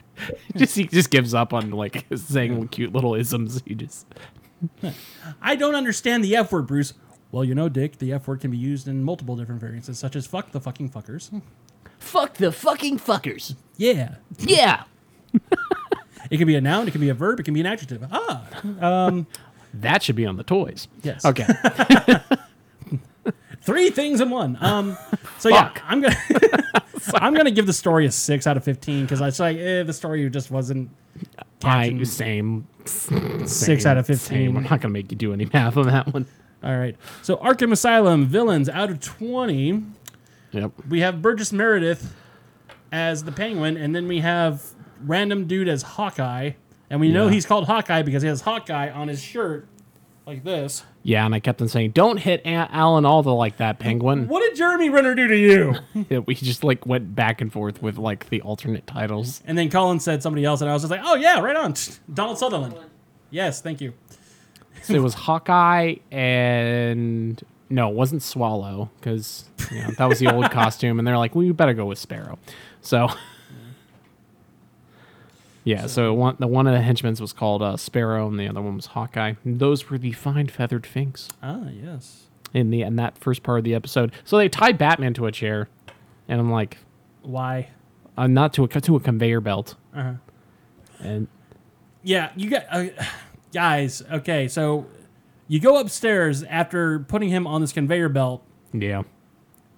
just 0.57 0.77
he 0.77 0.85
just 0.87 1.11
gives 1.11 1.35
up 1.35 1.53
on 1.53 1.71
like 1.71 2.07
saying 2.15 2.69
cute 2.69 2.93
little 2.93 3.15
isms. 3.15 3.63
He 3.67 3.75
just 3.75 4.07
I 5.43 5.57
don't 5.57 5.75
understand 5.75 6.25
the 6.25 6.37
F 6.37 6.53
word, 6.53 6.67
Bruce. 6.67 6.95
Well, 7.33 7.45
you 7.45 7.55
know, 7.55 7.69
Dick, 7.69 7.99
the 7.99 8.13
F 8.13 8.29
word 8.29 8.41
can 8.41 8.51
be 8.51 8.57
used 8.57 8.87
in 8.89 9.03
multiple 9.03 9.37
different 9.37 9.61
variances, 9.61 9.99
such 9.99 10.17
as 10.17 10.27
fuck 10.27 10.53
the 10.53 10.61
fucking 10.61 10.91
fuckers. 10.91 11.43
fuck 11.99 12.35
the 12.35 12.53
fucking 12.53 12.99
fuckers. 12.99 13.55
Yeah. 13.77 14.17
Yeah, 14.39 14.85
It 16.31 16.39
can 16.39 16.47
be 16.47 16.55
a 16.57 16.61
noun, 16.61 16.89
it 16.89 16.91
can 16.93 17.01
be 17.01 17.09
a 17.09 17.15
verb, 17.15 17.39
it 17.41 17.45
can 17.45 17.55
be 17.55 17.61
an 17.61 17.67
adjective. 17.67 18.05
Ah. 18.11 18.47
Um, 18.81 19.27
that 19.75 20.03
should 20.03 20.17
be 20.17 20.27
on 20.27 20.37
the 20.37 20.43
toys. 20.45 20.89
Yes. 21.03 21.25
Okay. 21.25 21.47
Three 23.63 23.91
things 23.91 24.21
in 24.21 24.31
one. 24.31 24.57
Um, 24.61 24.97
so 25.39 25.49
yeah, 25.49 25.73
I'm 25.85 26.01
gonna 26.01 26.17
I'm 27.15 27.35
gonna 27.35 27.51
give 27.51 27.67
the 27.67 27.73
story 27.73 28.07
a 28.07 28.13
six 28.13 28.47
out 28.47 28.57
of 28.57 28.63
fifteen 28.65 29.03
because 29.03 29.21
I 29.21 29.27
was 29.27 29.41
like, 29.41 29.57
eh, 29.57 29.83
the 29.83 29.93
story 29.93 30.29
just 30.31 30.51
wasn't 30.53 30.91
I 31.65 31.89
catching- 31.89 32.05
same. 32.05 32.67
six 32.85 33.85
out 33.85 33.97
of 33.97 34.07
fifteen. 34.07 34.51
Same. 34.51 34.57
I'm 34.57 34.63
not 34.65 34.81
gonna 34.81 34.93
make 34.93 35.11
you 35.11 35.17
do 35.19 35.33
any 35.33 35.49
math 35.53 35.77
on 35.77 35.87
that 35.89 36.13
one. 36.13 36.27
All 36.65 36.77
right. 36.77 36.97
So 37.23 37.37
Arkham 37.37 37.73
Asylum 37.73 38.27
villains 38.27 38.69
out 38.69 38.91
of 38.91 39.01
twenty. 39.01 39.83
Yep. 40.53 40.73
We 40.89 41.01
have 41.01 41.21
Burgess 41.23 41.53
Meredith 41.53 42.15
as 42.93 43.25
the 43.25 43.33
Penguin, 43.33 43.77
and 43.77 43.95
then 43.95 44.09
we 44.09 44.21
have 44.21 44.63
random 45.05 45.47
dude 45.47 45.69
as 45.69 45.83
Hawkeye, 45.83 46.53
and 46.89 47.01
we 47.01 47.11
know 47.11 47.27
Yeah. 47.27 47.33
he's 47.35 47.47
called 47.47 47.67
Hawkeye 47.67 48.03
because 48.03 48.23
he 48.23 48.29
has 48.29 48.41
Hawkeye 48.41 48.91
on 48.91 49.09
his 49.09 49.23
shirt, 49.23 49.69
like 50.27 50.45
this. 50.45 50.85
Yeah, 51.03 51.25
and 51.27 51.35
I 51.35 51.41
kept 51.41 51.61
on 51.61 51.69
saying, 51.69 51.91
"Don't 51.91 52.17
hit 52.17 52.41
A- 52.45 52.49
Alan 52.75 53.05
Alda 53.05 53.31
like 53.31 53.59
that, 53.59 53.79
Penguin." 53.79 54.27
What 54.29 54.41
did 54.41 54.57
Jeremy 54.57 54.89
Renner 54.89 55.15
do 55.15 55.29
to 55.29 55.37
you? 55.37 55.75
Yeah, 56.11 56.19
we 56.21 56.35
just 56.35 56.65
like 56.65 56.87
went 56.87 57.15
back 57.15 57.41
and 57.41 57.53
forth 57.53 57.83
with 57.83 57.99
like 57.99 58.29
the 58.31 58.41
alternate 58.41 58.87
titles. 58.87 59.43
and 59.47 59.57
then 59.59 59.69
Colin 59.71 60.01
said 60.01 60.23
somebody 60.23 60.45
else, 60.45 60.63
and 60.63 60.71
I 60.71 60.73
was 60.73 60.83
just 60.83 60.91
like, 60.91 61.03
oh 61.05 61.15
yeah, 61.17 61.39
right 61.41 61.55
on, 61.57 61.75
Donald 62.13 62.39
Sutherland. 62.39 62.75
Yes, 63.31 63.61
thank 63.61 63.81
you. 63.81 63.93
So 64.83 64.95
it 64.95 65.03
was 65.03 65.15
Hawkeye 65.15 65.97
and 66.13 67.43
no, 67.69 67.89
it 67.91 67.95
wasn't 67.95 68.23
Swallow 68.23 68.91
because 69.01 69.45
you 69.73 69.79
know, 69.83 69.91
that 69.99 70.09
was 70.09 70.19
the 70.21 70.33
old 70.33 70.51
costume, 70.53 70.99
and 71.01 71.07
they're 71.09 71.19
like, 71.19 71.35
"Well, 71.35 71.43
you 71.45 71.53
better 71.55 71.75
go 71.75 71.87
with 71.87 71.99
Sparrow." 71.99 72.39
So. 72.81 73.09
Yeah, 75.65 75.87
so 75.89 76.15
one 76.15 76.37
the 76.39 76.47
one 76.47 76.69
of 76.69 76.75
the 76.75 76.81
henchmen 76.81 77.17
was 77.21 77.33
called 77.33 77.61
uh, 77.61 77.77
Sparrow, 77.77 78.29
and 78.29 78.39
the 78.39 78.47
other 78.49 78.63
one 78.63 78.77
was 78.77 78.87
Hawkeye. 78.87 79.35
And 79.45 79.59
those 79.59 79.91
were 79.91 79.99
the 79.99 80.13
fine 80.13 80.47
feathered 80.47 80.87
finks 80.87 81.29
Ah, 81.43 81.65
yes. 81.71 82.27
in 82.55 82.71
the 82.71 82.83
in 82.83 82.95
that 82.97 83.19
first 83.19 83.43
part 83.43 83.59
of 83.59 83.65
the 83.65 83.75
episode. 83.75 84.13
So 84.25 84.37
they 84.39 84.49
tied 84.49 84.79
Batman 84.79 85.13
to 85.15 85.27
a 85.27 85.33
chair, 85.33 85.69
and 86.29 86.39
I'm 86.41 86.53
like, 86.53 86.79
Why? 87.23 87.71
uh, 88.17 88.29
not 88.29 88.53
to 88.55 88.65
a 88.65 88.69
to 88.69 88.95
a 88.95 89.01
conveyor 89.01 89.41
belt, 89.41 89.75
Uh-huh. 89.93 90.13
and 91.01 91.27
Yeah, 92.05 92.31
you 92.37 92.49
got 92.49 92.67
uh, 92.71 92.85
guys. 93.53 94.03
Okay, 94.13 94.49
so 94.49 94.87
you 95.49 95.61
go 95.61 95.79
upstairs 95.79 96.43
after 96.45 96.99
putting 97.01 97.29
him 97.29 97.47
on 97.47 97.61
this 97.61 97.73
conveyor 97.73 98.09
belt, 98.09 98.43
yeah, 98.73 99.03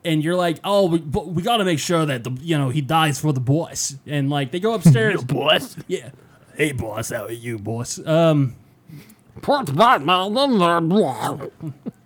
and 0.04 0.22
you're 0.22 0.37
like, 0.37 0.59
"Oh, 0.64 0.88
we, 0.88 0.98
but 0.98 1.28
we 1.28 1.42
got 1.42 1.59
to 1.59 1.64
make 1.64 1.78
sure 1.78 2.04
that 2.07 2.24
the 2.24 2.31
you 2.40 2.57
know 2.59 2.68
he 2.70 2.81
dies 2.81 3.18
for 3.20 3.33
the 3.33 3.40
boss." 3.40 3.96
And 4.07 4.31
like 4.31 4.50
they 4.50 4.61
go 4.61 4.74
upstairs, 4.74 5.22
Boss. 5.28 5.76
yeah. 5.87 6.11
Hey, 6.57 6.72
boss, 6.72 7.11
how 7.11 7.26
are 7.26 7.31
you, 7.33 7.59
boss? 7.59 8.04
Um, 8.04 8.57
Put 9.42 9.76
Batman 9.76 10.37
in 10.37 10.59
there. 10.59 10.81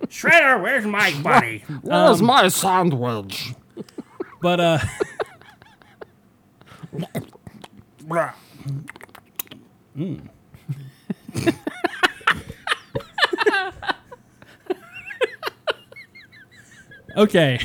Shredder, 0.08 0.62
where's 0.62 0.84
my 0.84 1.18
buddy? 1.22 1.64
Where's 1.82 2.20
my 2.20 2.48
sandwich? 2.48 3.54
But 4.42 4.60
uh, 4.60 4.78
okay, 17.22 17.58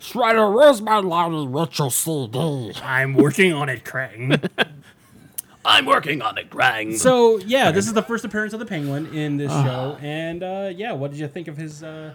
Shredder, 0.00 0.54
where's 0.54 0.80
my 0.80 0.98
Lionel 0.98 1.48
Richie 1.48 1.90
CD? 1.90 2.72
I'm 2.82 3.14
working 3.14 3.52
on 3.52 3.68
it, 3.68 3.84
Krang. 3.84 4.48
I'm 5.64 5.84
working 5.86 6.22
on 6.22 6.38
it, 6.38 6.48
Krang. 6.50 6.96
So 6.96 7.38
yeah, 7.38 7.70
this 7.72 7.86
is 7.86 7.92
the 7.92 8.02
first 8.02 8.24
appearance 8.24 8.52
of 8.54 8.60
the 8.60 8.66
Penguin 8.66 9.06
in 9.14 9.36
this 9.36 9.50
show, 9.52 9.98
and 10.00 10.42
uh, 10.42 10.70
yeah, 10.74 10.92
what 10.92 11.10
did 11.10 11.20
you 11.20 11.28
think 11.28 11.46
of 11.48 11.56
his? 11.58 11.82
Uh, 11.82 12.14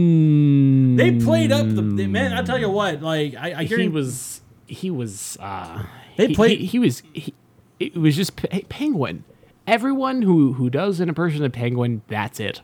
um, 0.00 0.96
they 0.96 1.12
played 1.18 1.50
up 1.52 1.66
the 1.68 1.82
the- 1.82 2.06
man. 2.06 2.32
I 2.32 2.42
tell 2.42 2.58
you 2.58 2.68
what, 2.70 3.02
like 3.02 3.34
I, 3.34 3.60
I 3.60 3.64
hear 3.64 3.78
he 3.78 3.88
was 3.88 4.42
he 4.66 4.90
was 4.90 5.36
uh 5.40 5.82
They 6.16 6.28
he, 6.28 6.34
played- 6.34 6.60
he, 6.60 6.66
he 6.66 6.78
was 6.78 7.02
he, 7.12 7.34
it 7.80 7.96
was 7.96 8.14
just 8.14 8.36
pe- 8.36 8.62
penguin 8.68 9.24
everyone 9.66 10.22
who 10.22 10.52
who 10.54 10.70
does 10.70 11.00
an 11.00 11.08
impression 11.08 11.42
of 11.44 11.50
penguin 11.52 12.02
that's 12.08 12.38
it 12.38 12.60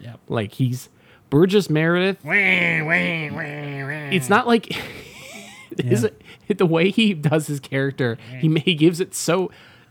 Yep. 0.00 0.20
like 0.28 0.52
he's 0.52 0.88
burgess 1.30 1.68
meredith 1.70 2.24
it's 4.14 4.28
not 4.28 4.46
like 4.46 4.72
his, 5.82 6.08
the 6.48 6.66
way 6.66 6.90
he 6.90 7.14
does 7.14 7.46
his 7.46 7.60
character 7.60 8.18
he 8.40 8.48
he 8.60 8.74
gives 8.74 9.00
it 9.00 9.14
so 9.14 9.50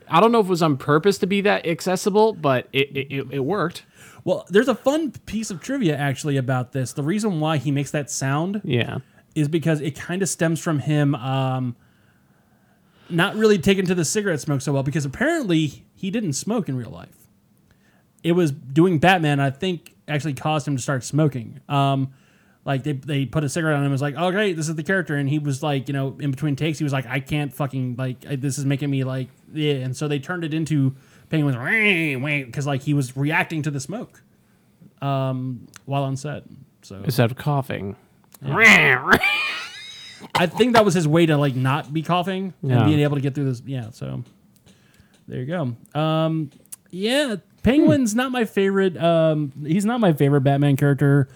i 0.10 0.20
don't 0.20 0.32
know 0.32 0.40
if 0.40 0.48
it 0.48 0.50
was 0.50 0.62
on 0.62 0.78
purpose 0.78 1.18
to 1.20 1.28
be 1.28 1.42
that 1.42 1.66
accessible 1.66 2.34
but 2.34 2.68
it 2.74 2.90
it, 2.96 3.12
it, 3.12 3.28
it 3.32 3.40
worked 3.40 3.86
Well, 4.26 4.46
there's 4.50 4.68
a 4.68 4.76
fun 4.76 5.12
piece 5.26 5.50
of 5.50 5.62
trivia 5.62 5.96
actually 5.96 6.36
about 6.36 6.74
this. 6.74 6.92
The 6.94 7.04
reason 7.04 7.40
why 7.40 7.56
he 7.58 7.72
makes 7.72 7.92
that 7.92 8.12
sound 8.12 8.62
yeah 8.66 9.00
is 9.34 9.48
because 9.48 9.80
it 9.80 9.96
kind 9.96 10.22
of 10.22 10.28
stems 10.28 10.60
from 10.60 10.80
him 10.80 11.16
um, 11.16 11.76
not 13.10 13.36
really 13.36 13.58
taking 13.58 13.86
to 13.86 13.96
the 13.96 14.04
cigarette 14.04 14.42
smoke 14.42 14.62
so 14.62 14.74
well 14.74 14.84
because 14.84 15.06
apparently 15.06 15.86
he 15.96 16.12
didn't 16.12 16.34
smoke 16.34 16.68
in 16.68 16.76
real 16.76 16.90
life. 16.92 17.29
It 18.23 18.34
was 18.34 18.51
doing 18.51 18.99
Batman, 18.99 19.39
I 19.39 19.49
think, 19.49 19.95
actually 20.08 20.34
caused 20.34 20.67
him 20.67 20.75
to 20.75 20.82
start 20.82 21.03
smoking. 21.03 21.60
Um, 21.69 22.13
like 22.65 22.84
they, 22.84 22.91
they 22.91 23.25
put 23.25 23.43
a 23.43 23.49
cigarette 23.49 23.75
on 23.75 23.79
him 23.82 23.86
and 23.86 23.91
was 23.93 24.01
like, 24.01 24.15
oh 24.17 24.32
great, 24.32 24.55
this 24.58 24.67
is 24.69 24.75
the 24.75 24.84
character, 24.84 25.15
and 25.15 25.27
he 25.29 25.39
was 25.39 25.63
like, 25.63 25.88
you 25.88 25.93
know, 25.93 26.17
in 26.19 26.29
between 26.32 26.55
takes, 26.55 26.77
he 26.77 26.84
was 26.84 26.93
like, 26.93 27.05
I 27.08 27.19
can't 27.19 27.53
fucking 27.53 27.95
like 27.97 28.17
I- 28.29 28.36
this 28.36 28.58
is 28.58 28.65
making 28.65 28.89
me 28.89 29.03
like 29.03 29.29
yeah, 29.53 29.75
and 29.75 29.95
so 29.95 30.08
they 30.08 30.19
turned 30.19 30.43
it 30.43 30.53
into 30.53 30.95
Penguin's 31.29 31.55
because 32.45 32.67
like 32.67 32.82
he 32.82 32.93
was 32.93 33.15
reacting 33.15 33.62
to 33.63 33.71
the 33.71 33.79
smoke 33.79 34.21
um, 35.01 35.67
while 35.86 36.03
on 36.03 36.17
set. 36.17 36.43
So 36.82 37.01
instead 37.03 37.32
of 37.32 37.38
coughing 37.38 37.95
I 40.36 40.45
think 40.45 40.73
that 40.73 40.84
was 40.86 40.93
his 40.93 41.08
way 41.08 41.25
to 41.25 41.38
like 41.38 41.55
not 41.55 41.93
be 41.93 42.01
coughing 42.01 42.53
Yeah. 42.62 42.77
and 42.77 42.86
being 42.86 42.99
able 42.99 43.15
to 43.15 43.21
get 43.21 43.36
through 43.36 43.45
this. 43.45 43.62
Yeah, 43.65 43.89
so 43.91 44.23
there 45.27 45.39
you 45.41 45.45
go. 45.45 45.99
Um, 45.99 46.49
yeah, 46.91 47.36
Penguin's 47.63 48.15
not 48.15 48.32
my 48.32 48.45
favorite. 48.45 48.97
Um, 48.97 49.52
he's 49.65 49.86
not 49.86 49.99
my 49.99 50.13
favorite 50.13 50.41
Batman 50.41 50.75
character. 50.75 51.30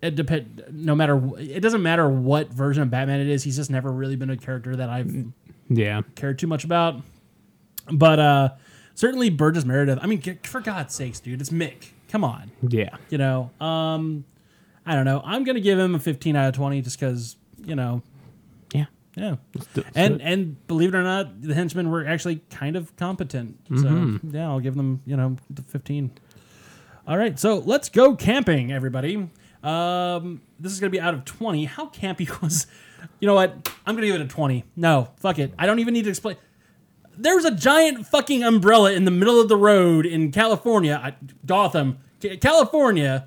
It 0.00 0.14
depend. 0.14 0.64
No 0.70 0.94
matter. 0.94 1.20
It 1.38 1.60
doesn't 1.60 1.82
matter 1.82 2.08
what 2.08 2.52
version 2.52 2.82
of 2.82 2.90
Batman 2.90 3.20
it 3.20 3.28
is. 3.28 3.42
He's 3.42 3.56
just 3.56 3.70
never 3.70 3.90
really 3.90 4.16
been 4.16 4.30
a 4.30 4.36
character 4.36 4.76
that 4.76 4.88
I've 4.88 5.26
yeah 5.68 6.02
cared 6.14 6.38
too 6.38 6.46
much 6.46 6.64
about. 6.64 7.02
But 7.90 8.18
uh, 8.18 8.48
certainly 8.94 9.30
Burgess 9.30 9.64
Meredith. 9.64 9.98
I 10.00 10.06
mean, 10.06 10.22
for 10.44 10.60
God's 10.60 10.94
sakes, 10.94 11.20
dude, 11.20 11.40
it's 11.40 11.50
Mick. 11.50 11.88
Come 12.10 12.24
on 12.24 12.50
yeah 12.66 12.96
you 13.10 13.18
know 13.18 13.50
um 13.60 14.24
i 14.86 14.94
don't 14.94 15.04
know 15.04 15.20
i'm 15.24 15.44
gonna 15.44 15.60
give 15.60 15.78
him 15.78 15.94
a 15.94 15.98
15 15.98 16.36
out 16.36 16.48
of 16.48 16.54
20 16.54 16.80
just 16.82 16.98
because 16.98 17.36
you 17.64 17.74
know 17.76 18.02
yeah. 19.18 19.36
And 19.94 20.22
and 20.22 20.66
believe 20.66 20.94
it 20.94 20.96
or 20.98 21.02
not 21.02 21.40
the 21.42 21.54
henchmen 21.54 21.90
were 21.90 22.06
actually 22.06 22.36
kind 22.50 22.76
of 22.76 22.94
competent. 22.96 23.62
Mm-hmm. 23.64 24.16
so 24.30 24.38
yeah 24.38 24.48
i'll 24.48 24.60
give 24.60 24.74
them 24.76 25.02
you 25.06 25.16
know 25.16 25.36
the 25.50 25.62
15 25.62 26.10
all 27.06 27.16
right 27.18 27.38
so 27.38 27.58
let's 27.58 27.88
go 27.88 28.14
camping 28.16 28.72
everybody. 28.72 29.28
Um 29.62 30.40
this 30.60 30.72
is 30.72 30.80
gonna 30.80 30.90
be 30.90 31.00
out 31.00 31.14
of 31.14 31.24
20 31.24 31.64
how 31.64 31.86
campy 31.88 32.28
was 32.42 32.66
you 33.20 33.26
know 33.26 33.34
what? 33.34 33.50
I'm 33.86 33.94
gonna 33.94 34.06
give 34.06 34.16
it 34.16 34.20
a 34.22 34.26
20 34.28 34.64
no 34.76 35.08
fuck 35.16 35.38
it. 35.38 35.52
I 35.58 35.66
don't 35.66 35.78
even 35.80 35.94
need 35.94 36.04
to 36.04 36.10
explain 36.10 36.36
there 37.20 37.34
was 37.34 37.44
a 37.44 37.50
giant 37.50 38.06
fucking 38.06 38.44
umbrella 38.44 38.92
in 38.92 39.04
the 39.04 39.10
middle 39.10 39.40
of 39.40 39.48
the 39.48 39.56
road 39.56 40.06
in 40.06 40.30
California, 40.30 41.00
I- 41.02 41.16
Gotham, 41.44 41.98
California, 42.40 43.26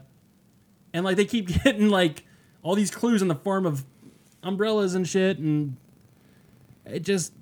and 0.94 1.04
like 1.04 1.18
they 1.18 1.26
keep 1.26 1.48
getting 1.64 1.90
like 1.90 2.24
all 2.64 2.74
these 2.76 2.90
clues 2.92 3.22
in 3.22 3.28
the 3.28 3.36
form 3.36 3.66
of 3.66 3.84
umbrellas 4.44 4.96
and 4.96 5.06
shit, 5.08 5.40
and 5.40 5.76
it 6.92 7.04
just 7.04 7.34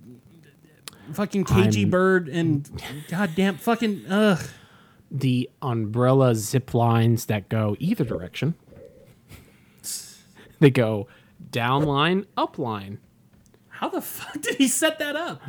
fucking 1.14 1.44
cagey 1.46 1.82
I'm- 1.82 1.90
bird 1.90 2.30
and 2.30 2.70
goddamn 3.10 3.58
fucking 3.58 4.06
ugh. 4.10 4.40
the 5.12 5.50
umbrella 5.62 6.36
zip 6.36 6.74
lines 6.74 7.26
that 7.26 7.50
go 7.50 7.76
either 7.80 8.04
direction. 8.04 8.56
They 10.60 10.70
go 10.70 11.08
down 11.52 11.84
line, 11.84 12.26
up 12.36 12.60
line. 12.60 13.00
How 13.70 13.88
the 13.90 14.02
fuck 14.02 14.42
did 14.42 14.56
he 14.56 14.68
set 14.68 15.00
that 15.00 15.16
up? 15.16 15.42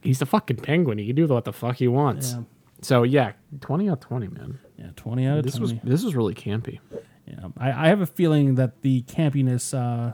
He's 0.00 0.18
the 0.18 0.26
fucking 0.26 0.56
penguin. 0.56 0.98
He 0.98 1.06
can 1.06 1.16
do 1.16 1.26
what 1.26 1.44
the 1.44 1.52
fuck 1.52 1.76
he 1.76 1.88
wants. 1.88 2.32
Yeah. 2.32 2.42
So 2.80 3.02
yeah, 3.02 3.32
twenty 3.60 3.88
out 3.88 3.94
of 3.94 4.00
twenty, 4.00 4.28
man. 4.28 4.58
Yeah, 4.78 4.88
twenty 4.96 5.26
out 5.26 5.38
of 5.38 5.44
This 5.44 5.58
was 5.58 5.72
twenty. 5.72 5.90
this 5.90 6.02
was 6.02 6.14
really 6.16 6.34
campy. 6.34 6.80
yeah, 7.26 7.48
I, 7.58 7.86
I 7.86 7.88
have 7.88 8.00
a 8.00 8.06
feeling 8.06 8.54
that 8.56 8.80
the 8.82 9.02
campiness, 9.02 9.72
uh, 9.78 10.12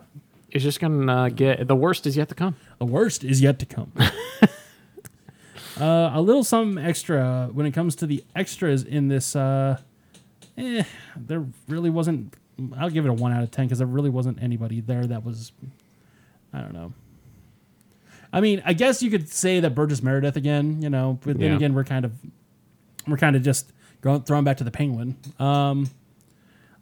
It's 0.52 0.64
just 0.64 0.80
gonna 0.80 1.12
uh, 1.12 1.28
get 1.28 1.66
the 1.68 1.76
worst 1.76 2.06
is 2.06 2.16
yet 2.16 2.28
to 2.28 2.34
come. 2.34 2.56
The 2.78 2.86
worst 2.86 3.24
is 3.24 3.40
yet 3.40 3.58
to 3.60 3.66
come. 3.66 3.92
uh, 5.80 6.10
a 6.12 6.20
little 6.20 6.44
something 6.44 6.82
extra 6.84 7.48
when 7.52 7.66
it 7.66 7.72
comes 7.72 7.94
to 7.96 8.06
the 8.06 8.24
extras 8.34 8.82
in 8.82 9.08
this. 9.08 9.36
Uh, 9.36 9.78
eh, 10.58 10.82
there 11.16 11.44
really 11.68 11.90
wasn't. 11.90 12.34
I'll 12.76 12.90
give 12.90 13.06
it 13.06 13.08
a 13.08 13.12
one 13.12 13.32
out 13.32 13.42
of 13.42 13.50
ten 13.50 13.66
because 13.66 13.78
there 13.78 13.86
really 13.86 14.10
wasn't 14.10 14.42
anybody 14.42 14.80
there 14.80 15.06
that 15.06 15.24
was. 15.24 15.52
I 16.52 16.60
don't 16.60 16.72
know. 16.72 16.92
I 18.32 18.40
mean, 18.40 18.62
I 18.64 18.72
guess 18.72 19.02
you 19.02 19.10
could 19.10 19.28
say 19.28 19.60
that 19.60 19.74
Burgess 19.74 20.02
Meredith 20.02 20.36
again, 20.36 20.82
you 20.82 20.90
know, 20.90 21.18
but 21.24 21.38
then 21.38 21.50
Yeah. 21.50 21.56
again, 21.56 21.74
we're 21.74 21.84
kind 21.84 22.04
of, 22.04 22.12
we're 23.08 23.16
kind 23.16 23.34
of 23.34 23.42
just 23.42 23.72
going 24.02 24.22
throwing 24.22 24.44
back 24.44 24.56
to 24.58 24.64
the 24.64 24.70
Penguin. 24.70 25.16
Um, 25.38 25.90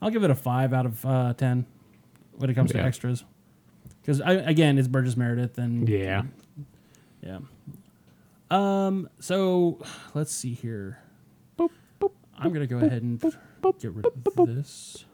I'll 0.03 0.11
give 0.11 0.25
it 0.25 0.31
a 0.31 0.35
five 0.35 0.73
out 0.73 0.87
of 0.87 1.05
uh, 1.07 1.35
ten 1.35 1.65
when 2.37 2.51
it 2.51 2.55
comes 2.55 2.73
to 2.73 2.81
extras. 2.83 3.25
Because 4.09 4.23
again, 4.25 4.79
it's 4.79 4.89
Burgess 4.89 5.19
Meredith, 5.19 5.59
and 5.59 5.87
Yeah. 5.87 6.23
yeah. 7.23 7.41
Um. 8.51 9.11
So 9.21 9.85
let's 10.15 10.33
see 10.33 10.55
here. 10.55 10.99
I'm 11.61 12.53
gonna 12.55 12.67
go 12.67 12.79
ahead 12.79 13.03
and 13.03 13.21
get 13.21 13.93
rid 13.93 14.07
of 14.07 14.47
this. 14.47 15.05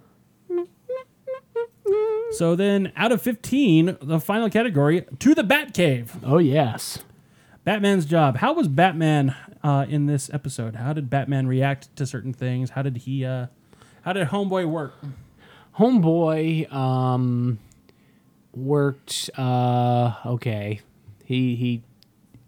So 2.33 2.55
then, 2.55 2.93
out 2.97 3.11
of 3.11 3.21
15, 3.21 3.99
the 4.01 4.21
final 4.21 4.49
category 4.49 5.05
to 5.19 5.35
the 5.35 5.43
Batcave. 5.43 6.11
Oh 6.23 6.39
yes. 6.39 7.01
Batman's 7.65 8.07
job. 8.07 8.37
How 8.37 8.53
was 8.53 8.69
Batman 8.69 9.35
uh, 9.65 9.87
in 9.89 10.07
this 10.07 10.31
episode? 10.33 10.77
How 10.77 10.93
did 10.93 11.11
Batman 11.11 11.49
react 11.49 11.95
to 11.97 12.07
certain 12.07 12.33
things? 12.33 12.71
How 12.71 12.83
did 12.83 12.99
he? 12.99 13.25
Uh, 13.25 13.47
how 14.03 14.13
did 14.13 14.29
Homeboy 14.29 14.69
work? 14.69 14.95
Homeboy 15.79 16.73
um 16.73 17.59
worked 18.57 19.31
uh 19.37 20.15
okay. 20.27 20.81
He 21.25 21.57
he 21.57 21.83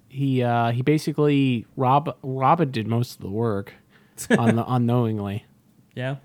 he 0.09 0.43
uh 0.43 0.73
he 0.73 0.83
basically 0.83 1.67
Rob 1.77 2.17
Robin 2.23 2.71
did 2.71 2.87
most 2.87 3.17
of 3.17 3.21
the 3.21 3.31
work 3.31 3.75
un- 4.31 4.59
unknowingly. 4.59 5.45
Yeah. 5.95 6.17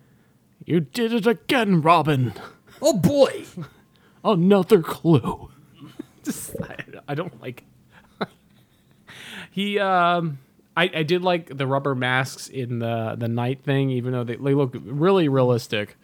You 0.66 0.82
did 0.82 1.14
it 1.14 1.26
again, 1.26 1.82
Robin. 1.82 2.34
Oh 2.82 2.98
boy. 2.98 3.46
Another 4.24 4.82
clue. 4.82 5.50
Just 6.24 6.56
I, 6.62 6.78
I 7.08 7.16
don't 7.16 7.42
like 7.42 7.64
he 9.52 9.80
um 9.80 10.40
I, 10.76 10.90
I 10.96 11.04
did 11.04 11.22
like 11.22 11.56
the 11.56 11.68
rubber 11.68 11.94
masks 11.94 12.48
in 12.48 12.80
the 12.80 13.16
the 13.18 13.28
night 13.28 13.64
thing, 13.64 13.90
even 13.92 14.14
though 14.14 14.24
they, 14.24 14.38
they 14.38 14.54
look 14.54 14.76
really 14.84 15.28
realistic. 15.28 15.98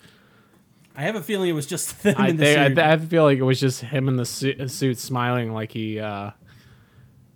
I 0.97 1.03
have 1.03 1.15
a 1.15 1.21
feeling 1.21 1.49
it 1.49 1.53
was 1.53 1.67
just 1.67 2.01
them 2.03 2.15
I, 2.17 2.29
in 2.29 2.37
the 2.37 2.45
suit. 2.45 2.79
I 2.79 2.97
feel 2.97 3.23
like 3.23 3.37
it 3.37 3.43
was 3.43 3.59
just 3.59 3.81
him 3.81 4.07
in 4.07 4.15
the 4.15 4.25
suit, 4.25 4.71
suit 4.71 4.97
smiling 4.97 5.53
like 5.53 5.71
he 5.71 5.99
uh 5.99 6.31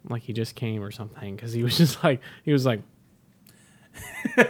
like 0.10 0.24
he 0.24 0.34
just 0.34 0.56
came 0.56 0.84
or 0.84 0.90
something 0.90 1.36
because 1.36 1.54
he 1.54 1.64
was 1.64 1.78
just 1.78 2.04
like 2.04 2.22
he 2.44 2.52
was 2.52 2.66
like 2.66 2.82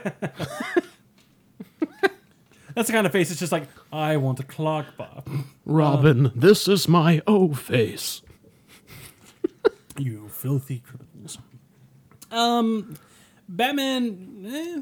That's 2.74 2.88
the 2.88 2.94
kind 2.94 3.06
of 3.06 3.12
face. 3.12 3.30
It's 3.32 3.40
just 3.40 3.52
like 3.52 3.68
I 3.92 4.16
want 4.16 4.40
a 4.40 4.44
clock 4.44 4.96
bar. 4.96 5.24
Robin, 5.66 6.32
this 6.34 6.70
is 6.70 6.88
my 6.88 7.22
O 7.28 7.54
face. 7.54 8.22
you 9.98 10.30
filthy 10.30 10.80
criminals. 10.80 11.38
Um, 12.32 12.96
Batman. 13.50 14.46
Eh, 14.48 14.82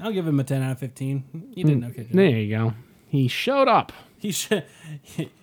I'll 0.00 0.12
give 0.12 0.28
him 0.28 0.38
a 0.38 0.44
ten 0.44 0.62
out 0.62 0.72
of 0.72 0.78
fifteen. 0.78 1.50
He 1.52 1.64
did 1.64 1.78
an 1.78 1.84
okay 1.86 2.04
job. 2.04 2.12
there 2.12 2.28
you 2.28 2.56
go 2.56 2.74
he 3.08 3.28
showed 3.28 3.68
up 3.68 3.92
He 4.18 4.30
should. 4.32 4.64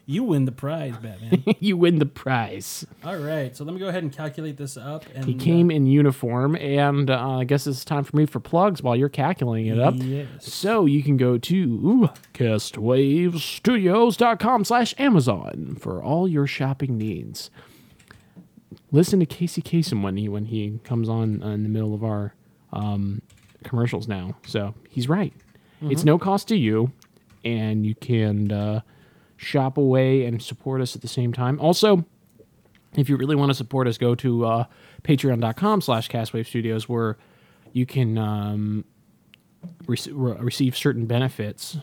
You 0.08 0.24
win 0.24 0.46
the 0.46 0.52
prize, 0.52 0.96
Batman. 0.98 1.44
you 1.60 1.78
win 1.78 1.98
the 1.98 2.06
prize 2.06 2.86
All 3.04 3.18
right, 3.18 3.58
so 3.58 3.64
let 3.64 3.74
me 3.74 3.80
go 3.80 3.88
ahead 3.88 4.04
and 4.04 4.16
calculate 4.16 4.56
this 4.56 4.78
up. 4.78 5.04
And 5.16 5.26
he 5.26 5.34
came 5.34 5.72
in 5.72 5.88
uniform 5.88 6.56
and 6.56 7.10
uh, 7.10 7.38
i 7.40 7.44
guess 7.44 7.66
it's 7.66 7.84
time 7.84 8.04
for 8.04 8.16
me 8.16 8.28
for 8.28 8.40
plugs 8.40 8.84
while 8.84 8.96
you're 8.96 9.10
calculating 9.10 9.72
it 9.72 9.80
up 9.80 9.96
Yes. 9.98 10.54
so 10.54 10.86
you 10.86 11.02
can 11.02 11.18
go 11.18 11.40
to 11.40 12.10
castwavestudios.com 12.36 14.64
slash 14.64 14.94
amazon 14.98 15.78
for 15.80 16.02
all 16.04 16.28
your 16.28 16.48
shopping 16.48 16.98
needs 16.98 17.50
listen 18.92 19.20
to 19.20 19.26
casey 19.26 19.62
Kasem 19.62 20.02
when 20.04 20.18
he 20.18 20.30
when 20.30 20.46
he 20.46 20.80
comes 20.84 21.10
on 21.10 21.42
uh, 21.42 21.48
in 21.50 21.64
the 21.64 21.70
middle 21.70 21.94
of 21.96 22.04
our 22.04 22.34
um, 22.74 23.22
commercials 23.64 24.08
now 24.08 24.36
so 24.46 24.74
he's 24.90 25.10
right 25.10 25.34
it's 25.82 26.04
no 26.04 26.18
cost 26.18 26.48
to 26.48 26.56
you 26.56 26.92
and 27.46 27.86
you 27.86 27.96
can 27.96 28.52
uh, 28.52 28.82
shop 29.38 29.78
away 29.78 30.26
and 30.26 30.42
support 30.42 30.82
us 30.82 30.96
at 30.96 31.02
the 31.02 31.08
same 31.08 31.32
time 31.32 31.60
also 31.62 32.04
if 32.98 33.10
you 33.10 33.18
really 33.18 33.36
want 33.36 33.50
to 33.50 33.54
support 33.54 33.88
us, 33.90 33.98
go 33.98 34.16
to 34.16 34.46
uh, 34.46 34.64
patreon.com 35.04 35.82
slash 35.82 36.08
castwave 36.08 36.46
studios 36.48 36.88
where 36.88 37.18
you 37.74 37.86
can 37.86 38.18
um, 38.18 38.86
rec- 39.86 40.08
re- 40.14 40.38
receive 40.40 40.78
certain 40.78 41.06
benefits. 41.06 41.78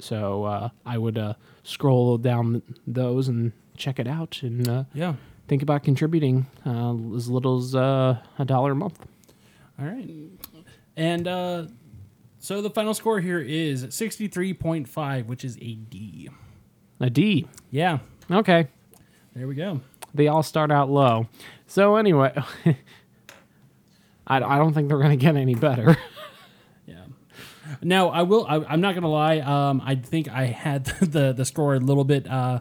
So 0.00 0.44
uh, 0.44 0.68
I 0.84 0.98
would 0.98 1.16
uh, 1.16 1.32
scroll 1.62 2.18
down 2.18 2.60
those 2.86 3.26
and 3.26 3.52
check 3.78 3.98
it 3.98 4.06
out 4.06 4.40
and 4.42 4.68
uh, 4.68 4.84
Yeah. 4.92 5.14
think 5.48 5.62
about 5.62 5.82
contributing 5.82 6.44
uh, 6.66 6.94
as 7.16 7.30
little 7.30 7.56
as 7.56 7.74
uh, 7.74 8.18
a 8.38 8.44
dollar 8.44 8.72
a 8.72 8.76
month. 8.76 8.98
All 9.80 9.86
right. 9.86 10.10
And 10.94 11.26
uh, 11.26 11.68
so 12.44 12.60
the 12.60 12.68
final 12.68 12.92
score 12.92 13.20
here 13.20 13.40
is 13.40 13.86
sixty-three 13.88 14.52
point 14.52 14.86
five, 14.86 15.30
which 15.30 15.46
is 15.46 15.56
a 15.62 15.76
D. 15.76 16.28
A 17.00 17.08
D. 17.08 17.48
Yeah. 17.70 18.00
Okay. 18.30 18.68
There 19.34 19.48
we 19.48 19.54
go. 19.54 19.80
They 20.12 20.28
all 20.28 20.42
start 20.42 20.70
out 20.70 20.90
low. 20.90 21.26
So 21.66 21.96
anyway, 21.96 22.34
I, 24.26 24.36
I 24.36 24.58
don't 24.58 24.74
think 24.74 24.88
they're 24.88 24.98
going 24.98 25.10
to 25.10 25.16
get 25.16 25.36
any 25.36 25.54
better. 25.54 25.96
Yeah. 26.86 27.06
Now 27.80 28.08
I 28.08 28.20
will. 28.22 28.44
I, 28.46 28.56
I'm 28.68 28.82
not 28.82 28.94
gonna 28.94 29.08
lie. 29.08 29.38
Um, 29.38 29.80
I 29.82 29.94
think 29.94 30.28
I 30.28 30.44
had 30.44 30.84
the 31.00 31.32
the 31.32 31.46
score 31.46 31.74
a 31.74 31.80
little 31.80 32.04
bit, 32.04 32.30
uh, 32.30 32.60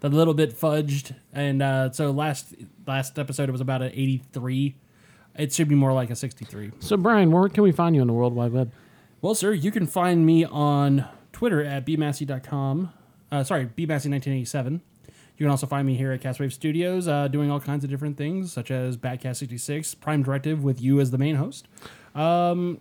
a 0.00 0.08
little 0.08 0.32
bit 0.32 0.56
fudged, 0.56 1.12
and 1.32 1.60
uh, 1.60 1.90
so 1.90 2.12
last 2.12 2.54
last 2.86 3.18
episode 3.18 3.48
it 3.48 3.52
was 3.52 3.60
about 3.60 3.82
an 3.82 3.90
83. 3.92 4.76
It 5.36 5.52
should 5.52 5.68
be 5.68 5.74
more 5.74 5.92
like 5.92 6.10
a 6.10 6.14
63. 6.14 6.70
so 6.78 6.96
Brian, 6.96 7.32
where 7.32 7.48
can 7.48 7.64
we 7.64 7.72
find 7.72 7.96
you 7.96 8.00
on 8.00 8.06
the 8.06 8.12
World 8.12 8.32
Wide 8.36 8.52
Web? 8.52 8.70
Well, 9.24 9.34
sir, 9.34 9.54
you 9.54 9.70
can 9.70 9.86
find 9.86 10.26
me 10.26 10.44
on 10.44 11.08
Twitter 11.32 11.64
at 11.64 11.86
bmassey.com. 11.86 12.92
Uh, 13.32 13.42
sorry, 13.42 13.64
bmassey1987. 13.64 14.72
You 14.72 14.80
can 15.38 15.48
also 15.48 15.66
find 15.66 15.86
me 15.86 15.94
here 15.94 16.12
at 16.12 16.20
Castwave 16.20 16.52
Studios 16.52 17.08
uh, 17.08 17.28
doing 17.28 17.50
all 17.50 17.58
kinds 17.58 17.84
of 17.84 17.90
different 17.90 18.18
things, 18.18 18.52
such 18.52 18.70
as 18.70 18.98
Batcast 18.98 19.36
66, 19.36 19.94
Prime 19.94 20.22
Directive 20.22 20.62
with 20.62 20.78
you 20.82 21.00
as 21.00 21.10
the 21.10 21.16
main 21.16 21.36
host. 21.36 21.66
Um, 22.14 22.80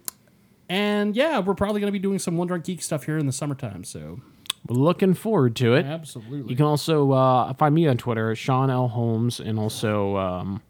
and 0.67 1.15
yeah, 1.15 1.39
we're 1.39 1.53
probably 1.53 1.79
going 1.79 1.87
to 1.87 1.97
be 1.97 2.03
doing 2.03 2.19
some 2.19 2.35
One 2.35 2.49
Drunk 2.49 2.65
Geek 2.65 2.83
stuff 2.83 3.05
here 3.05 3.17
in 3.17 3.25
the 3.25 3.31
summertime. 3.31 3.85
So 3.85 4.19
Looking 4.67 5.13
forward 5.13 5.55
to 5.55 5.75
it. 5.75 5.85
absolutely. 5.85 6.51
You 6.51 6.57
can 6.57 6.65
also 6.65 7.13
uh, 7.13 7.53
find 7.53 7.73
me 7.73 7.87
on 7.87 7.95
Twitter, 7.95 8.31
at 8.31 8.37
Sean 8.37 8.69
L. 8.69 8.89
Holmes, 8.89 9.39
and 9.39 9.57
also, 9.57 10.17
um, 10.17 10.61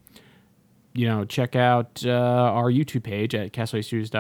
you 0.93 1.07
know, 1.07 1.26
check 1.26 1.55
out 1.55 2.03
uh, 2.05 2.11
our 2.11 2.71
YouTube 2.71 3.01
page 3.01 3.34
at 3.34 3.53
castwavestudios. 3.53 4.11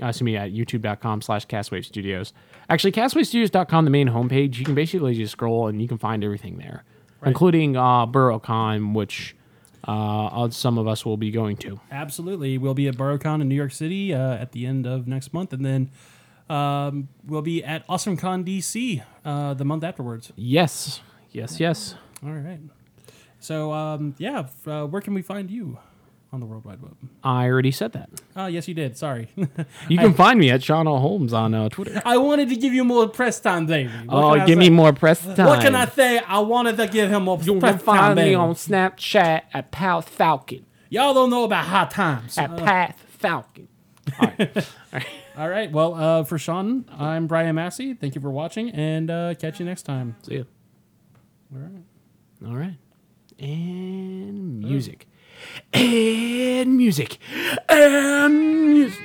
Uh, 0.00 0.12
me, 0.22 0.36
at 0.36 0.52
youtube.com 0.52 1.22
slash 1.22 1.46
castwave 1.46 1.84
studios. 1.84 2.32
Actually, 2.68 2.92
castwavestudios.com, 2.92 3.84
the 3.84 3.90
main 3.90 4.08
homepage, 4.08 4.58
you 4.58 4.64
can 4.64 4.74
basically 4.74 5.14
just 5.14 5.32
scroll 5.32 5.68
and 5.68 5.80
you 5.80 5.88
can 5.88 5.98
find 5.98 6.22
everything 6.24 6.58
there, 6.58 6.84
including 7.24 7.76
uh, 7.76 8.06
BurrowCon, 8.06 8.94
which 8.94 9.34
uh, 9.84 10.48
some 10.50 10.78
of 10.78 10.86
us 10.86 11.04
will 11.04 11.16
be 11.16 11.30
going 11.30 11.56
to. 11.58 11.80
Absolutely. 11.90 12.58
We'll 12.58 12.74
be 12.74 12.88
at 12.88 12.96
BorrowCon 12.96 13.40
in 13.40 13.48
New 13.48 13.54
York 13.54 13.72
City 13.72 14.14
uh, 14.14 14.34
at 14.34 14.52
the 14.52 14.66
end 14.66 14.86
of 14.86 15.06
next 15.06 15.32
month. 15.32 15.52
And 15.52 15.64
then 15.64 15.90
um, 16.48 17.08
we'll 17.26 17.42
be 17.42 17.64
at 17.64 17.86
AwesomeCon 17.86 18.44
DC 18.44 19.02
uh, 19.24 19.54
the 19.54 19.64
month 19.64 19.84
afterwards. 19.84 20.32
Yes, 20.36 21.00
yes, 21.30 21.60
yes. 21.60 21.94
All 22.24 22.32
right. 22.32 22.60
So, 23.38 23.72
um, 23.72 24.14
yeah, 24.18 24.48
uh, 24.66 24.86
where 24.86 25.00
can 25.00 25.14
we 25.14 25.22
find 25.22 25.50
you 25.50 25.78
on 26.32 26.40
the 26.40 26.46
World 26.46 26.64
Wide 26.64 26.80
Web? 26.80 26.96
I 27.24 27.46
already 27.46 27.70
said 27.72 27.92
that. 27.92 28.08
Oh, 28.36 28.46
yes, 28.46 28.68
you 28.68 28.74
did. 28.74 28.96
Sorry. 28.96 29.28
You 29.88 29.98
can 29.98 30.14
find 30.14 30.38
me 30.38 30.50
at 30.50 30.62
Sean 30.62 30.86
L. 30.86 30.98
Holmes 30.98 31.32
on 31.32 31.52
uh, 31.54 31.68
Twitter. 31.68 32.00
I 32.04 32.16
wanted 32.18 32.48
to 32.50 32.56
give 32.56 32.72
you 32.72 32.84
more 32.84 33.08
press 33.08 33.40
time, 33.40 33.66
baby. 33.66 33.88
What 34.06 34.14
Oh, 34.24 34.32
can 34.34 34.40
I 34.42 34.46
give 34.46 34.54
say? 34.56 34.60
me 34.60 34.70
more 34.70 34.92
press 34.92 35.20
time. 35.24 35.46
What 35.46 35.60
can 35.60 35.74
I 35.74 35.86
say? 35.86 36.18
I 36.18 36.38
wanted 36.38 36.76
to 36.76 36.86
give 36.86 37.10
him 37.10 37.24
more 37.24 37.38
You 37.38 37.52
can 37.54 37.60
press 37.60 37.74
time, 37.76 37.80
find 37.84 38.14
me 38.16 38.22
baby. 38.22 38.34
on 38.36 38.54
Snapchat 38.54 39.42
at 39.52 39.70
Pat 39.72 40.04
Falcon. 40.04 40.64
Y'all 40.88 41.14
don't 41.14 41.30
know 41.30 41.44
about 41.44 41.64
hot 41.64 41.90
times. 41.90 42.38
At 42.38 42.50
Uh, 42.50 42.56
Pat 42.64 42.98
Falcon. 43.08 43.68
All 44.20 44.28
right. 44.92 45.06
All 45.36 45.48
right. 45.48 45.70
Well, 45.72 45.94
uh, 45.94 46.24
for 46.24 46.36
Sean, 46.38 46.84
I'm 46.96 47.26
Brian 47.26 47.54
Massey. 47.54 47.94
Thank 47.94 48.14
you 48.14 48.20
for 48.20 48.30
watching, 48.30 48.70
and 48.70 49.10
uh, 49.10 49.34
catch 49.34 49.58
you 49.60 49.66
next 49.66 49.82
time. 49.82 50.16
See 50.22 50.36
ya. 50.38 50.44
All 51.54 51.60
right. 51.60 51.82
All 52.46 52.56
right. 52.56 52.76
And 53.38 54.60
music. 54.60 55.06
And 55.72 56.76
music. 56.76 57.18
And 57.68 58.74
music. 58.74 59.00